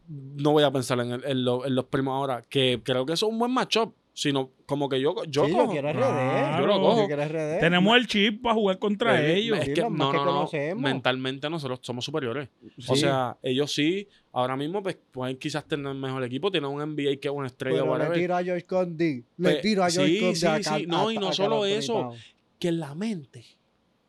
No 0.09 0.53
voy 0.53 0.63
a 0.63 0.71
pensar 0.71 0.99
en, 1.01 1.13
el- 1.13 1.25
en 1.25 1.45
lo- 1.45 1.65
en 1.67 1.75
los 1.75 1.87
primos 1.87 2.13
ahora, 2.15 2.43
que 2.49 2.81
creo 2.85 3.05
que 3.07 3.15
eso 3.15 3.27
es 3.27 3.33
un 3.33 3.39
buen 3.39 3.51
matchup. 3.53 3.95
Sino, 4.15 4.51
como 4.67 4.91
que 4.91 5.01
yo, 5.01 5.15
yo 5.27 5.47
sí, 5.47 5.53
cojo. 5.53 5.65
yo 5.65 5.71
quiero 5.71 5.89
RD. 5.91 5.97
Claro. 5.97 6.61
Yo 6.61 6.67
lo 6.67 6.81
cojo. 6.83 7.09
Yo 7.09 7.17
RD. 7.17 7.61
Tenemos 7.61 7.97
el 7.97 8.07
chip 8.07 8.43
para 8.43 8.55
jugar 8.55 8.79
contra 8.79 9.27
ellos. 9.27 9.59
Es 9.59 9.65
Sí, 9.67 9.73
que, 9.73 9.81
no, 9.81 9.89
que 9.89 9.97
no, 9.97 10.13
no. 10.13 10.25
conocemos. 10.25 10.83
Mentalmente 10.83 11.49
nosotros 11.49 11.79
somos 11.83 12.05
superiores. 12.05 12.51
O 12.89 12.95
Sí. 12.95 13.01
sea, 13.01 13.39
ellos 13.43 13.73
sí, 13.73 14.07
ahora 14.33 14.55
mismo 14.55 14.83
pues, 14.83 14.99
pueden 15.11 15.39
quizás 15.39 15.67
tener 15.67 15.95
mejor 15.95 16.23
equipo, 16.25 16.51
tienen 16.51 16.69
un 16.71 16.83
NBA 16.83 17.17
que 17.17 17.29
es 17.29 17.35
una 17.35 17.47
estrella 17.47 17.85
o 17.85 17.93
Pero 17.97 18.13
le 18.13 18.21
tiro 18.21 18.37
a 18.37 18.43
George 18.45 18.67
Condi. 18.67 19.15
Le 19.15 19.25
Pues, 19.51 19.61
tiro 19.63 19.83
a 19.83 19.91
George 19.91 20.13
sí, 20.13 20.21
Condi 20.21 20.35
sí, 20.37 20.47
sí. 20.47 20.63
Car- 20.63 20.87
No, 20.87 21.09
a- 21.09 21.15
y 21.15 21.17
no 21.19 21.33
solo 21.33 21.65
eso. 21.65 22.11
Que 22.59 22.69
en 22.69 22.81
la 22.81 22.95
mente 22.95 23.45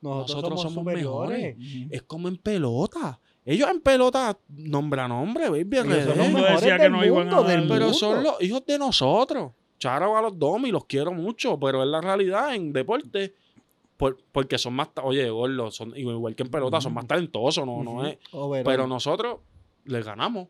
Nosotros, 0.02 0.36
nosotros 0.36 0.62
somos, 0.62 0.74
somos 0.74 0.74
superiores. 0.94 1.56
Ujú. 1.56 1.88
es 1.92 2.02
como 2.04 2.28
en 2.28 2.36
pelota. 2.36 3.22
Ellos 3.46 3.70
en 3.70 3.80
pelota, 3.80 4.38
nombre 4.50 5.00
a 5.02 5.08
nombre, 5.08 5.50
baby, 5.50 5.78
son 5.78 5.90
los 5.90 6.18
mejores 6.30 6.62
decía 6.62 6.78
que 6.78 6.90
no 6.90 7.06
iban 7.06 7.30
a 7.30 7.42
mundo, 7.42 7.66
Pero 7.70 7.94
son 7.94 8.22
los 8.22 8.42
hijos 8.42 8.66
de 8.66 8.78
nosotros. 8.78 9.52
Charo 9.84 10.18
a 10.18 10.22
los 10.22 10.40
Domi, 10.40 10.72
los 10.72 10.86
quiero 10.86 11.12
mucho, 11.12 11.60
pero 11.60 11.84
es 11.84 11.90
la 11.90 12.00
realidad 12.00 12.56
en 12.56 12.72
deporte. 12.72 13.34
por- 13.98 14.18
porque 14.32 14.58
son 14.58 14.74
más, 14.74 14.90
oye, 15.04 15.30
gordo, 15.30 15.72
son 15.72 15.96
igual 15.96 16.36
que 16.36 16.44
en 16.44 16.50
pelota, 16.50 16.82
son 16.82 16.94
más 16.94 17.06
talentosos, 17.08 17.66
no, 17.66 18.06
es. 18.06 18.18
Overall. 18.32 18.66
Pero 18.66 18.88
nosotros 18.88 19.38
les 19.86 20.04
ganamos. 20.06 20.48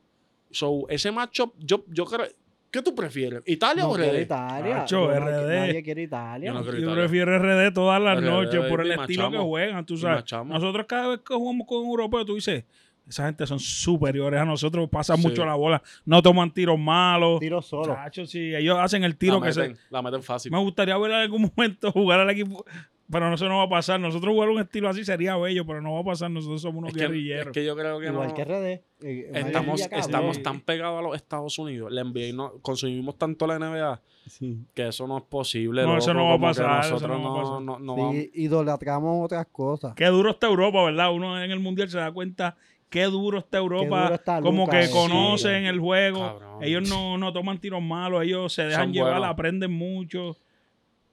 So, 0.49 0.87
ese 0.89 1.11
matchup, 1.11 1.53
yo, 1.59 1.83
yo 1.89 2.05
creo. 2.05 2.27
¿Qué 2.71 2.81
tú 2.81 2.95
prefieres? 2.95 3.41
¿Italia 3.45 3.83
no 3.83 3.91
o 3.91 3.95
quiero 3.95 4.11
RD? 4.17 4.25
Talia. 4.27 4.77
Macho, 4.77 5.13
Yo 5.13 5.19
no- 5.19 5.27
RD. 5.27 5.59
Nadie 5.59 5.83
quiere 5.83 6.01
Italia. 6.03 6.47
Yo 6.47 6.53
no 6.53 6.63
Yo 6.63 6.71
Italia. 6.77 6.95
prefiero 6.95 7.35
RD 7.37 7.71
todas 7.73 8.01
las 8.01 8.17
RD, 8.19 8.25
noches 8.25 8.65
por 8.69 8.81
el 8.81 8.91
estilo 8.93 9.29
que 9.29 9.37
juegan, 9.37 9.85
tú 9.85 9.93
Y 9.95 9.97
sabes. 9.97 10.23
Nosotros 10.45 10.85
cada 10.87 11.07
vez 11.09 11.19
que 11.19 11.33
jugamos 11.35 11.67
con 11.67 11.79
un 11.79 11.89
europeo, 11.89 12.25
tú 12.25 12.35
dices, 12.35 12.63
esa 13.07 13.25
gente 13.25 13.45
son 13.45 13.59
superiores 13.59 14.39
a 14.39 14.45
nosotros, 14.45 14.89
pasan 14.89 15.17
Sí. 15.17 15.27
mucho 15.27 15.45
la 15.45 15.55
bola, 15.55 15.81
no 16.05 16.21
toman 16.21 16.51
tiros 16.53 16.79
malos. 16.79 17.39
Tiro 17.39 17.61
solo. 17.61 17.93
Chacho, 17.95 18.25
sí, 18.25 18.55
ellos 18.55 18.77
hacen 18.79 19.03
el 19.03 19.17
tiro 19.17 19.39
la, 19.39 19.45
que 19.47 19.53
se... 19.53 19.59
meten, 19.61 19.77
la 19.89 20.01
meten 20.01 20.23
fácil. 20.23 20.51
Me 20.51 20.59
gustaría 20.59 20.97
ver 20.97 21.11
en 21.11 21.17
algún 21.17 21.51
momento 21.55 21.91
jugar 21.91 22.19
al 22.21 22.29
equipo, 22.29 22.63
pero 23.11 23.27
no, 23.29 23.35
eso 23.35 23.47
no 23.49 23.57
va 23.57 23.63
a 23.65 23.69
pasar. 23.69 23.99
Nosotros 23.99 24.33
jugar 24.33 24.49
un 24.49 24.59
estilo 24.61 24.89
así 24.89 25.03
sería 25.03 25.35
bello, 25.35 25.65
pero 25.67 25.81
no 25.81 25.93
va 25.93 25.99
a 25.99 26.03
pasar. 26.03 26.31
Nosotros 26.31 26.61
somos 26.61 26.79
unos 26.79 26.89
Es 26.91 26.97
que, 26.97 27.03
es 27.03 27.09
guerrilleros. 27.09 27.53
que 27.53 27.65
yo 27.65 27.75
creo 27.75 27.99
que 27.99 28.07
Igual 28.07 28.29
no- 28.29 28.33
que 28.33 28.43
RD. 28.45 28.81
eh, 29.01 29.31
estamos, 29.33 29.81
estamos 29.81 30.41
tan 30.41 30.61
pegados 30.61 30.97
a 30.99 31.01
los 31.01 31.15
Estados 31.15 31.59
Unidos. 31.59 31.91
La 31.91 32.01
NBA 32.03 32.27
y 32.29 32.33
no, 32.33 32.53
consumimos 32.61 33.17
tanto 33.17 33.45
la 33.45 33.59
NBA 33.59 34.01
Sí. 34.25 34.57
que 34.73 34.87
eso 34.87 35.05
no 35.05 35.17
es 35.17 35.23
posible. 35.25 35.83
No, 35.83 35.97
eso 35.97 36.13
no 36.13 36.25
va 36.29 36.35
a 36.35 36.39
pasar, 36.39 36.89
Nosotros 36.89 37.19
no 37.21 37.59
no- 37.59 37.77
no 37.79 37.95
Sí, 37.95 38.01
vamos. 38.01 38.15
idolatramos 38.35 39.25
otras 39.25 39.45
cosas. 39.51 39.93
Qué 39.95 40.05
duro 40.05 40.31
está 40.31 40.47
Europa, 40.47 40.83
¿verdad? 40.85 41.11
Uno 41.13 41.41
en 41.43 41.51
el 41.51 41.59
Mundial 41.59 41.89
se 41.89 41.97
da 41.97 42.09
cuenta 42.11 42.55
qué 42.93 43.03
duro 43.05 43.39
está 43.39 43.57
Europa. 43.57 44.03
duro 44.03 44.15
está 44.15 44.39
como 44.41 44.67
que 44.69 44.83
eh. 44.83 44.89
conocen 44.91 45.63
Sí. 45.63 45.67
el 45.67 45.79
juego. 45.79 46.19
Cabrón. 46.39 46.63
Ellos 46.63 46.87
no, 46.87 47.17
no 47.17 47.33
toman 47.33 47.57
tiros 47.59 47.81
malos, 47.81 48.23
ellos 48.23 48.53
se 48.53 48.63
dejan 48.65 48.85
Son 48.85 48.93
llevar, 48.93 49.13
buenos. 49.13 49.29
aprenden 49.29 49.71
mucho. 49.71 50.37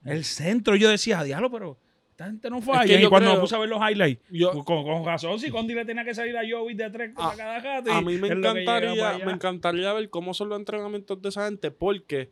El 0.05 0.23
centro, 0.23 0.75
yo 0.75 0.89
decía, 0.89 1.23
diablo, 1.23 1.49
pero 1.51 1.77
esta 2.11 2.25
gente 2.25 2.49
no 2.49 2.61
falla. 2.61 2.85
que 2.97 3.03
y 3.03 3.07
cuando 3.07 3.33
me 3.33 3.39
puse 3.39 3.55
a 3.55 3.59
ver 3.59 3.69
los 3.69 3.79
highlights, 3.81 4.21
Yo- 4.29 4.51
con, 4.63 4.83
con 4.83 5.03
razón, 5.05 5.39
si 5.39 5.49
Condi 5.49 5.73
le 5.73 5.85
tenía 5.85 6.03
que 6.03 6.13
salir 6.13 6.37
a 6.37 6.41
Jovis 6.49 6.77
de 6.77 6.89
tres 6.91 7.11
A- 7.15 7.31
a 7.31 7.35
cada 7.35 7.59
gato. 7.59 7.91
A 7.91 8.01
mí 8.01 8.17
me 8.17 8.27
encantaría, 8.27 9.19
me 9.25 9.31
encantaría 9.31 9.91
ver 9.93 10.09
cómo 10.09 10.33
son 10.35 10.49
los 10.49 10.59
entrenamientos 10.59 11.19
de 11.21 11.29
esa 11.29 11.45
gente, 11.45 11.71
porque, 11.71 12.31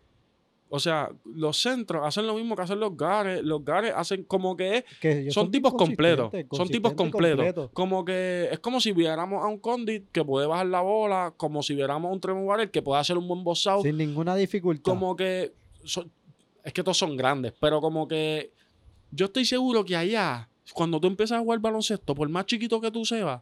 o 0.71 0.79
sea, 0.79 1.09
los 1.25 1.57
centros 1.59 2.05
hacen 2.05 2.27
lo 2.27 2.35
mismo 2.35 2.55
que 2.55 2.61
hacen 2.61 2.79
los 2.79 2.95
gares. 2.95 3.43
Los 3.43 3.65
gares 3.65 3.91
hacen 3.95 4.23
como 4.23 4.55
que 4.55 4.85
son 5.31 5.45
tipos 5.51 5.71
completos. 5.73 6.29
Son 6.57 6.67
tipos 6.71 6.91
completos. 6.93 7.35
Como 7.73 8.05
que 8.05 8.49
es 8.51 8.59
como 8.59 8.79
si 8.79 8.91
viéramos 8.91 9.43
a 9.43 9.47
un 9.47 9.57
Condit 9.59 10.05
que 10.11 10.23
puede 10.23 10.45
bajar 10.47 10.67
la 10.67 10.81
bola, 10.81 11.33
como 11.35 11.63
si 11.63 11.73
viéramos 11.73 12.09
a 12.09 12.13
un 12.13 12.19
Tremor 12.21 12.43
Warrior 12.43 12.69
que 12.71 12.81
puede 12.81 13.01
hacer 13.01 13.17
un 13.17 13.27
buen 13.27 13.43
boss 13.43 13.65
out. 13.67 13.83
Sin 13.83 13.97
ninguna 13.97 14.35
dificultad. 14.35 14.83
Como 14.91 15.15
que 15.15 15.53
son- 15.83 16.11
es 16.63 16.71
que 16.73 16.83
todos 16.83 16.97
son 16.97 17.17
grandes, 17.17 17.53
pero 17.59 17.81
como 17.81 18.07
que 18.07 18.51
yo 19.11 19.25
estoy 19.25 19.45
seguro 19.45 19.83
que 19.83 19.95
allá, 19.95 20.49
cuando 20.73 20.99
tú 20.99 21.07
empiezas 21.07 21.39
a 21.39 21.41
jugar 21.41 21.57
baloncesto, 21.59 22.13
por 22.13 22.29
más 22.29 22.45
chiquito 22.45 22.79
que 22.79 22.91
tú 22.91 23.03
seas, 23.05 23.41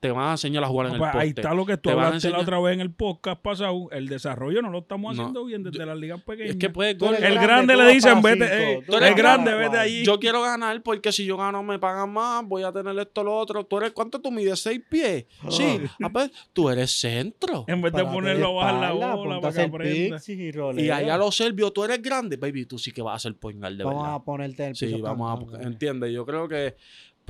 te 0.00 0.10
van 0.10 0.28
a 0.28 0.30
enseñar 0.32 0.64
a 0.64 0.66
jugar 0.68 0.86
en 0.86 0.92
No, 0.92 0.94
el 0.96 0.98
pues, 1.00 1.10
poste. 1.12 1.22
ahí 1.22 1.28
está 1.28 1.52
lo 1.52 1.66
que 1.66 1.76
tú 1.76 1.90
Te 1.90 1.90
a 1.90 1.92
hablaste 1.92 2.30
la 2.30 2.38
enseñar- 2.38 2.40
otra 2.42 2.60
vez 2.60 2.72
en 2.74 2.80
el 2.80 2.90
podcast 2.90 3.40
pasado. 3.42 3.88
El 3.92 4.08
desarrollo 4.08 4.62
no 4.62 4.70
lo 4.70 4.78
estamos 4.78 5.14
No, 5.14 5.22
haciendo 5.22 5.44
bien 5.44 5.62
desde 5.62 5.84
las 5.84 5.98
ligas 5.98 6.22
pequeñas. 6.22 6.50
Es 6.52 6.56
que 6.56 6.66
eres 6.66 6.92
el 6.92 6.98
gol- 6.98 7.42
grande 7.42 7.74
tú 7.74 7.80
le 7.82 7.92
dicen, 7.92 8.22
vete, 8.22 8.44
eh, 8.72 8.82
tú 8.86 8.96
el 8.96 9.02
eres 9.02 9.16
grande, 9.16 9.50
para 9.50 9.62
vete 9.68 9.76
allí. 9.78 10.02
Yo 10.04 10.18
quiero 10.18 10.40
ganar 10.40 10.82
porque 10.82 11.12
si 11.12 11.26
yo 11.26 11.36
gano 11.36 11.62
me 11.62 11.78
pagan 11.78 12.10
más, 12.12 12.42
voy 12.48 12.62
a 12.62 12.72
tener 12.72 12.98
esto, 12.98 13.22
lo 13.22 13.36
otro. 13.36 13.64
¿Tú 13.64 13.76
eres 13.76 13.92
cuánto 13.92 14.20
tú 14.20 14.30
mides? 14.30 14.60
¿Seis 14.60 14.80
pies? 14.88 15.26
Sí, 15.50 15.78
ah, 16.02 16.08
pues, 16.10 16.30
tú 16.54 16.70
eres 16.70 16.90
centro. 16.98 17.64
En 17.68 17.82
vez 17.82 17.92
de 17.92 18.02
ponerlo 18.04 18.58
a 18.58 18.64
bajar 18.64 18.80
la 18.80 18.92
bola 18.92 19.14
ponte 19.16 19.40
para 19.42 19.48
a 19.50 19.52
que 19.52 19.62
aprenda. 19.62 20.18
y. 20.18 20.80
Y 20.86 20.90
allá 20.90 21.18
los 21.18 21.36
serbios, 21.36 21.74
tú 21.74 21.84
eres 21.84 22.00
grande, 22.00 22.38
baby, 22.38 22.64
tú 22.64 22.78
sí 22.78 22.90
que 22.90 23.02
vas 23.02 23.16
a 23.16 23.18
ser 23.18 23.36
point 23.36 23.60
guard 23.60 23.74
de 23.76 23.84
Vamos 23.84 24.02
verdad. 24.02 24.14
a 24.16 24.24
ponerte 24.24 24.64
el 24.66 24.72
piso. 24.72 24.86
Sí, 24.86 25.00
vamos 25.02 25.52
a... 25.54 25.62
Entiende, 25.62 26.10
yo 26.10 26.24
creo 26.24 26.48
que 26.48 26.74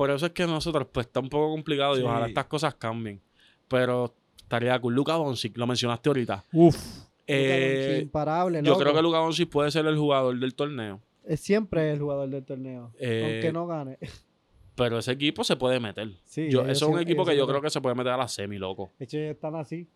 por 0.01 0.11
eso 0.11 0.25
es 0.25 0.33
que 0.33 0.47
nosotros, 0.47 0.87
pues, 0.91 1.09
está 1.09 1.21
un 1.21 1.29
poco 1.29 1.51
complicado 1.51 1.93
y 1.95 1.99
Sí. 1.99 2.03
ojalá 2.07 2.27
estas 2.27 2.47
cosas 2.47 2.75
cambien. 2.77 3.21
Pero 3.69 4.15
estaría 4.39 4.81
con 4.81 4.95
Luka 4.95 5.13
Doncic, 5.13 5.55
lo 5.59 5.67
mencionaste 5.67 6.09
ahorita. 6.09 6.43
Uf. 6.55 6.75
Eh, 7.27 7.99
imparable, 8.01 8.63
yo 8.63 8.79
creo 8.79 8.95
que 8.95 9.03
Luka 9.03 9.19
Doncic 9.19 9.51
puede 9.51 9.71
ser 9.71 9.85
el 9.85 9.99
jugador 9.99 10.39
del 10.41 10.55
torneo. 10.55 11.03
Es 11.27 11.41
siempre 11.41 11.93
el 11.93 11.99
jugador 11.99 12.31
del 12.31 12.43
torneo. 12.43 12.93
Eh, 12.99 13.31
aunque 13.35 13.53
no 13.53 13.67
gane. 13.67 13.99
Pero 14.75 14.97
ese 15.01 15.13
equipo 15.13 15.45
se 15.45 15.57
puede 15.57 15.79
meter. 15.79 16.09
Sí, 16.25 16.49
Yo- 16.51 16.63
eso 16.63 16.87
es 16.87 16.93
un 16.95 16.99
equipo 16.99 17.27
que 17.27 17.37
yo 17.37 17.47
creo 17.47 17.61
que 17.61 17.69
se 17.69 17.83
puede 17.83 17.95
meter 17.95 18.13
a 18.13 18.17
la 18.17 18.27
semi, 18.27 18.57
loco. 18.57 18.93
De 18.99 19.05
hecho, 19.05 19.19
están 19.19 19.55
así. 19.57 19.87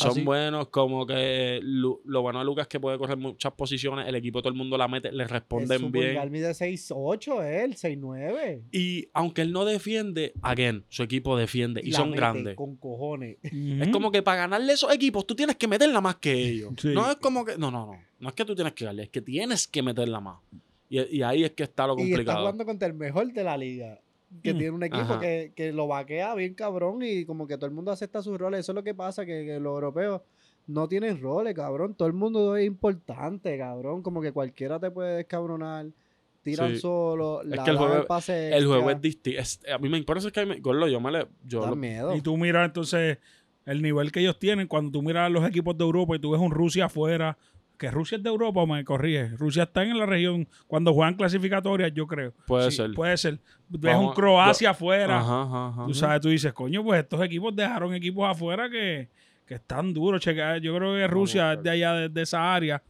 Son 0.00 0.12
Así. 0.12 0.22
buenos, 0.22 0.68
como 0.68 1.04
que 1.04 1.58
Lu- 1.60 2.00
lo 2.04 2.22
bueno 2.22 2.38
de 2.38 2.44
Lucas 2.44 2.62
es 2.62 2.68
que 2.68 2.78
puede 2.78 2.96
correr 2.98 3.16
muchas 3.16 3.52
posiciones, 3.54 4.06
el 4.06 4.14
equipo 4.14 4.40
todo 4.40 4.50
el 4.52 4.56
mundo 4.56 4.78
la 4.78 4.86
mete, 4.86 5.10
le 5.10 5.24
Es 5.24 5.30
responden 5.30 5.80
su 5.80 5.90
bien. 5.90 6.10
pulgar 6.10 6.30
mide 6.30 6.54
6'8 6.54 7.42
él, 7.42 7.74
6'9. 7.74 8.62
Y 8.70 9.08
aunque 9.12 9.42
él 9.42 9.50
no 9.52 9.64
defiende, 9.64 10.34
again, 10.40 10.84
su 10.88 11.02
equipo 11.02 11.36
defiende 11.36 11.80
y 11.84 11.90
La 11.90 11.96
son 11.98 12.10
mete 12.10 12.20
grandes. 12.20 12.54
Con 12.56 12.76
cojones. 12.76 13.38
Es 13.42 13.88
como 13.88 14.12
que 14.12 14.22
para 14.22 14.42
ganarle 14.42 14.72
esos 14.72 14.92
equipos 14.94 15.26
tú 15.26 15.34
tienes 15.34 15.56
que 15.56 15.66
meterla 15.66 16.00
más 16.00 16.14
que 16.16 16.32
ellos. 16.32 16.74
Sí. 16.80 16.88
No 16.94 17.10
es 17.10 17.16
como 17.16 17.44
que. 17.44 17.58
No, 17.58 17.72
no, 17.72 17.84
no. 17.86 17.98
No 18.20 18.28
es 18.28 18.34
que 18.36 18.44
tú 18.44 18.54
tienes 18.54 18.74
que 18.74 18.84
darle, 18.84 19.02
es 19.02 19.10
que 19.10 19.20
tienes 19.20 19.66
que 19.66 19.82
meterla 19.82 20.20
más. 20.20 20.38
Y, 20.88 21.16
y 21.18 21.22
ahí 21.22 21.42
es 21.42 21.50
que 21.50 21.64
está 21.64 21.88
lo 21.88 21.94
Y 21.98 22.02
está 22.02 22.08
complicado. 22.10 22.38
jugando 22.38 22.64
contra 22.64 22.86
el 22.86 22.94
mejor 22.94 23.32
de 23.32 23.42
la 23.42 23.56
liga. 23.56 24.00
Que 24.42 24.52
Mm. 24.52 24.58
tiene 24.58 24.70
un 24.72 24.82
equipo 24.82 25.02
Ajá. 25.02 25.20
que, 25.20 25.52
que 25.56 25.72
lo 25.72 25.86
vaquea 25.86 26.34
bien 26.34 26.54
cabrón 26.54 27.00
y 27.02 27.24
como 27.24 27.46
que 27.46 27.56
todo 27.56 27.66
el 27.66 27.72
mundo 27.72 27.90
acepta 27.90 28.20
sus 28.22 28.36
roles. 28.38 28.60
Eso 28.60 28.72
es 28.72 28.76
lo 28.76 28.82
que 28.84 28.94
pasa, 28.94 29.24
que, 29.24 29.44
que 29.46 29.58
los 29.60 29.72
europeos 29.74 30.20
no 30.66 30.86
tienen 30.86 31.20
roles, 31.20 31.54
cabrón. 31.54 31.94
Todo 31.94 32.08
el 32.08 32.14
mundo 32.14 32.56
es 32.56 32.66
importante, 32.66 33.56
cabrón. 33.56 34.02
Como 34.02 34.20
que 34.20 34.32
cualquiera 34.32 34.78
te 34.78 34.90
puede 34.90 35.16
descabronar. 35.16 35.86
Tiran 36.42 36.72
Sí. 36.74 36.78
solo, 36.80 37.42
Es 37.42 37.48
la 37.48 37.64
que 37.64 37.70
el 37.70 37.76
juego- 37.78 38.06
pase 38.06 38.56
El 38.56 38.66
juego 38.66 38.90
es 38.90 39.00
distinto. 39.00 39.40
A 39.74 39.78
mí 39.78 39.88
me 39.88 40.02
por 40.02 40.18
eso 40.18 40.28
es 40.28 40.32
que 40.32 40.46
me- 40.46 40.60
Gordo, 40.60 40.86
yo 40.88 41.00
me 41.00 41.10
le. 41.10 41.26
Yo 41.44 41.62
Da 41.62 41.70
lo- 41.70 41.76
miedo. 41.76 42.14
Y 42.14 42.20
tú 42.20 42.36
miras 42.36 42.66
entonces 42.66 43.18
el 43.66 43.82
nivel 43.82 44.12
que 44.12 44.20
ellos 44.20 44.38
tienen 44.38 44.66
cuando 44.68 44.90
tú 44.92 45.02
miras 45.02 45.30
los 45.30 45.46
equipos 45.46 45.76
de 45.76 45.84
Europa 45.84 46.16
y 46.16 46.18
tú 46.18 46.30
ves 46.30 46.40
un 46.40 46.50
Rusia 46.50 46.84
afuera, 46.86 47.36
que 47.78 47.90
Rusia 47.90 48.16
es 48.16 48.22
de 48.22 48.28
Europa, 48.28 48.66
me 48.66 48.84
corrige. 48.84 49.28
Rusia 49.36 49.62
está 49.62 49.82
en 49.84 49.98
la 49.98 50.04
región 50.06 50.48
cuando 50.66 50.92
juegan 50.92 51.14
clasificatorias, 51.14 51.92
yo 51.94 52.06
creo. 52.06 52.34
puede 52.46 52.70
Sí, 52.70 52.76
ser. 52.78 52.92
Puede 52.92 53.16
ser. 53.16 53.38
Ves 53.68 53.96
un 53.96 54.12
Croacia 54.12 54.70
afuera. 54.70 55.20
Ajá, 55.20 55.42
ajá, 55.42 55.68
ajá. 55.68 55.86
Tú 55.86 55.94
sabes, 55.94 56.20
tú 56.20 56.28
dices, 56.28 56.52
coño, 56.52 56.82
pues 56.82 57.00
estos 57.02 57.22
equipos 57.22 57.54
dejaron 57.54 57.94
equipos 57.94 58.28
afuera 58.28 58.68
que, 58.68 59.08
que 59.46 59.54
están 59.54 59.94
duros. 59.94 60.20
Checa, 60.20 60.58
yo 60.58 60.74
creo 60.76 60.94
que 60.94 61.06
Rusia 61.06 61.52
es 61.54 61.62
de 61.62 61.70
allá, 61.70 61.92
de, 61.94 62.08
de 62.08 62.22
esa 62.22 62.52
área. 62.54 62.82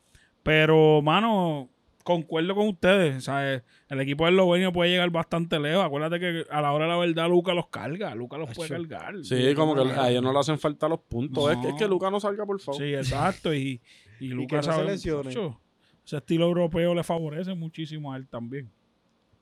Pero, 0.42 1.02
mano, 1.02 1.68
concuerdo 2.08 2.54
con 2.54 2.68
ustedes. 2.68 3.24
¿sabes? 3.24 3.62
El 3.90 4.00
equipo 4.00 4.24
de 4.24 4.30
Eslovenia 4.30 4.72
puede 4.72 4.90
llegar 4.90 5.10
bastante 5.10 5.60
lejos. 5.60 5.84
Acuérdate 5.84 6.18
que 6.18 6.44
a 6.50 6.62
la 6.62 6.72
hora 6.72 6.86
de 6.86 6.90
la 6.90 6.96
verdad 6.96 7.28
Luca 7.28 7.52
los 7.52 7.68
carga. 7.68 8.14
Luca 8.14 8.38
los 8.38 8.54
puede 8.54 8.70
cargar. 8.70 9.22
Sí, 9.22 9.54
como 9.54 9.74
que 9.74 9.82
a 9.82 10.10
ellos 10.10 10.22
no 10.22 10.32
le 10.32 10.38
hacen 10.38 10.58
falta 10.58 10.88
los 10.88 11.00
puntos. 11.00 11.52
Es, 11.52 11.58
que, 11.58 11.68
es 11.68 11.74
que 11.74 11.84
No. 11.84 11.90
Luca 11.90 12.10
no 12.10 12.18
salga, 12.18 12.46
por 12.46 12.58
favor. 12.60 12.80
Sí, 12.80 12.94
exacto. 12.94 13.52
Y, 13.52 13.82
y 14.20 14.28
que 14.30 14.34
Luca 14.34 14.56
no 14.56 14.62
sabe 14.62 14.96
mucho. 15.22 15.60
Ese 16.02 16.16
estilo 16.16 16.46
europeo 16.46 16.94
le 16.94 17.04
favorece 17.04 17.52
muchísimo 17.54 18.10
a 18.10 18.16
él 18.16 18.26
también. 18.26 18.70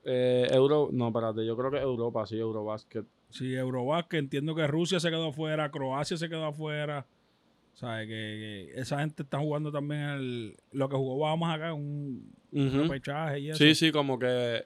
Eh, 0.03 0.47
Euro, 0.51 0.89
no, 0.91 1.07
espérate, 1.07 1.45
yo 1.45 1.55
creo 1.55 1.71
que 1.71 1.77
Europa, 1.77 2.25
sí, 2.25 2.37
Eurobasket. 2.37 3.05
Sí, 3.29 3.55
Eurobasket, 3.55 4.19
entiendo 4.19 4.55
que 4.55 4.67
Rusia 4.67 4.99
se 4.99 5.09
quedó 5.09 5.29
afuera, 5.29 5.71
Croacia 5.71 6.17
se 6.17 6.27
quedó 6.27 6.45
afuera. 6.45 7.05
¿Sabes? 7.79 8.07
Que, 8.07 8.71
que 8.73 8.81
esa 8.81 8.99
gente 8.99 9.21
está 9.21 9.37
jugando 9.37 9.71
también 9.71 10.01
el, 10.01 10.57
lo 10.71 10.89
que 10.89 10.95
jugó 10.95 11.19
Bahamas 11.19 11.55
acá, 11.57 11.73
un 11.73 12.33
Ujú. 12.51 12.81
repechaje 12.83 13.39
y 13.39 13.49
eso. 13.51 13.57
Sí, 13.59 13.75
sí, 13.75 13.91
como 13.91 14.17
que. 14.17 14.65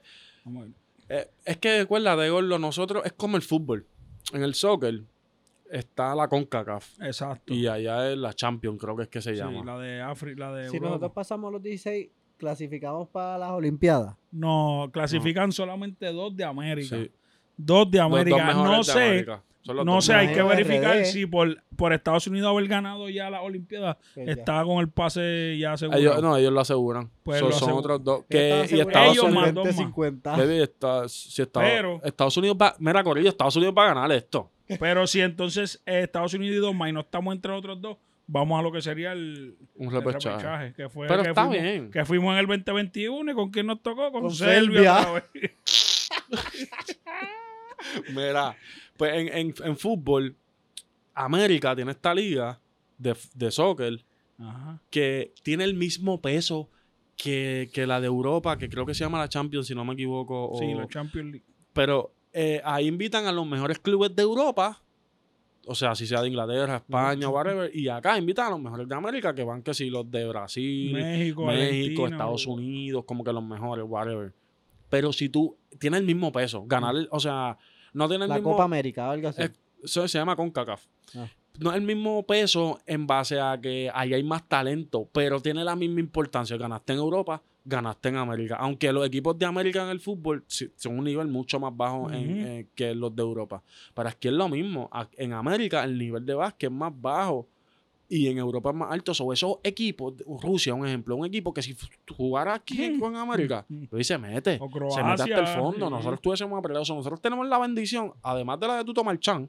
Eh, 1.08 1.30
es 1.44 1.56
que 1.58 1.80
recuerda, 1.80 2.14
Gordo, 2.28 2.58
nosotros 2.58 3.02
es 3.04 3.12
como 3.12 3.36
el 3.36 3.42
fútbol. 3.42 3.86
En 4.32 4.42
el 4.42 4.54
soccer 4.54 5.02
está 5.70 6.14
la 6.14 6.26
CONCACAF. 6.28 7.00
Exacto. 7.02 7.52
Y 7.52 7.66
allá 7.66 8.10
es 8.12 8.16
la 8.16 8.32
Champions, 8.32 8.80
creo 8.80 8.96
que 8.96 9.02
es 9.02 9.08
que 9.10 9.20
se 9.20 9.32
Sí, 9.32 9.36
llama. 9.38 9.62
la 9.62 9.78
de 9.78 10.00
África, 10.00 10.50
la 10.50 10.54
de 10.56 10.68
Si 10.70 10.76
Europa. 10.76 10.88
nosotros 10.88 11.12
pasamos 11.12 11.52
los 11.52 11.62
16, 11.62 12.08
clasificamos 12.38 13.08
para 13.08 13.36
las 13.36 13.50
Olimpiadas. 13.50 14.16
No, 14.30 14.88
clasifican 14.92 15.52
solamente 15.52 16.06
dos 16.12 16.34
de 16.34 16.44
América. 16.44 16.96
Sí. 16.96 17.10
Dos 17.58 17.90
de 17.90 17.98
dos 17.98 18.06
América. 18.06 18.54
no 18.54 18.78
de 18.78 18.84
sé, 18.84 18.92
América. 19.02 19.42
Son 19.62 19.76
los 19.76 19.84
no 19.86 20.00
sé, 20.00 20.12
hay 20.14 20.32
que 20.34 20.42
verificar 20.42 21.04
si 21.04 21.24
por, 21.26 21.62
por 21.76 21.92
Estados 21.92 22.26
Unidos 22.26 22.50
haber 22.50 22.66
ganado 22.68 23.08
ya 23.08 23.30
la 23.30 23.42
Olimpiada 23.42 23.96
Pues 24.14 24.28
está 24.28 24.64
con 24.64 24.80
el 24.80 24.88
pase 24.88 25.56
ya 25.58 25.74
asegurado. 25.74 26.02
Ellos, 26.02 26.20
no, 26.22 26.36
ellos 26.36 26.52
lo 26.52 26.60
aseguran. 26.60 27.10
Pues 27.22 27.38
son 27.40 27.50
lo 27.50 27.54
son 27.56 27.70
asegu- 27.70 27.78
otros 27.78 28.02
dos. 28.04 28.24
Que, 28.28 28.66
y 28.70 28.80
Estados 28.80 29.12
Ellos 29.12 29.24
Unidos. 29.24 29.42
más 29.42 29.54
dos 29.54 29.66
más. 29.66 29.76
50. 29.76 30.36
Baby, 30.36 30.62
está- 30.62 31.08
si 31.08 31.42
Estados, 31.42 31.68
Pero- 31.70 32.00
Estados 32.04 32.36
Unidos 32.36 32.56
va. 32.60 32.74
Mira, 32.78 33.04
Corillo, 33.04 33.28
Estados 33.28 33.54
Unidos 33.56 33.74
va 33.78 33.84
a 33.84 33.94
ganar 33.94 34.10
esto. 34.12 34.50
Pero 34.80 35.06
si 35.06 35.20
entonces 35.20 35.80
eh, 35.86 36.00
Estados 36.02 36.34
Unidos 36.34 36.56
y 36.56 36.60
dos 36.60 36.74
más 36.74 36.88
y 36.88 36.92
no 36.92 37.00
estamos 37.00 37.34
entre 37.34 37.50
los 37.52 37.58
otros 37.60 37.80
dos, 37.80 37.98
vamos 38.26 38.58
a 38.58 38.62
lo 38.62 38.72
que 38.72 38.80
sería 38.82 39.12
el, 39.12 39.54
Un 39.76 39.88
el 39.88 39.92
repechaje. 40.02 40.30
repechaje, 40.36 40.72
que 40.74 40.88
fue 40.88 41.06
Pero 41.06 41.22
que 41.22 41.28
está 41.28 41.44
fuimos, 41.46 41.62
bien. 41.62 41.90
que 41.90 42.04
fuimos 42.04 42.32
en 42.32 42.38
el 42.38 42.46
2021 42.46 43.30
y 43.30 43.34
con 43.34 43.50
quién 43.50 43.66
nos 43.66 43.82
tocó 43.82 44.10
con, 44.10 44.22
Con 44.22 44.30
Serbia. 44.34 45.22
Mira, 48.14 48.56
pues 49.02 49.14
en, 49.16 49.28
en, 49.36 49.54
en 49.64 49.76
fútbol, 49.76 50.36
América 51.14 51.74
tiene 51.74 51.90
esta 51.90 52.14
liga 52.14 52.60
de, 52.98 53.16
de 53.34 53.50
soccer 53.50 54.04
Ajá. 54.38 54.80
que 54.90 55.34
tiene 55.42 55.64
el 55.64 55.74
mismo 55.74 56.20
peso 56.20 56.70
que, 57.16 57.68
que 57.74 57.84
la 57.84 58.00
de 58.00 58.06
Europa, 58.06 58.56
que 58.58 58.68
creo 58.68 58.86
que 58.86 58.94
se 58.94 59.02
llama 59.02 59.18
la 59.18 59.28
Champions, 59.28 59.66
si 59.66 59.74
no 59.74 59.84
me 59.84 59.94
equivoco. 59.94 60.50
o- 60.50 60.58
Sí, 60.58 60.72
la 60.72 60.86
Champions 60.86 61.32
League. 61.32 61.44
Pero 61.72 62.14
eh, 62.32 62.60
ahí 62.64 62.86
invitan 62.86 63.26
a 63.26 63.32
los 63.32 63.44
mejores 63.44 63.80
clubes 63.80 64.14
de 64.14 64.22
Europa. 64.22 64.80
O 65.66 65.74
sea, 65.74 65.94
si 65.96 66.06
sea 66.06 66.22
de 66.22 66.28
Inglaterra, 66.28 66.76
España, 66.76 67.28
whatever. 67.28 67.74
Y 67.76 67.88
acá 67.88 68.16
invitan 68.18 68.46
a 68.46 68.50
los 68.50 68.60
mejores 68.60 68.88
de 68.88 68.94
América, 68.94 69.34
que 69.34 69.42
van 69.42 69.62
que 69.62 69.74
si 69.74 69.90
los 69.90 70.08
de 70.10 70.26
Brasil, 70.28 70.92
México, 70.92 72.06
Estados 72.06 72.46
Unidos, 72.46 73.04
como 73.04 73.22
que 73.24 73.32
los 73.32 73.44
mejores, 73.44 73.84
whatever. 73.88 74.32
Pero 74.88 75.12
si 75.12 75.28
tú 75.28 75.56
tienes 75.78 76.00
el 76.00 76.06
mismo 76.06 76.30
peso, 76.30 76.64
ganar, 76.66 76.94
o 77.10 77.18
sea, 77.20 77.58
no 77.92 78.08
tiene 78.08 78.24
el 78.24 78.28
La 78.30 78.36
mismo. 78.36 78.50
Copa 78.52 78.64
América, 78.64 79.10
algo 79.10 79.28
así. 79.28 79.42
Es- 79.42 79.52
Eso 79.84 80.06
se 80.06 80.18
llama 80.18 80.36
CONCACAF. 80.36 80.84
Ah. 81.16 81.26
No 81.58 81.70
es 81.70 81.76
el 81.76 81.82
mismo 81.82 82.22
peso 82.24 82.78
en 82.86 83.06
base 83.06 83.38
a 83.40 83.58
que 83.60 83.90
ahí 83.92 84.14
hay 84.14 84.22
más 84.22 84.48
talento, 84.48 85.08
pero 85.12 85.40
tiene 85.40 85.64
la 85.64 85.74
misma 85.76 86.00
importancia. 86.00 86.56
Ganaste 86.56 86.92
en 86.94 86.98
Europa, 87.00 87.42
ganaste 87.64 88.08
en 88.08 88.16
América. 88.16 88.56
Aunque 88.60 88.92
los 88.92 89.06
equipos 89.06 89.36
de 89.38 89.44
América 89.44 89.82
en 89.82 89.90
el 89.90 90.00
fútbol 90.00 90.44
son 90.76 90.98
un 90.98 91.04
nivel 91.04 91.26
mucho 91.28 91.58
más 91.60 91.76
bajo 91.76 92.10
en- 92.12 92.46
eh, 92.46 92.68
que 92.74 92.94
los 92.94 93.14
de 93.14 93.22
Europa. 93.22 93.62
Pero 93.92 94.08
aquí 94.08 94.28
es 94.28 94.34
lo 94.34 94.48
mismo. 94.48 94.88
En 95.16 95.32
América 95.32 95.82
el 95.84 95.98
nivel 95.98 96.24
de 96.24 96.34
básquet 96.34 96.70
es 96.70 96.76
más 96.76 96.92
bajo 96.98 97.48
y 98.12 98.28
en 98.28 98.36
Europa 98.36 98.68
es 98.68 98.76
más 98.76 98.92
alto. 98.92 99.14
Sobre 99.14 99.36
esos 99.36 99.56
equipos, 99.62 100.12
Rusia, 100.42 100.74
un 100.74 100.86
ejemplo, 100.86 101.16
un 101.16 101.24
equipo 101.24 101.54
que 101.54 101.62
si 101.62 101.74
jugara 102.14 102.52
aquí 102.52 102.84
en 102.84 103.02
en 103.02 103.16
América, 103.16 103.64
pues 103.88 104.06
se 104.06 104.18
mete. 104.18 104.58
O 104.60 104.68
Se 104.90 105.02
mete 105.02 105.22
hasta 105.22 105.24
el 105.24 105.32
Croacia, 105.32 105.58
fondo. 105.58 105.88
Nosotros 105.88 106.16
estuviésemos 106.16 106.58
apretado. 106.58 106.84
Nosotros 106.94 107.22
tenemos 107.22 107.48
la 107.48 107.58
bendición, 107.58 108.12
además 108.22 108.60
de 108.60 108.66
la 108.66 108.76
de 108.76 108.84
Tuto 108.84 109.02
Marchán, 109.02 109.48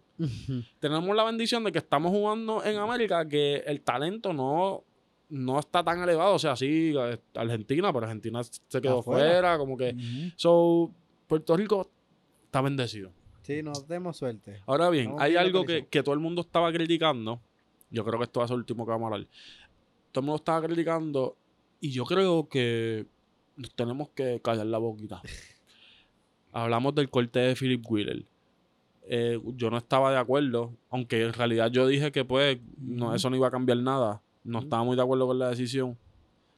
tenemos 0.80 1.14
la 1.14 1.26
bendición 1.26 1.66
de 1.66 1.74
que 1.74 1.80
estamos 1.80 2.12
jugando 2.12 2.64
en 2.64 2.78
América 2.78 3.28
que 3.28 3.58
el 3.68 3.82
talento 3.82 4.32
no, 4.32 4.86
no 5.28 5.60
está 5.60 5.84
tan 5.84 6.02
elevado. 6.02 6.36
O 6.36 6.40
sea, 6.40 6.56
sí, 6.56 6.94
Argentina, 7.36 7.92
pero 7.92 8.06
Argentina 8.06 8.42
se 8.44 8.80
quedó 8.82 9.00
Afuera. 9.00 9.30
fuera, 9.30 9.58
como 9.58 9.76
que. 9.76 9.94
So, 10.38 10.90
Puerto 11.28 11.58
Rico 11.58 11.90
está 12.46 12.62
bendecido. 12.62 13.12
Sí, 13.42 13.62
nos 13.62 13.86
demos 13.90 14.16
suerte. 14.16 14.62
Ahora 14.66 14.90
bien, 14.90 15.08
Estamos 15.08 15.22
hay 15.22 15.36
algo 15.36 15.66
que, 15.66 15.86
que 15.88 16.02
todo 16.02 16.16
el 16.16 16.22
mundo 16.22 16.44
estaba 16.44 16.72
criticando. 16.72 17.42
Yo 17.94 18.04
creo 18.04 18.18
que 18.18 18.26
esto 18.26 18.40
va 18.40 18.46
a 18.46 18.48
ser 18.48 18.56
lo 18.56 18.62
último 18.62 18.86
que 18.86 18.92
vamos 18.92 19.12
a 19.12 19.14
hablar. 19.14 19.28
Todo 20.12 20.22
el 20.22 20.26
mundo 20.26 20.36
estaba 20.38 20.66
criticando 20.66 21.38
y 21.80 21.92
yo 21.92 22.06
creo 22.06 22.50
que 22.50 23.06
nos 23.56 23.74
tenemos 23.76 24.10
que 24.10 24.42
callar 24.44 24.66
la 24.66 24.80
boquita. 24.80 25.22
Hablamos 26.52 26.96
del 26.96 27.10
corte 27.10 27.40
de 27.40 27.56
Philip 27.56 27.86
Wheeler. 27.88 28.26
Eh, 29.06 29.40
yo 29.56 29.70
no 29.70 29.78
estaba 29.78 30.12
de 30.12 30.18
acuerdo, 30.18 30.74
aunque 30.90 31.22
en 31.22 31.34
realidad 31.34 31.70
yo 31.70 31.88
dije 31.88 32.12
que 32.12 32.26
pues 32.26 32.58
no, 32.78 33.14
eso 33.14 33.30
no 33.30 33.36
iba 33.36 33.48
a 33.48 33.52
cambiar 33.52 33.78
nada. 33.78 34.22
No 34.44 34.60
estaba 34.60 34.84
muy 34.84 34.96
de 34.96 35.04
acuerdo 35.04 35.28
con 35.28 35.38
la 35.38 35.50
decisión. 35.50 35.98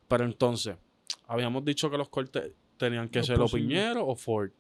Pero 0.08 0.24
entonces, 0.24 0.78
habíamos 1.28 1.66
dicho 1.66 1.90
que 1.90 1.98
los 1.98 2.08
cortes 2.08 2.52
tenían 2.78 3.10
que 3.10 3.20
Los 3.20 3.28
ser 3.28 3.38
o 3.38 3.42
posibles. 3.42 3.68
Piñero 3.68 4.08
o 4.08 4.16
Ford. 4.16 4.52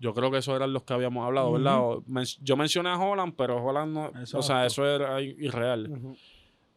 Yo 0.00 0.12
creo 0.14 0.30
que 0.30 0.38
esos 0.38 0.56
eran 0.56 0.72
los 0.72 0.82
que 0.82 0.94
habíamos 0.94 1.24
hablado, 1.26 1.52
¿verdad? 1.52 1.78
O 1.80 2.02
men- 2.06 2.24
yo 2.42 2.56
mencioné 2.56 2.88
a 2.88 2.98
Holland, 2.98 3.34
pero 3.36 3.62
Holland 3.62 3.92
no. 3.92 4.10
O 4.34 4.42
sea, 4.42 4.64
eso 4.66 4.84
era 4.86 5.20
irreal. 5.20 6.16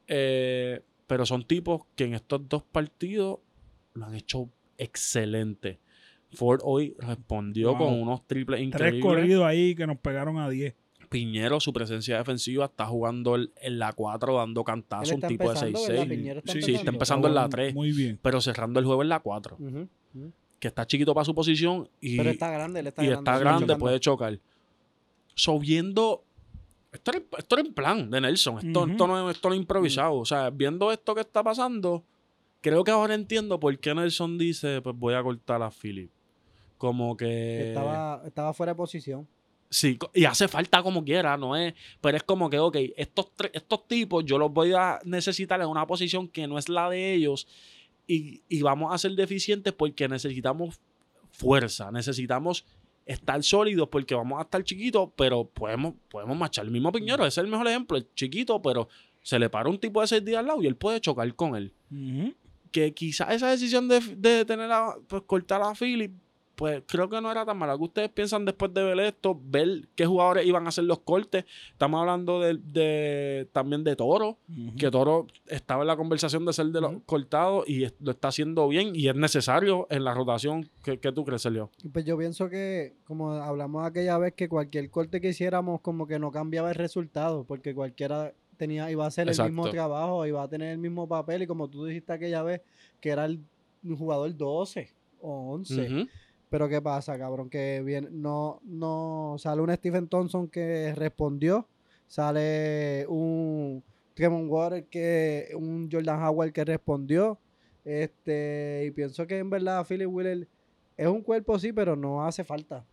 Eh, 0.07 0.81
pero 1.07 1.25
son 1.25 1.43
tipos 1.45 1.83
que 1.95 2.03
en 2.05 2.13
estos 2.15 2.47
dos 2.49 2.63
partidos 2.63 3.39
lo 3.93 4.05
han 4.05 4.15
hecho 4.15 4.49
excelente. 4.77 5.79
Ford 6.33 6.59
hoy 6.63 6.95
respondió 6.99 7.75
Wow. 7.75 7.77
con 7.87 8.01
unos 8.01 8.25
triples 8.27 8.57
Tres 8.57 8.67
increíbles. 8.67 9.03
corridos 9.03 9.45
ahí 9.45 9.75
que 9.75 9.85
nos 9.87 9.97
pegaron 9.99 10.37
a 10.39 10.49
10. 10.49 10.75
Piñero, 11.09 11.59
su 11.59 11.71
presencia 11.71 12.17
defensiva, 12.17 12.65
está 12.65 12.87
jugando 12.87 13.35
el- 13.35 13.51
en 13.61 13.77
la 13.77 13.93
4, 13.93 14.35
dando 14.35 14.61
Él 14.61 14.65
cantazos, 14.65 15.11
un 15.11 15.21
tipo 15.21 15.43
de 15.43 15.49
empezando, 15.51 15.79
6-6. 15.79 15.87
¿verdad? 15.89 16.07
Piñero 16.07 16.39
está 16.39 16.51
Sí, 16.53 16.61
Sí, 16.63 16.73
está 16.75 16.89
empezando. 16.89 17.27
en 17.27 17.35
la 17.35 17.41
Jugando 17.41 17.55
3, 17.55 17.73
Muy 17.75 17.91
bien. 17.91 18.19
pero 18.21 18.41
cerrando 18.41 18.79
el 18.79 18.85
juego 18.87 19.03
en 19.03 19.09
la 19.09 19.19
4. 19.19 19.55
Ujú, 19.59 19.87
ujú. 20.15 20.33
Que 20.63 20.69
está 20.69 20.87
chiquito 20.87 21.13
para 21.13 21.25
su 21.25 21.35
posición 21.35 21.89
y, 21.99 22.15
Pero 22.15 22.29
está 22.29 22.49
grande, 22.49 22.79
él 22.79 22.87
está 22.87 23.03
y 23.03 23.07
grande. 23.07 23.29
está 23.29 23.37
grande, 23.37 23.63
chocando. 23.65 23.77
puede 23.79 23.99
chocar. 23.99 24.39
So, 25.35 25.59
viendo 25.59 26.23
esto 26.93 27.11
era, 27.11 27.21
esto 27.37 27.59
era 27.59 27.69
plan 27.73 28.09
de 28.09 28.21
Nelson. 28.21 28.65
Esto, 28.65 28.83
Ujú. 28.83 28.91
esto, 28.91 29.07
no, 29.07 29.29
es- 29.29 29.35
esto 29.35 29.49
no 29.49 29.55
es 29.55 29.59
improvisado. 29.59 30.15
O 30.15 30.25
sea, 30.25 30.49
viendo 30.51 30.89
esto 30.93 31.13
que 31.15 31.19
está 31.19 31.43
pasando, 31.43 32.01
creo 32.61 32.81
que 32.85 32.91
ahora 32.91 33.13
entiendo 33.13 33.59
por 33.59 33.77
qué 33.77 33.93
Nelson 33.93 34.37
dice, 34.37 34.81
pues 34.81 34.95
voy 34.97 35.15
a 35.15 35.21
cortar 35.21 35.61
a 35.61 35.69
Philip. 35.69 36.09
Como 36.77 37.17
que... 37.17 37.67
Estaba, 37.69 38.21
estaba 38.25 38.53
fuera 38.53 38.71
de 38.71 38.77
posición. 38.77 39.27
Sí, 39.69 39.97
y 40.13 40.23
hace 40.23 40.47
falta 40.47 40.81
como 40.81 41.03
quiera, 41.03 41.35
¿no 41.35 41.57
es? 41.57 41.73
Pero 41.99 42.15
es 42.15 42.23
como 42.23 42.49
que, 42.49 42.59
ok, 42.59 42.77
estos, 42.95 43.27
estos 43.51 43.87
tipos 43.87 44.23
yo 44.23 44.37
los 44.37 44.53
voy 44.53 44.71
a 44.71 44.99
necesitar 45.03 45.59
en 45.59 45.67
una 45.67 45.85
posición 45.87 46.27
que 46.27 46.47
no 46.47 46.57
es 46.57 46.69
la 46.69 46.89
de 46.89 47.15
ellos 47.15 47.47
y, 48.07 48.41
y 48.49 48.61
vamos 48.61 48.93
a 48.93 48.97
ser 48.97 49.11
deficientes 49.13 49.73
porque 49.73 50.07
necesitamos 50.07 50.79
fuerza, 51.31 51.91
necesitamos 51.91 52.65
estar 53.05 53.41
sólidos 53.43 53.89
porque 53.89 54.15
vamos 54.15 54.39
a 54.39 54.43
estar 54.43 54.63
chiquitos, 54.63 55.09
pero 55.15 55.45
podemos, 55.45 55.95
podemos 56.09 56.37
marchar. 56.37 56.65
El 56.65 56.71
mismo 56.71 56.91
Piñero, 56.91 57.25
ese 57.25 57.41
es 57.41 57.45
el 57.45 57.51
mejor 57.51 57.67
ejemplo, 57.67 57.97
es 57.97 58.05
chiquito, 58.15 58.61
pero 58.61 58.87
se 59.21 59.39
le 59.39 59.49
para 59.49 59.69
un 59.69 59.79
tipo 59.79 60.01
de 60.01 60.07
seis 60.07 60.23
días 60.23 60.39
al 60.39 60.47
lado 60.47 60.61
y 60.61 60.67
él 60.67 60.75
puede 60.75 60.99
chocar 61.01 61.33
con 61.35 61.55
él. 61.55 61.73
Que 62.71 62.93
quizás 62.93 63.33
esa 63.33 63.49
decisión 63.49 63.87
de, 63.87 63.99
de 63.99 64.45
tener 64.45 64.71
a, 64.71 64.95
pues, 65.07 65.23
cortar 65.25 65.61
a 65.61 65.73
Philip, 65.75 66.11
pues 66.55 66.83
creo 66.85 67.09
que 67.09 67.19
no 67.19 67.31
era 67.31 67.45
tan. 67.45 67.59
¿Qué 67.59 67.83
ustedes 67.83 68.09
piensan 68.09 68.45
después 68.45 68.73
de 68.73 68.83
ver 68.83 68.99
esto? 68.99 69.39
Ver 69.43 69.87
qué 69.95 70.05
jugadores 70.05 70.45
iban 70.45 70.65
a 70.65 70.69
hacer 70.69 70.83
los 70.83 70.99
cortes. 70.99 71.45
Estamos 71.71 71.99
hablando 71.99 72.39
de, 72.41 72.59
de- 72.61 73.47
también 73.51 73.83
de 73.83 73.95
Toro, 73.95 74.37
que 74.77 74.91
Toro 74.91 75.27
estaba 75.47 75.81
en 75.83 75.87
la 75.87 75.97
conversación 75.97 76.45
de 76.45 76.53
ser 76.53 76.67
de 76.67 76.81
los 76.81 76.93
cortados 77.05 77.67
y 77.67 77.87
lo 77.99 78.11
está 78.11 78.27
haciendo 78.27 78.67
bien 78.67 78.95
y 78.95 79.07
es 79.07 79.15
necesario 79.15 79.87
en 79.89 80.03
la 80.03 80.13
rotación. 80.13 80.69
¿Qué, 80.83 80.99
qué 80.99 81.11
tú 81.11 81.25
crees, 81.25 81.41
Sergio? 81.41 81.69
Pues 81.91 82.05
yo 82.05 82.17
pienso 82.17 82.49
que, 82.49 82.93
como 83.05 83.31
hablamos 83.31 83.85
aquella 83.85 84.17
vez, 84.17 84.33
que 84.33 84.47
cualquier 84.47 84.89
corte 84.89 85.19
que 85.21 85.29
hiciéramos 85.29 85.81
como 85.81 86.05
que 86.07 86.19
no 86.19 86.31
cambiaba 86.31 86.69
el 86.69 86.75
resultado, 86.75 87.43
porque 87.45 87.73
cualquiera 87.73 88.33
tenía, 88.57 88.89
iba 88.91 89.03
a 89.05 89.07
hacer 89.07 89.27
el 89.27 89.31
mismo 89.49 89.63
trabajo, 89.71 90.25
iba 90.27 90.43
a 90.43 90.47
tener 90.47 90.69
el 90.71 90.77
mismo 90.77 91.07
papel, 91.07 91.41
y 91.41 91.47
como 91.47 91.67
tú 91.67 91.85
dijiste 91.85 92.13
aquella 92.13 92.43
vez, 92.43 92.61
que 93.01 93.09
era 93.09 93.25
el 93.25 93.39
jugador 93.97 94.35
12 94.37 94.93
o 95.21 95.53
11. 95.53 95.81
Ujú. 95.81 96.09
Pero 96.53 96.69
¿qué 96.69 96.79
pasa, 96.83 97.17
cabrón? 97.17 97.49
Que 97.49 97.81
viene, 97.83 98.09
no, 98.11 98.59
no, 98.63 99.37
sale 99.39 99.59
un 99.59 99.73
Stephen 99.73 100.07
Thompson 100.07 100.47
que 100.47 100.93
respondió, 100.95 101.67
sale 102.05 103.07
un 103.07 103.83
Tremont 104.13 104.47
Water 104.51 104.85
que, 104.85 105.49
un 105.55 105.89
Jordan 105.91 106.21
Howard 106.23 106.51
que 106.51 106.63
respondió, 106.63 107.39
este, 107.83 108.83
y 108.85 108.91
pienso 108.91 109.25
que 109.25 109.39
en 109.39 109.49
verdad 109.49 109.83
Philip 109.89 110.07
Wheeler 110.07 110.47
es 110.95 111.07
un 111.07 111.23
cuerpo 111.23 111.57
sí, 111.57 111.73
pero 111.73 111.95
no 111.95 112.23
hace 112.23 112.43
falta. 112.43 112.85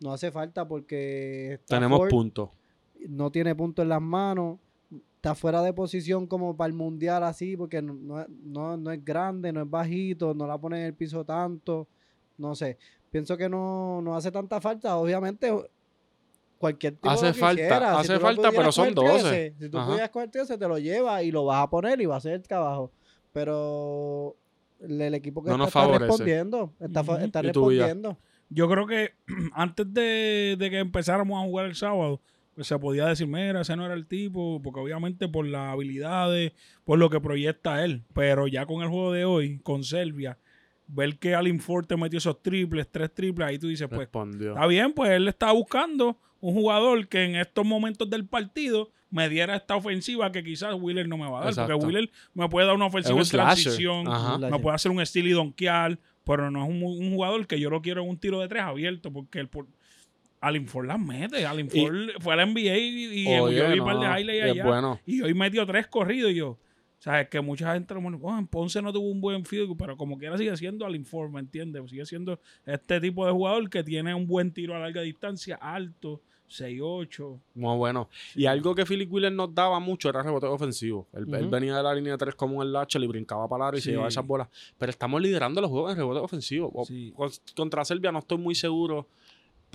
No 0.00 0.12
hace 0.12 0.32
falta 0.32 0.66
porque 0.66 1.60
Tenemos 1.68 2.08
puntos. 2.08 2.50
no 3.08 3.30
tiene 3.30 3.54
punto 3.54 3.82
en 3.82 3.90
las 3.90 4.02
manos, 4.02 4.58
está 5.14 5.36
fuera 5.36 5.62
de 5.62 5.72
posición 5.72 6.26
como 6.26 6.56
para 6.56 6.66
el 6.66 6.74
mundial 6.74 7.22
así, 7.22 7.56
porque 7.56 7.80
no, 7.80 8.26
no- 8.42 8.76
no 8.76 8.90
es 8.90 9.04
grande, 9.04 9.52
no 9.52 9.62
es 9.62 9.70
bajito, 9.70 10.34
no 10.34 10.48
la 10.48 10.58
pone 10.58 10.80
en 10.80 10.86
el 10.86 10.94
piso 10.94 11.24
tanto, 11.24 11.86
no 12.36 12.56
sé. 12.56 12.76
Pienso 13.14 13.36
que 13.36 13.48
no, 13.48 14.02
no 14.02 14.16
hace 14.16 14.32
tanta 14.32 14.60
falta, 14.60 14.96
obviamente. 14.96 15.48
Cualquier 16.58 16.94
tipo 16.94 17.08
Hace 17.10 17.28
lo 17.28 17.34
falta, 17.34 17.62
quisiera. 17.62 17.96
hace 18.00 18.18
falta, 18.18 18.50
pero 18.50 18.72
son 18.72 18.92
coger 18.92 19.12
12. 19.12 19.28
13, 19.28 19.54
si 19.60 19.68
tú 19.68 19.78
Ajá. 19.78 19.86
pudieras 19.86 20.10
coger 20.10 20.30
13, 20.32 20.58
te 20.58 20.66
lo 20.66 20.78
lleva 20.78 21.22
y 21.22 21.30
lo 21.30 21.44
vas 21.44 21.62
a 21.62 21.70
poner 21.70 22.00
y 22.00 22.06
va 22.06 22.16
a 22.16 22.18
hacer 22.18 22.32
el 22.32 22.42
trabajo. 22.42 22.90
Pero 23.32 24.34
el, 24.80 25.00
el 25.00 25.14
equipo 25.14 25.44
que 25.44 25.50
No 25.50 25.64
está, 25.64 25.86
respondiendo, 25.96 26.72
está, 26.80 27.02
está 27.22 27.42
respondiendo. 27.42 28.18
Yo 28.48 28.68
creo 28.68 28.84
que 28.88 29.12
antes 29.52 29.94
de, 29.94 30.56
de 30.58 30.70
que 30.70 30.80
empezáramos 30.80 31.40
a 31.40 31.46
jugar 31.46 31.66
el 31.66 31.76
sábado, 31.76 32.20
pues 32.56 32.66
se 32.66 32.76
podía 32.80 33.06
decir, 33.06 33.28
mira, 33.28 33.60
ese 33.60 33.76
no 33.76 33.84
era 33.84 33.94
el 33.94 34.08
tipo, 34.08 34.60
porque 34.60 34.80
obviamente 34.80 35.28
por 35.28 35.46
las 35.46 35.72
habilidades, 35.72 36.50
por 36.84 36.98
lo 36.98 37.10
que 37.10 37.20
proyecta 37.20 37.84
él. 37.84 38.02
Pero 38.12 38.48
ya 38.48 38.66
con 38.66 38.82
el 38.82 38.88
juego 38.88 39.12
de 39.12 39.24
hoy, 39.24 39.60
con 39.60 39.84
Serbia, 39.84 40.36
ver 40.86 41.18
que 41.18 41.34
Alin 41.34 41.60
Forte 41.60 41.96
metió 41.96 42.18
esos 42.18 42.42
triples, 42.42 42.86
tres 42.90 43.12
triples, 43.12 43.48
ahí 43.48 43.58
tú 43.58 43.68
dices, 43.68 43.88
pues 43.88 44.00
Respondió. 44.00 44.54
Está 44.54 44.66
bien, 44.66 44.92
pues 44.92 45.10
él 45.10 45.28
estaba 45.28 45.52
buscando 45.52 46.18
un 46.40 46.54
jugador 46.54 47.08
que 47.08 47.24
en 47.24 47.36
estos 47.36 47.64
momentos 47.64 48.08
del 48.10 48.26
partido 48.26 48.90
me 49.10 49.28
diera 49.28 49.56
esta 49.56 49.76
ofensiva 49.76 50.30
que 50.32 50.42
quizás 50.42 50.74
Wheeler 50.74 51.08
no 51.08 51.16
me 51.16 51.30
va 51.30 51.38
a 51.38 51.40
dar. 51.42 51.48
Exacto. 51.50 51.72
Porque 51.72 51.86
Wheeler 51.86 52.10
me 52.34 52.48
puede 52.48 52.66
dar 52.66 52.76
una 52.76 52.86
ofensiva 52.86 53.18
en 53.18 53.26
transición, 53.28 54.04
me 54.50 54.58
puede 54.58 54.74
hacer 54.74 54.90
un 54.90 55.00
estilo 55.00 55.28
y 55.28 55.32
donkear, 55.32 55.98
pero 56.24 56.50
no 56.50 56.64
es 56.64 56.68
un, 56.70 56.82
un 56.82 57.12
jugador 57.14 57.46
que 57.46 57.58
yo 57.60 57.70
lo 57.70 57.80
quiero 57.80 58.02
en 58.02 58.08
un 58.10 58.18
tiro 58.18 58.40
de 58.40 58.48
tres 58.48 58.62
abierto 58.62 59.12
porque 59.12 59.38
él 59.40 59.48
por, 59.48 59.66
Alin 60.40 60.68
Ford 60.68 60.86
las 60.86 61.00
mete. 61.00 61.46
Alin 61.46 61.68
Y- 61.72 61.80
Ford 61.86 61.96
fue 62.20 62.34
a 62.34 62.36
la 62.36 62.44
NBA 62.46 62.76
y, 62.76 63.22
y 63.22 63.38
Oye, 63.38 63.56
yo 63.56 63.70
vi 63.72 63.78
un 63.78 63.86
par 63.86 63.98
de 63.98 64.20
highlights 64.20 64.50
allá. 64.50 64.64
bueno. 64.64 65.00
Y 65.06 65.22
hoy 65.22 65.32
metió 65.32 65.64
tres 65.64 65.86
corridos 65.86 66.32
y 66.32 66.34
yo. 66.34 66.58
O 67.04 67.10
sea, 67.10 67.20
es 67.20 67.28
que 67.28 67.38
mucha 67.42 67.74
gente, 67.74 67.92
bueno, 67.92 68.18
"Oh, 68.22 68.38
en 68.38 68.46
Ponce 68.46 68.80
no 68.80 68.90
tuvo 68.90 69.10
un 69.10 69.20
buen 69.20 69.44
field, 69.44 69.66
goal", 69.66 69.76
pero 69.76 69.94
como 69.94 70.16
quiera 70.16 70.38
sigue 70.38 70.56
siendo 70.56 70.86
Alin 70.86 71.04
Ford, 71.04 71.30
¿me 71.30 71.40
entiendes? 71.40 71.90
Sigue 71.90 72.06
siendo 72.06 72.40
este 72.64 72.98
tipo 72.98 73.26
de 73.26 73.32
jugador 73.32 73.68
que 73.68 73.84
tiene 73.84 74.14
un 74.14 74.26
buen 74.26 74.50
tiro 74.52 74.74
a 74.74 74.78
larga 74.78 75.02
distancia, 75.02 75.56
alto, 75.56 76.22
6'8". 76.48 77.38
Muy 77.56 77.76
bueno. 77.76 78.08
Y 78.34 78.46
algo 78.46 78.74
que 78.74 78.86
Philip 78.86 79.12
Wheeler 79.12 79.32
nos 79.32 79.54
daba 79.54 79.80
mucho 79.80 80.08
era 80.08 80.22
rebote 80.22 80.46
ofensivo. 80.46 81.06
Él, 81.12 81.26
venía 81.26 81.76
de 81.76 81.82
la 81.82 81.94
línea 81.94 82.12
de 82.12 82.18
tres 82.18 82.34
como 82.36 82.60
un 82.60 82.72
Lachel 82.72 83.04
y 83.04 83.06
brincaba 83.06 83.46
para 83.48 83.68
el 83.68 83.74
y 83.76 83.80
se 83.82 83.90
llevaba 83.90 84.08
esas 84.08 84.26
bolas. 84.26 84.48
Pero 84.78 84.88
estamos 84.88 85.20
liderando 85.20 85.60
los 85.60 85.68
juegos 85.68 85.92
en 85.92 85.98
rebote 85.98 86.20
ofensivo. 86.20 86.72
Sí. 86.86 87.12
Contra 87.54 87.84
Serbia 87.84 88.12
no 88.12 88.20
estoy 88.20 88.38
muy 88.38 88.54
seguro, 88.54 89.08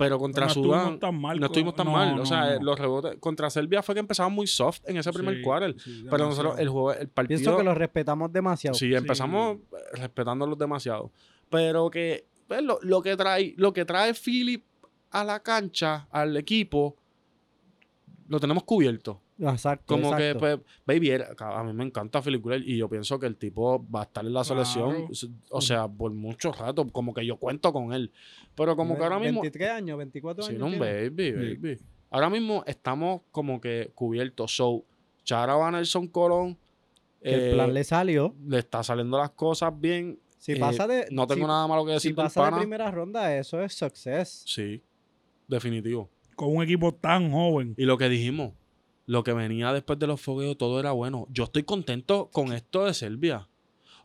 pero 0.00 0.18
contra 0.18 0.46
no 0.46 0.52
Sudán 0.54 0.78
estuvimos 0.80 1.00
tan 1.00 1.20
mal. 1.20 1.38
no 1.38 1.46
estuvimos 1.46 1.74
tan 1.74 1.86
no, 1.86 1.92
mal. 1.92 2.16
no, 2.16 2.22
o 2.22 2.26
sea, 2.26 2.54
no. 2.58 2.64
los 2.64 2.78
rebotes 2.78 3.16
contra 3.20 3.50
Serbia 3.50 3.82
fue 3.82 3.94
que 3.94 3.98
empezamos 4.00 4.32
muy 4.32 4.46
soft 4.46 4.80
en 4.86 4.96
ese 4.96 5.12
primer 5.12 5.36
Sí, 5.36 5.42
quarter. 5.42 5.76
sí, 5.78 6.04
Pero 6.10 6.24
nosotros, 6.26 6.58
el 6.58 6.68
juego, 6.70 6.92
el 6.94 7.08
partido. 7.08 7.38
Pienso 7.38 7.56
que 7.58 7.64
lo 7.64 7.74
respetamos 7.74 8.32
demasiado. 8.32 8.74
Sí, 8.74 8.94
empezamos 8.94 9.58
eh, 9.58 9.76
respetándolos 9.94 10.58
demasiado. 10.58 11.10
Pero 11.50 11.90
que 11.90 12.24
pues, 12.48 12.62
lo, 12.62 12.78
lo 12.82 13.02
que 13.02 13.14
trae, 13.16 13.54
lo 13.58 13.72
que 13.74 13.84
trae 13.84 14.14
Philip 14.14 14.64
a 15.10 15.22
la 15.22 15.40
cancha, 15.40 16.08
al 16.10 16.36
equipo, 16.36 16.96
lo 18.28 18.40
tenemos 18.40 18.64
cubierto. 18.64 19.20
Exacto. 19.40 19.94
Como 19.94 20.14
que, 20.16 20.34
pues, 20.34 20.58
baby, 20.86 21.10
era- 21.10 21.34
a 21.38 21.64
mí 21.64 21.72
me 21.72 21.84
encanta 21.84 22.20
Philip 22.20 22.44
y 22.64 22.76
yo 22.76 22.88
pienso 22.88 23.18
que 23.18 23.26
el 23.26 23.36
tipo 23.36 23.84
va 23.90 24.00
a 24.00 24.02
estar 24.04 24.24
en 24.24 24.32
la 24.34 24.42
Claro. 24.42 24.64
selección, 24.64 25.08
o 25.50 25.60
sea, 25.60 25.88
por 25.88 26.12
mucho 26.12 26.52
rato, 26.52 26.86
como 26.92 27.14
que 27.14 27.24
yo 27.24 27.36
cuento 27.36 27.72
con 27.72 27.92
él. 27.92 28.12
Pero 28.54 28.76
como 28.76 28.96
que 28.96 29.02
ahora 29.02 29.18
mismo, 29.18 29.40
23 29.40 29.70
años, 29.70 29.96
24 29.98 30.42
sí, 30.44 30.50
años. 30.50 30.60
no, 30.60 30.66
un 30.66 30.78
baby, 30.78 31.32
Sí. 31.32 31.32
baby. 31.32 31.78
Ahora 32.10 32.28
mismo 32.28 32.64
estamos 32.66 33.22
como 33.30 33.60
que 33.60 33.90
cubiertos. 33.94 34.54
So, 34.56 34.84
Chara 35.24 35.54
Van 35.54 35.74
Nelson 35.74 36.08
Colón, 36.08 36.58
El 37.20 37.40
eh, 37.40 37.52
plan 37.54 37.72
le 37.72 37.84
salió. 37.84 38.34
le 38.46 38.58
está 38.58 38.82
saliendo 38.82 39.16
las 39.18 39.30
cosas 39.30 39.72
bien. 39.78 40.18
Si 40.38 40.52
eh, 40.52 40.56
pasa 40.56 40.86
de. 40.86 41.06
no 41.10 41.26
tengo 41.26 41.42
si- 41.42 41.46
nada 41.48 41.66
malo 41.68 41.84
que 41.84 41.90
Si 41.92 41.94
decir 41.94 42.14
del 42.16 42.24
pasa 42.24 42.50
de 42.50 42.56
primera 42.56 42.90
ronda, 42.90 43.36
eso 43.36 43.60
es 43.62 43.74
success. 43.74 44.42
Sí, 44.46 44.82
definitivo. 45.46 46.08
Con 46.34 46.56
un 46.56 46.62
equipo 46.62 46.92
tan 46.94 47.30
joven. 47.30 47.74
Y 47.76 47.84
lo 47.84 47.98
que 47.98 48.08
dijimos, 48.08 48.54
lo 49.10 49.24
que 49.24 49.32
venía 49.32 49.72
después 49.72 49.98
de 49.98 50.06
los 50.06 50.20
fogueos, 50.20 50.56
todo 50.56 50.78
era 50.78 50.92
bueno. 50.92 51.26
Yo 51.30 51.42
estoy 51.44 51.64
contento 51.64 52.28
con 52.32 52.52
esto 52.52 52.84
de 52.84 52.94
Serbia. 52.94 53.48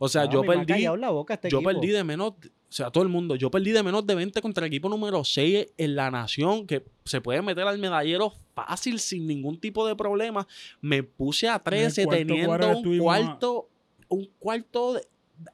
O 0.00 0.08
sea, 0.08 0.24
No, 0.24 0.32
yo 0.32 0.42
perdí, 0.42 0.66
callado 0.66 0.96
la 0.96 1.10
boca 1.10 1.34
este 1.34 1.48
yo 1.48 1.58
equipo. 1.58 1.70
perdí 1.70 1.88
de 1.88 2.02
menos, 2.02 2.30
o 2.30 2.36
sea, 2.68 2.90
todo 2.90 3.04
el 3.04 3.08
mundo, 3.08 3.36
yo 3.36 3.48
perdí 3.48 3.70
de 3.70 3.84
menos 3.84 4.04
de 4.04 4.16
20 4.16 4.42
contra 4.42 4.66
el 4.66 4.72
equipo 4.72 4.88
número 4.88 5.22
6 5.22 5.68
en 5.78 5.94
la 5.94 6.10
nación, 6.10 6.66
que 6.66 6.84
se 7.04 7.20
puede 7.20 7.40
meter 7.40 7.64
al 7.68 7.78
medallero 7.78 8.32
fácil 8.54 8.98
sin 8.98 9.28
ningún 9.28 9.58
tipo 9.60 9.86
de 9.86 9.94
problema. 9.94 10.44
Me 10.80 11.04
puse 11.04 11.48
a 11.48 11.60
13 11.60 12.04
cuarto 12.04 12.18
teniendo 12.26 12.50
un 12.90 12.96
a- 12.96 12.98
cuarto, 13.02 13.68
un 14.08 14.28
cuarto 14.40 14.94
de- 14.94 15.06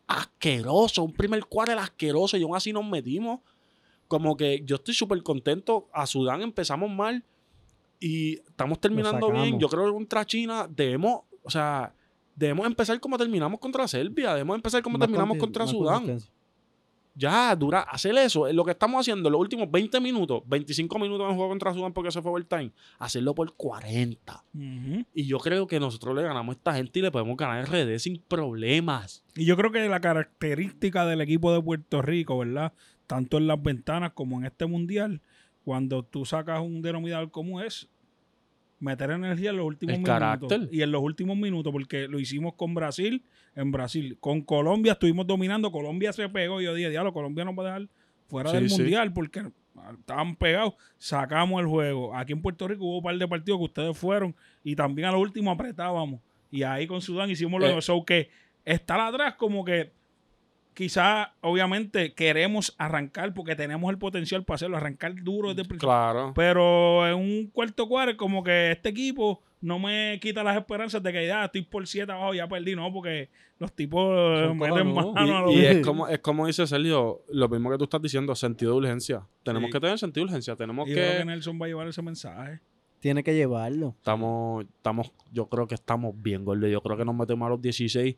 asqueroso, 0.06 1.02
un 1.02 1.12
primer 1.12 1.44
quarter 1.44 1.78
asqueroso 1.78 2.36
y 2.36 2.42
aún 2.42 2.56
así 2.56 2.72
nos 2.72 2.84
metimos. 2.88 3.40
Como 4.08 4.36
que 4.36 4.62
yo 4.64 4.76
estoy 4.76 4.94
súper 4.94 5.22
contento. 5.22 5.88
A 5.92 6.06
Sudán 6.06 6.42
empezamos 6.42 6.90
mal 6.90 7.22
y 8.02 8.34
estamos 8.48 8.80
terminando 8.80 9.30
bien. 9.30 9.60
Yo 9.60 9.68
creo 9.68 9.86
que 9.86 9.92
contra 9.92 10.26
China 10.26 10.66
debemos, 10.68 11.20
o 11.44 11.50
sea, 11.50 11.94
debemos 12.34 12.66
empezar 12.66 12.98
como 12.98 13.16
terminamos 13.16 13.60
contra 13.60 13.86
Serbia, 13.86 14.32
debemos 14.32 14.56
empezar 14.56 14.82
como 14.82 14.98
Más 14.98 15.06
terminamos 15.06 15.38
contra 15.38 15.66
Sudán. 15.68 16.18
Ya, 17.14 17.54
dura, 17.54 17.82
hacer 17.82 18.16
eso, 18.16 18.48
es 18.48 18.54
lo 18.54 18.64
que 18.64 18.70
estamos 18.70 18.98
haciendo 18.98 19.28
en 19.28 19.32
los 19.32 19.40
últimos 19.40 19.70
20 19.70 20.00
minutos, 20.00 20.42
25 20.46 20.98
minutos 20.98 21.24
en 21.26 21.30
el 21.30 21.36
juego 21.36 21.50
contra 21.50 21.74
Sudán 21.74 21.92
porque 21.92 22.10
se 22.10 22.22
fue 22.22 22.32
overtime, 22.32 22.72
hacerlo 22.98 23.34
por 23.34 23.52
40. 23.52 24.44
Ujú. 24.54 25.04
Y 25.14 25.26
yo 25.26 25.38
creo 25.38 25.66
que 25.66 25.78
nosotros 25.78 26.16
le 26.16 26.22
ganamos 26.22 26.54
a 26.54 26.58
esta 26.58 26.74
gente 26.74 26.98
y 26.98 27.02
le 27.02 27.12
podemos 27.12 27.36
ganar 27.36 27.68
RD 27.68 27.98
sin 27.98 28.18
problemas. 28.18 29.22
Y 29.36 29.44
yo 29.44 29.56
creo 29.56 29.70
que 29.70 29.86
la 29.88 30.00
característica 30.00 31.06
del 31.06 31.20
equipo 31.20 31.52
de 31.52 31.62
Puerto 31.62 32.02
Rico, 32.02 32.38
¿verdad? 32.38 32.72
Tanto 33.06 33.36
en 33.36 33.46
las 33.46 33.62
ventanas 33.62 34.12
como 34.14 34.38
en 34.38 34.46
este 34.46 34.64
mundial, 34.64 35.20
cuando 35.64 36.02
tú 36.02 36.24
sacas 36.24 36.60
un 36.60 36.82
denominador 36.82 37.30
común 37.30 37.62
es 37.62 37.88
meter 38.82 39.10
energía 39.10 39.50
en 39.50 39.56
los 39.56 39.66
últimos 39.66 39.94
El 39.94 40.00
minutos. 40.00 40.18
carácter. 40.48 40.68
Y 40.72 40.82
en 40.82 40.90
los 40.92 41.00
últimos 41.02 41.36
minutos, 41.36 41.72
porque 41.72 42.08
lo 42.08 42.18
hicimos 42.18 42.54
con 42.54 42.74
Brasil, 42.74 43.22
en 43.54 43.70
Brasil. 43.70 44.16
Con 44.20 44.42
Colombia 44.42 44.92
estuvimos 44.92 45.26
dominando, 45.26 45.70
Colombia 45.70 46.12
se 46.12 46.28
pegó 46.28 46.60
y 46.60 46.64
yo 46.64 46.74
dije, 46.74 46.90
diablo, 46.90 47.12
Colombia 47.12 47.44
no 47.44 47.54
va 47.54 47.62
a 47.62 47.66
dejar 47.66 47.88
fuera 48.26 48.50
Sí, 48.50 48.56
del 48.56 48.70
sí. 48.70 48.76
mundial, 48.80 49.12
porque 49.12 49.42
estaban 49.98 50.36
pegados, 50.36 50.74
sacamos 50.98 51.60
el 51.60 51.66
juego. 51.66 52.14
Aquí 52.16 52.32
en 52.32 52.42
Puerto 52.42 52.66
Rico 52.68 52.84
hubo 52.84 52.98
un 52.98 53.02
par 53.04 53.16
de 53.16 53.28
partidos 53.28 53.58
que 53.60 53.64
ustedes 53.64 53.96
fueron 53.96 54.34
y 54.64 54.74
también 54.76 55.08
a 55.08 55.12
lo 55.12 55.20
último 55.20 55.50
apretábamos. 55.50 56.20
Y 56.50 56.62
ahí 56.64 56.86
con 56.86 57.00
Sudán 57.00 57.30
hicimos 57.30 57.60
lo 57.60 57.66
Eh. 57.78 57.82
so 57.82 58.04
que 58.04 58.28
estar 58.64 58.98
atrás 59.00 59.34
como 59.36 59.64
que 59.64 59.92
quizás 60.74 61.28
obviamente 61.40 62.14
queremos 62.14 62.74
arrancar 62.78 63.34
porque 63.34 63.54
tenemos 63.56 63.90
el 63.90 63.98
potencial 63.98 64.44
para 64.44 64.56
hacerlo, 64.56 64.76
arrancar 64.76 65.14
duro 65.22 65.48
desde 65.50 65.62
el 65.62 65.68
principio. 65.68 65.88
Claro. 65.88 66.32
Pero 66.34 67.06
en 67.08 67.14
un 67.14 67.46
cuarto 67.52 67.88
cuadro, 67.88 68.16
como 68.16 68.42
que 68.42 68.72
este 68.72 68.88
equipo 68.90 69.42
no 69.60 69.78
me 69.78 70.18
quita 70.20 70.42
las 70.42 70.56
esperanzas 70.56 71.02
de 71.02 71.12
que 71.12 71.26
ya 71.26 71.44
estoy 71.44 71.62
por 71.62 71.86
siete 71.86 72.10
abajo, 72.10 72.34
ya 72.34 72.48
perdí, 72.48 72.74
no, 72.74 72.92
porque 72.92 73.28
los 73.58 73.72
tipos 73.72 74.02
eh, 74.12 74.46
Son 74.48 74.58
meten 74.58 74.92
mano 74.92 75.12
a 75.14 75.24
los 75.42 75.52
Y, 75.52 75.58
y 75.60 75.64
es 75.66 75.86
como 75.86 76.08
es 76.08 76.18
como 76.18 76.46
dice 76.48 76.66
Sergio, 76.66 77.22
lo 77.30 77.48
mismo 77.48 77.70
que 77.70 77.78
tú 77.78 77.84
estás 77.84 78.02
diciendo, 78.02 78.34
sentido 78.34 78.72
de 78.72 78.78
urgencia. 78.78 79.22
Tenemos 79.44 79.68
Sí. 79.68 79.72
que 79.72 79.80
tener 79.80 79.98
sentido 79.98 80.26
de 80.26 80.30
urgencia. 80.30 80.56
Tenemos 80.56 80.88
Y 80.88 80.90
yo 80.90 80.96
creo 80.96 81.12
que 81.12 81.18
que 81.18 81.24
Nelson 81.26 81.58
va 81.62 81.66
a 81.66 81.68
llevar 81.68 81.86
ese 81.86 82.02
mensaje. 82.02 82.60
Tiene 82.98 83.22
que 83.22 83.34
llevarlo. 83.34 83.94
estamos, 83.98 84.64
estamos, 84.64 85.12
yo 85.32 85.46
creo 85.48 85.66
que 85.68 85.74
estamos 85.76 86.14
bien, 86.20 86.44
gordo. 86.44 86.66
Yo 86.66 86.80
creo 86.80 86.96
que 86.96 87.04
nos 87.04 87.14
metemos 87.14 87.46
a 87.46 87.50
los 87.50 87.60
16 87.62 88.16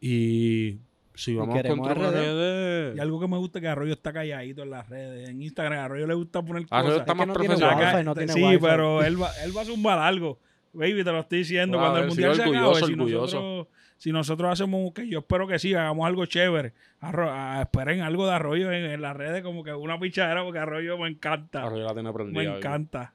y 0.00 0.78
si 1.18 1.34
vamos 1.34 1.54
queremos 1.56 1.86
contra 1.88 2.10
RD. 2.10 2.92
RD, 2.92 2.96
Y 2.96 3.00
algo 3.00 3.20
que 3.20 3.28
me 3.28 3.36
gusta 3.38 3.58
es 3.58 3.62
que 3.62 3.68
Arroyo 3.68 3.92
está 3.92 4.12
calladito 4.12 4.62
en 4.62 4.70
las 4.70 4.88
redes. 4.88 5.28
En 5.28 5.42
Instagram, 5.42 5.78
a 5.80 5.84
Arroyo 5.86 6.06
le 6.06 6.14
gusta 6.14 6.42
poner 6.42 6.66
Arroyo 6.70 6.94
cosas. 6.94 7.00
está 7.00 7.12
Es 7.12 7.18
más 7.18 7.26
no 7.26 7.34
tiene 7.34 7.54
profesional. 7.56 7.94
wifi, 7.94 8.04
no 8.04 8.14
tiene 8.14 8.32
sí, 8.32 8.42
wifi. 8.44 8.58
pero 8.60 9.02
él 9.02 9.20
va, 9.22 9.30
él 9.44 9.56
va 9.56 9.62
a 9.62 9.64
zumbar 9.64 9.98
algo. 9.98 10.38
Baby, 10.72 11.02
te 11.04 11.10
lo 11.12 11.20
estoy 11.20 11.38
diciendo. 11.38 11.78
Wow, 11.78 11.86
Cuando 11.86 11.98
el 12.00 12.04
sí, 12.04 12.08
mundial 12.10 12.34
se 12.36 12.42
acabe, 12.42 12.56
orgulloso, 12.58 12.86
si 12.86 12.94
nosotros, 12.96 13.66
si 13.96 14.12
nosotros 14.12 14.52
hacemos, 14.52 14.92
que 14.92 15.08
yo 15.08 15.18
espero 15.20 15.48
que 15.48 15.58
sí, 15.58 15.74
hagamos 15.74 16.06
algo 16.06 16.24
chévere. 16.26 16.72
Arro- 17.00 17.30
ah, 17.32 17.58
esperen 17.62 18.00
algo 18.02 18.26
de 18.26 18.32
Arroyo 18.34 18.70
en, 18.70 18.84
en 18.84 19.00
las 19.02 19.16
redes, 19.16 19.42
como 19.42 19.64
que 19.64 19.72
una 19.72 19.98
pichadera, 19.98 20.44
porque 20.44 20.58
Arroyo 20.60 20.96
me 20.98 21.08
encanta. 21.08 21.64
Arroyo 21.64 21.84
la 21.84 21.94
tiene 21.94 22.12
prendida. 22.12 22.38
me 22.40 22.46
baby. 22.48 22.58
encanta. 22.58 23.12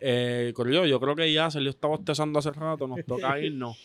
Eh, 0.00 0.52
Corillo, 0.54 0.84
yo 0.86 0.98
creo 1.00 1.14
que 1.14 1.32
ya 1.32 1.50
Sergio 1.50 1.70
está 1.70 1.88
bostezando 1.88 2.38
hace 2.38 2.52
rato, 2.52 2.86
nos 2.86 3.04
toca 3.04 3.38
irnos. 3.38 3.76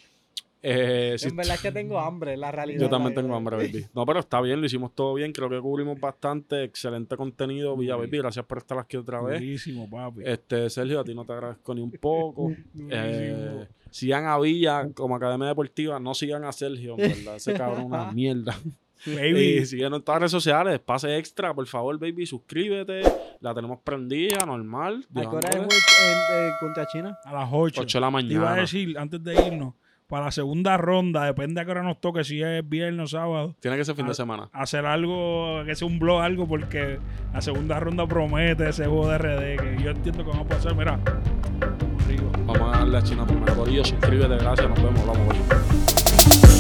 Eh, 0.61 1.15
si 1.17 1.29
en 1.29 1.35
verdad 1.37 1.55
es 1.55 1.61
que 1.61 1.71
tengo 1.71 1.97
hambre, 1.99 2.35
la 2.35 2.51
realidad. 2.51 2.81
Yo 2.81 2.89
también 2.89 3.15
tengo 3.15 3.33
hambre, 3.35 3.55
baby. 3.57 3.85
No, 3.93 4.05
pero 4.05 4.19
está 4.19 4.41
bien, 4.41 4.59
lo 4.59 4.65
hicimos 4.65 4.93
todo 4.93 5.13
bien. 5.13 5.31
Creo 5.31 5.49
que 5.49 5.59
cubrimos 5.59 5.99
bastante. 5.99 6.63
Excelente 6.63 7.15
contenido, 7.15 7.77
Villa 7.77 7.95
Baby. 7.95 8.17
Gracias 8.17 8.45
por 8.45 8.57
estar 8.57 8.77
aquí 8.77 8.97
otra 8.97 9.21
vez. 9.21 9.39
Buenísimo, 9.39 9.89
papi. 9.89 10.21
Este, 10.25 10.69
Sergio, 10.69 10.99
a 10.99 11.03
ti 11.05 11.15
no 11.15 11.23
te 11.25 11.31
agradezco 11.33 11.73
ni 11.73 11.81
un 11.81 11.91
poco. 12.01 12.51
Eh, 12.89 13.67
sigan 13.89 14.25
a 14.25 14.37
Villa 14.39 14.89
como 14.93 15.15
Academia 15.15 15.47
Deportiva, 15.47 15.99
no 15.99 16.13
sigan 16.13 16.43
a 16.43 16.51
Sergio, 16.51 16.95
en 16.97 17.09
verdad. 17.09 17.35
Ese 17.37 17.53
cabrón 17.53 17.79
es 17.81 17.85
una 17.85 18.11
mierda. 18.11 18.55
Baby, 19.05 19.59
Y 19.59 19.65
síguenos 19.65 19.99
en 19.99 20.03
todas 20.03 20.17
las 20.17 20.21
redes 20.23 20.43
sociales, 20.43 20.79
pase 20.81 21.17
extra, 21.17 21.53
por 21.53 21.65
favor, 21.67 21.97
baby, 21.97 22.25
suscríbete. 22.25 23.01
La 23.39 23.53
tenemos 23.55 23.79
prendida, 23.81 24.45
normal. 24.45 25.05
¿A 25.15 25.21
qué 25.21 25.27
hora 25.27 25.39
es 25.49 25.55
dejándole 25.55 25.75
el- 25.77 26.37
el- 26.41 26.47
el 26.47 26.51
contra 26.59 26.85
China? 26.87 27.17
a 27.23 27.31
las 27.33 27.49
8. 27.49 27.79
8 27.81 27.97
de 27.97 28.01
la 28.01 28.07
Te 28.19 28.25
iba 28.33 28.41
a 28.41 28.45
mañana. 28.49 28.61
decir, 28.61 28.97
antes 28.97 29.23
de 29.23 29.33
irnos, 29.47 29.73
para 30.09 30.25
la 30.25 30.31
segunda 30.31 30.75
ronda, 30.75 31.23
depende 31.25 31.61
a 31.61 31.65
qué 31.65 31.71
hora 31.71 31.83
nos 31.83 32.01
toque, 32.01 32.23
si 32.23 32.41
es 32.41 32.67
viernes 32.67 33.13
o 33.13 33.17
sábado, 33.17 33.55
Tiene 33.59 33.77
que 33.77 33.85
ser 33.85 33.95
fin 33.95 34.07
de 34.07 34.15
semana. 34.15 34.49
hacer 34.51 34.83
algo, 34.87 35.63
que 35.65 35.75
sea 35.75 35.87
un 35.87 35.99
blog, 35.99 36.19
algo, 36.21 36.47
porque 36.47 36.99
la 37.31 37.41
segunda 37.41 37.79
ronda 37.79 38.07
promete 38.07 38.67
ese 38.67 38.85
juego 38.87 39.07
de 39.07 39.17
RD, 39.19 39.61
que 39.61 39.83
yo 39.83 39.91
entiendo 39.91 40.25
que 40.25 40.31
vamos 40.31 40.47
a 40.47 40.49
pasar, 40.49 40.75
mira. 40.75 40.99
Vamos 42.47 42.75
a 42.75 42.79
darle 42.79 42.97
a 42.97 43.03
China 43.03 43.27
primero. 43.27 43.55
Corillo, 43.55 43.85
suscríbete, 43.85 44.35
gracias, 44.37 44.67
nos 44.67 44.81
vemos, 44.81 45.05
vamos. 45.05 46.58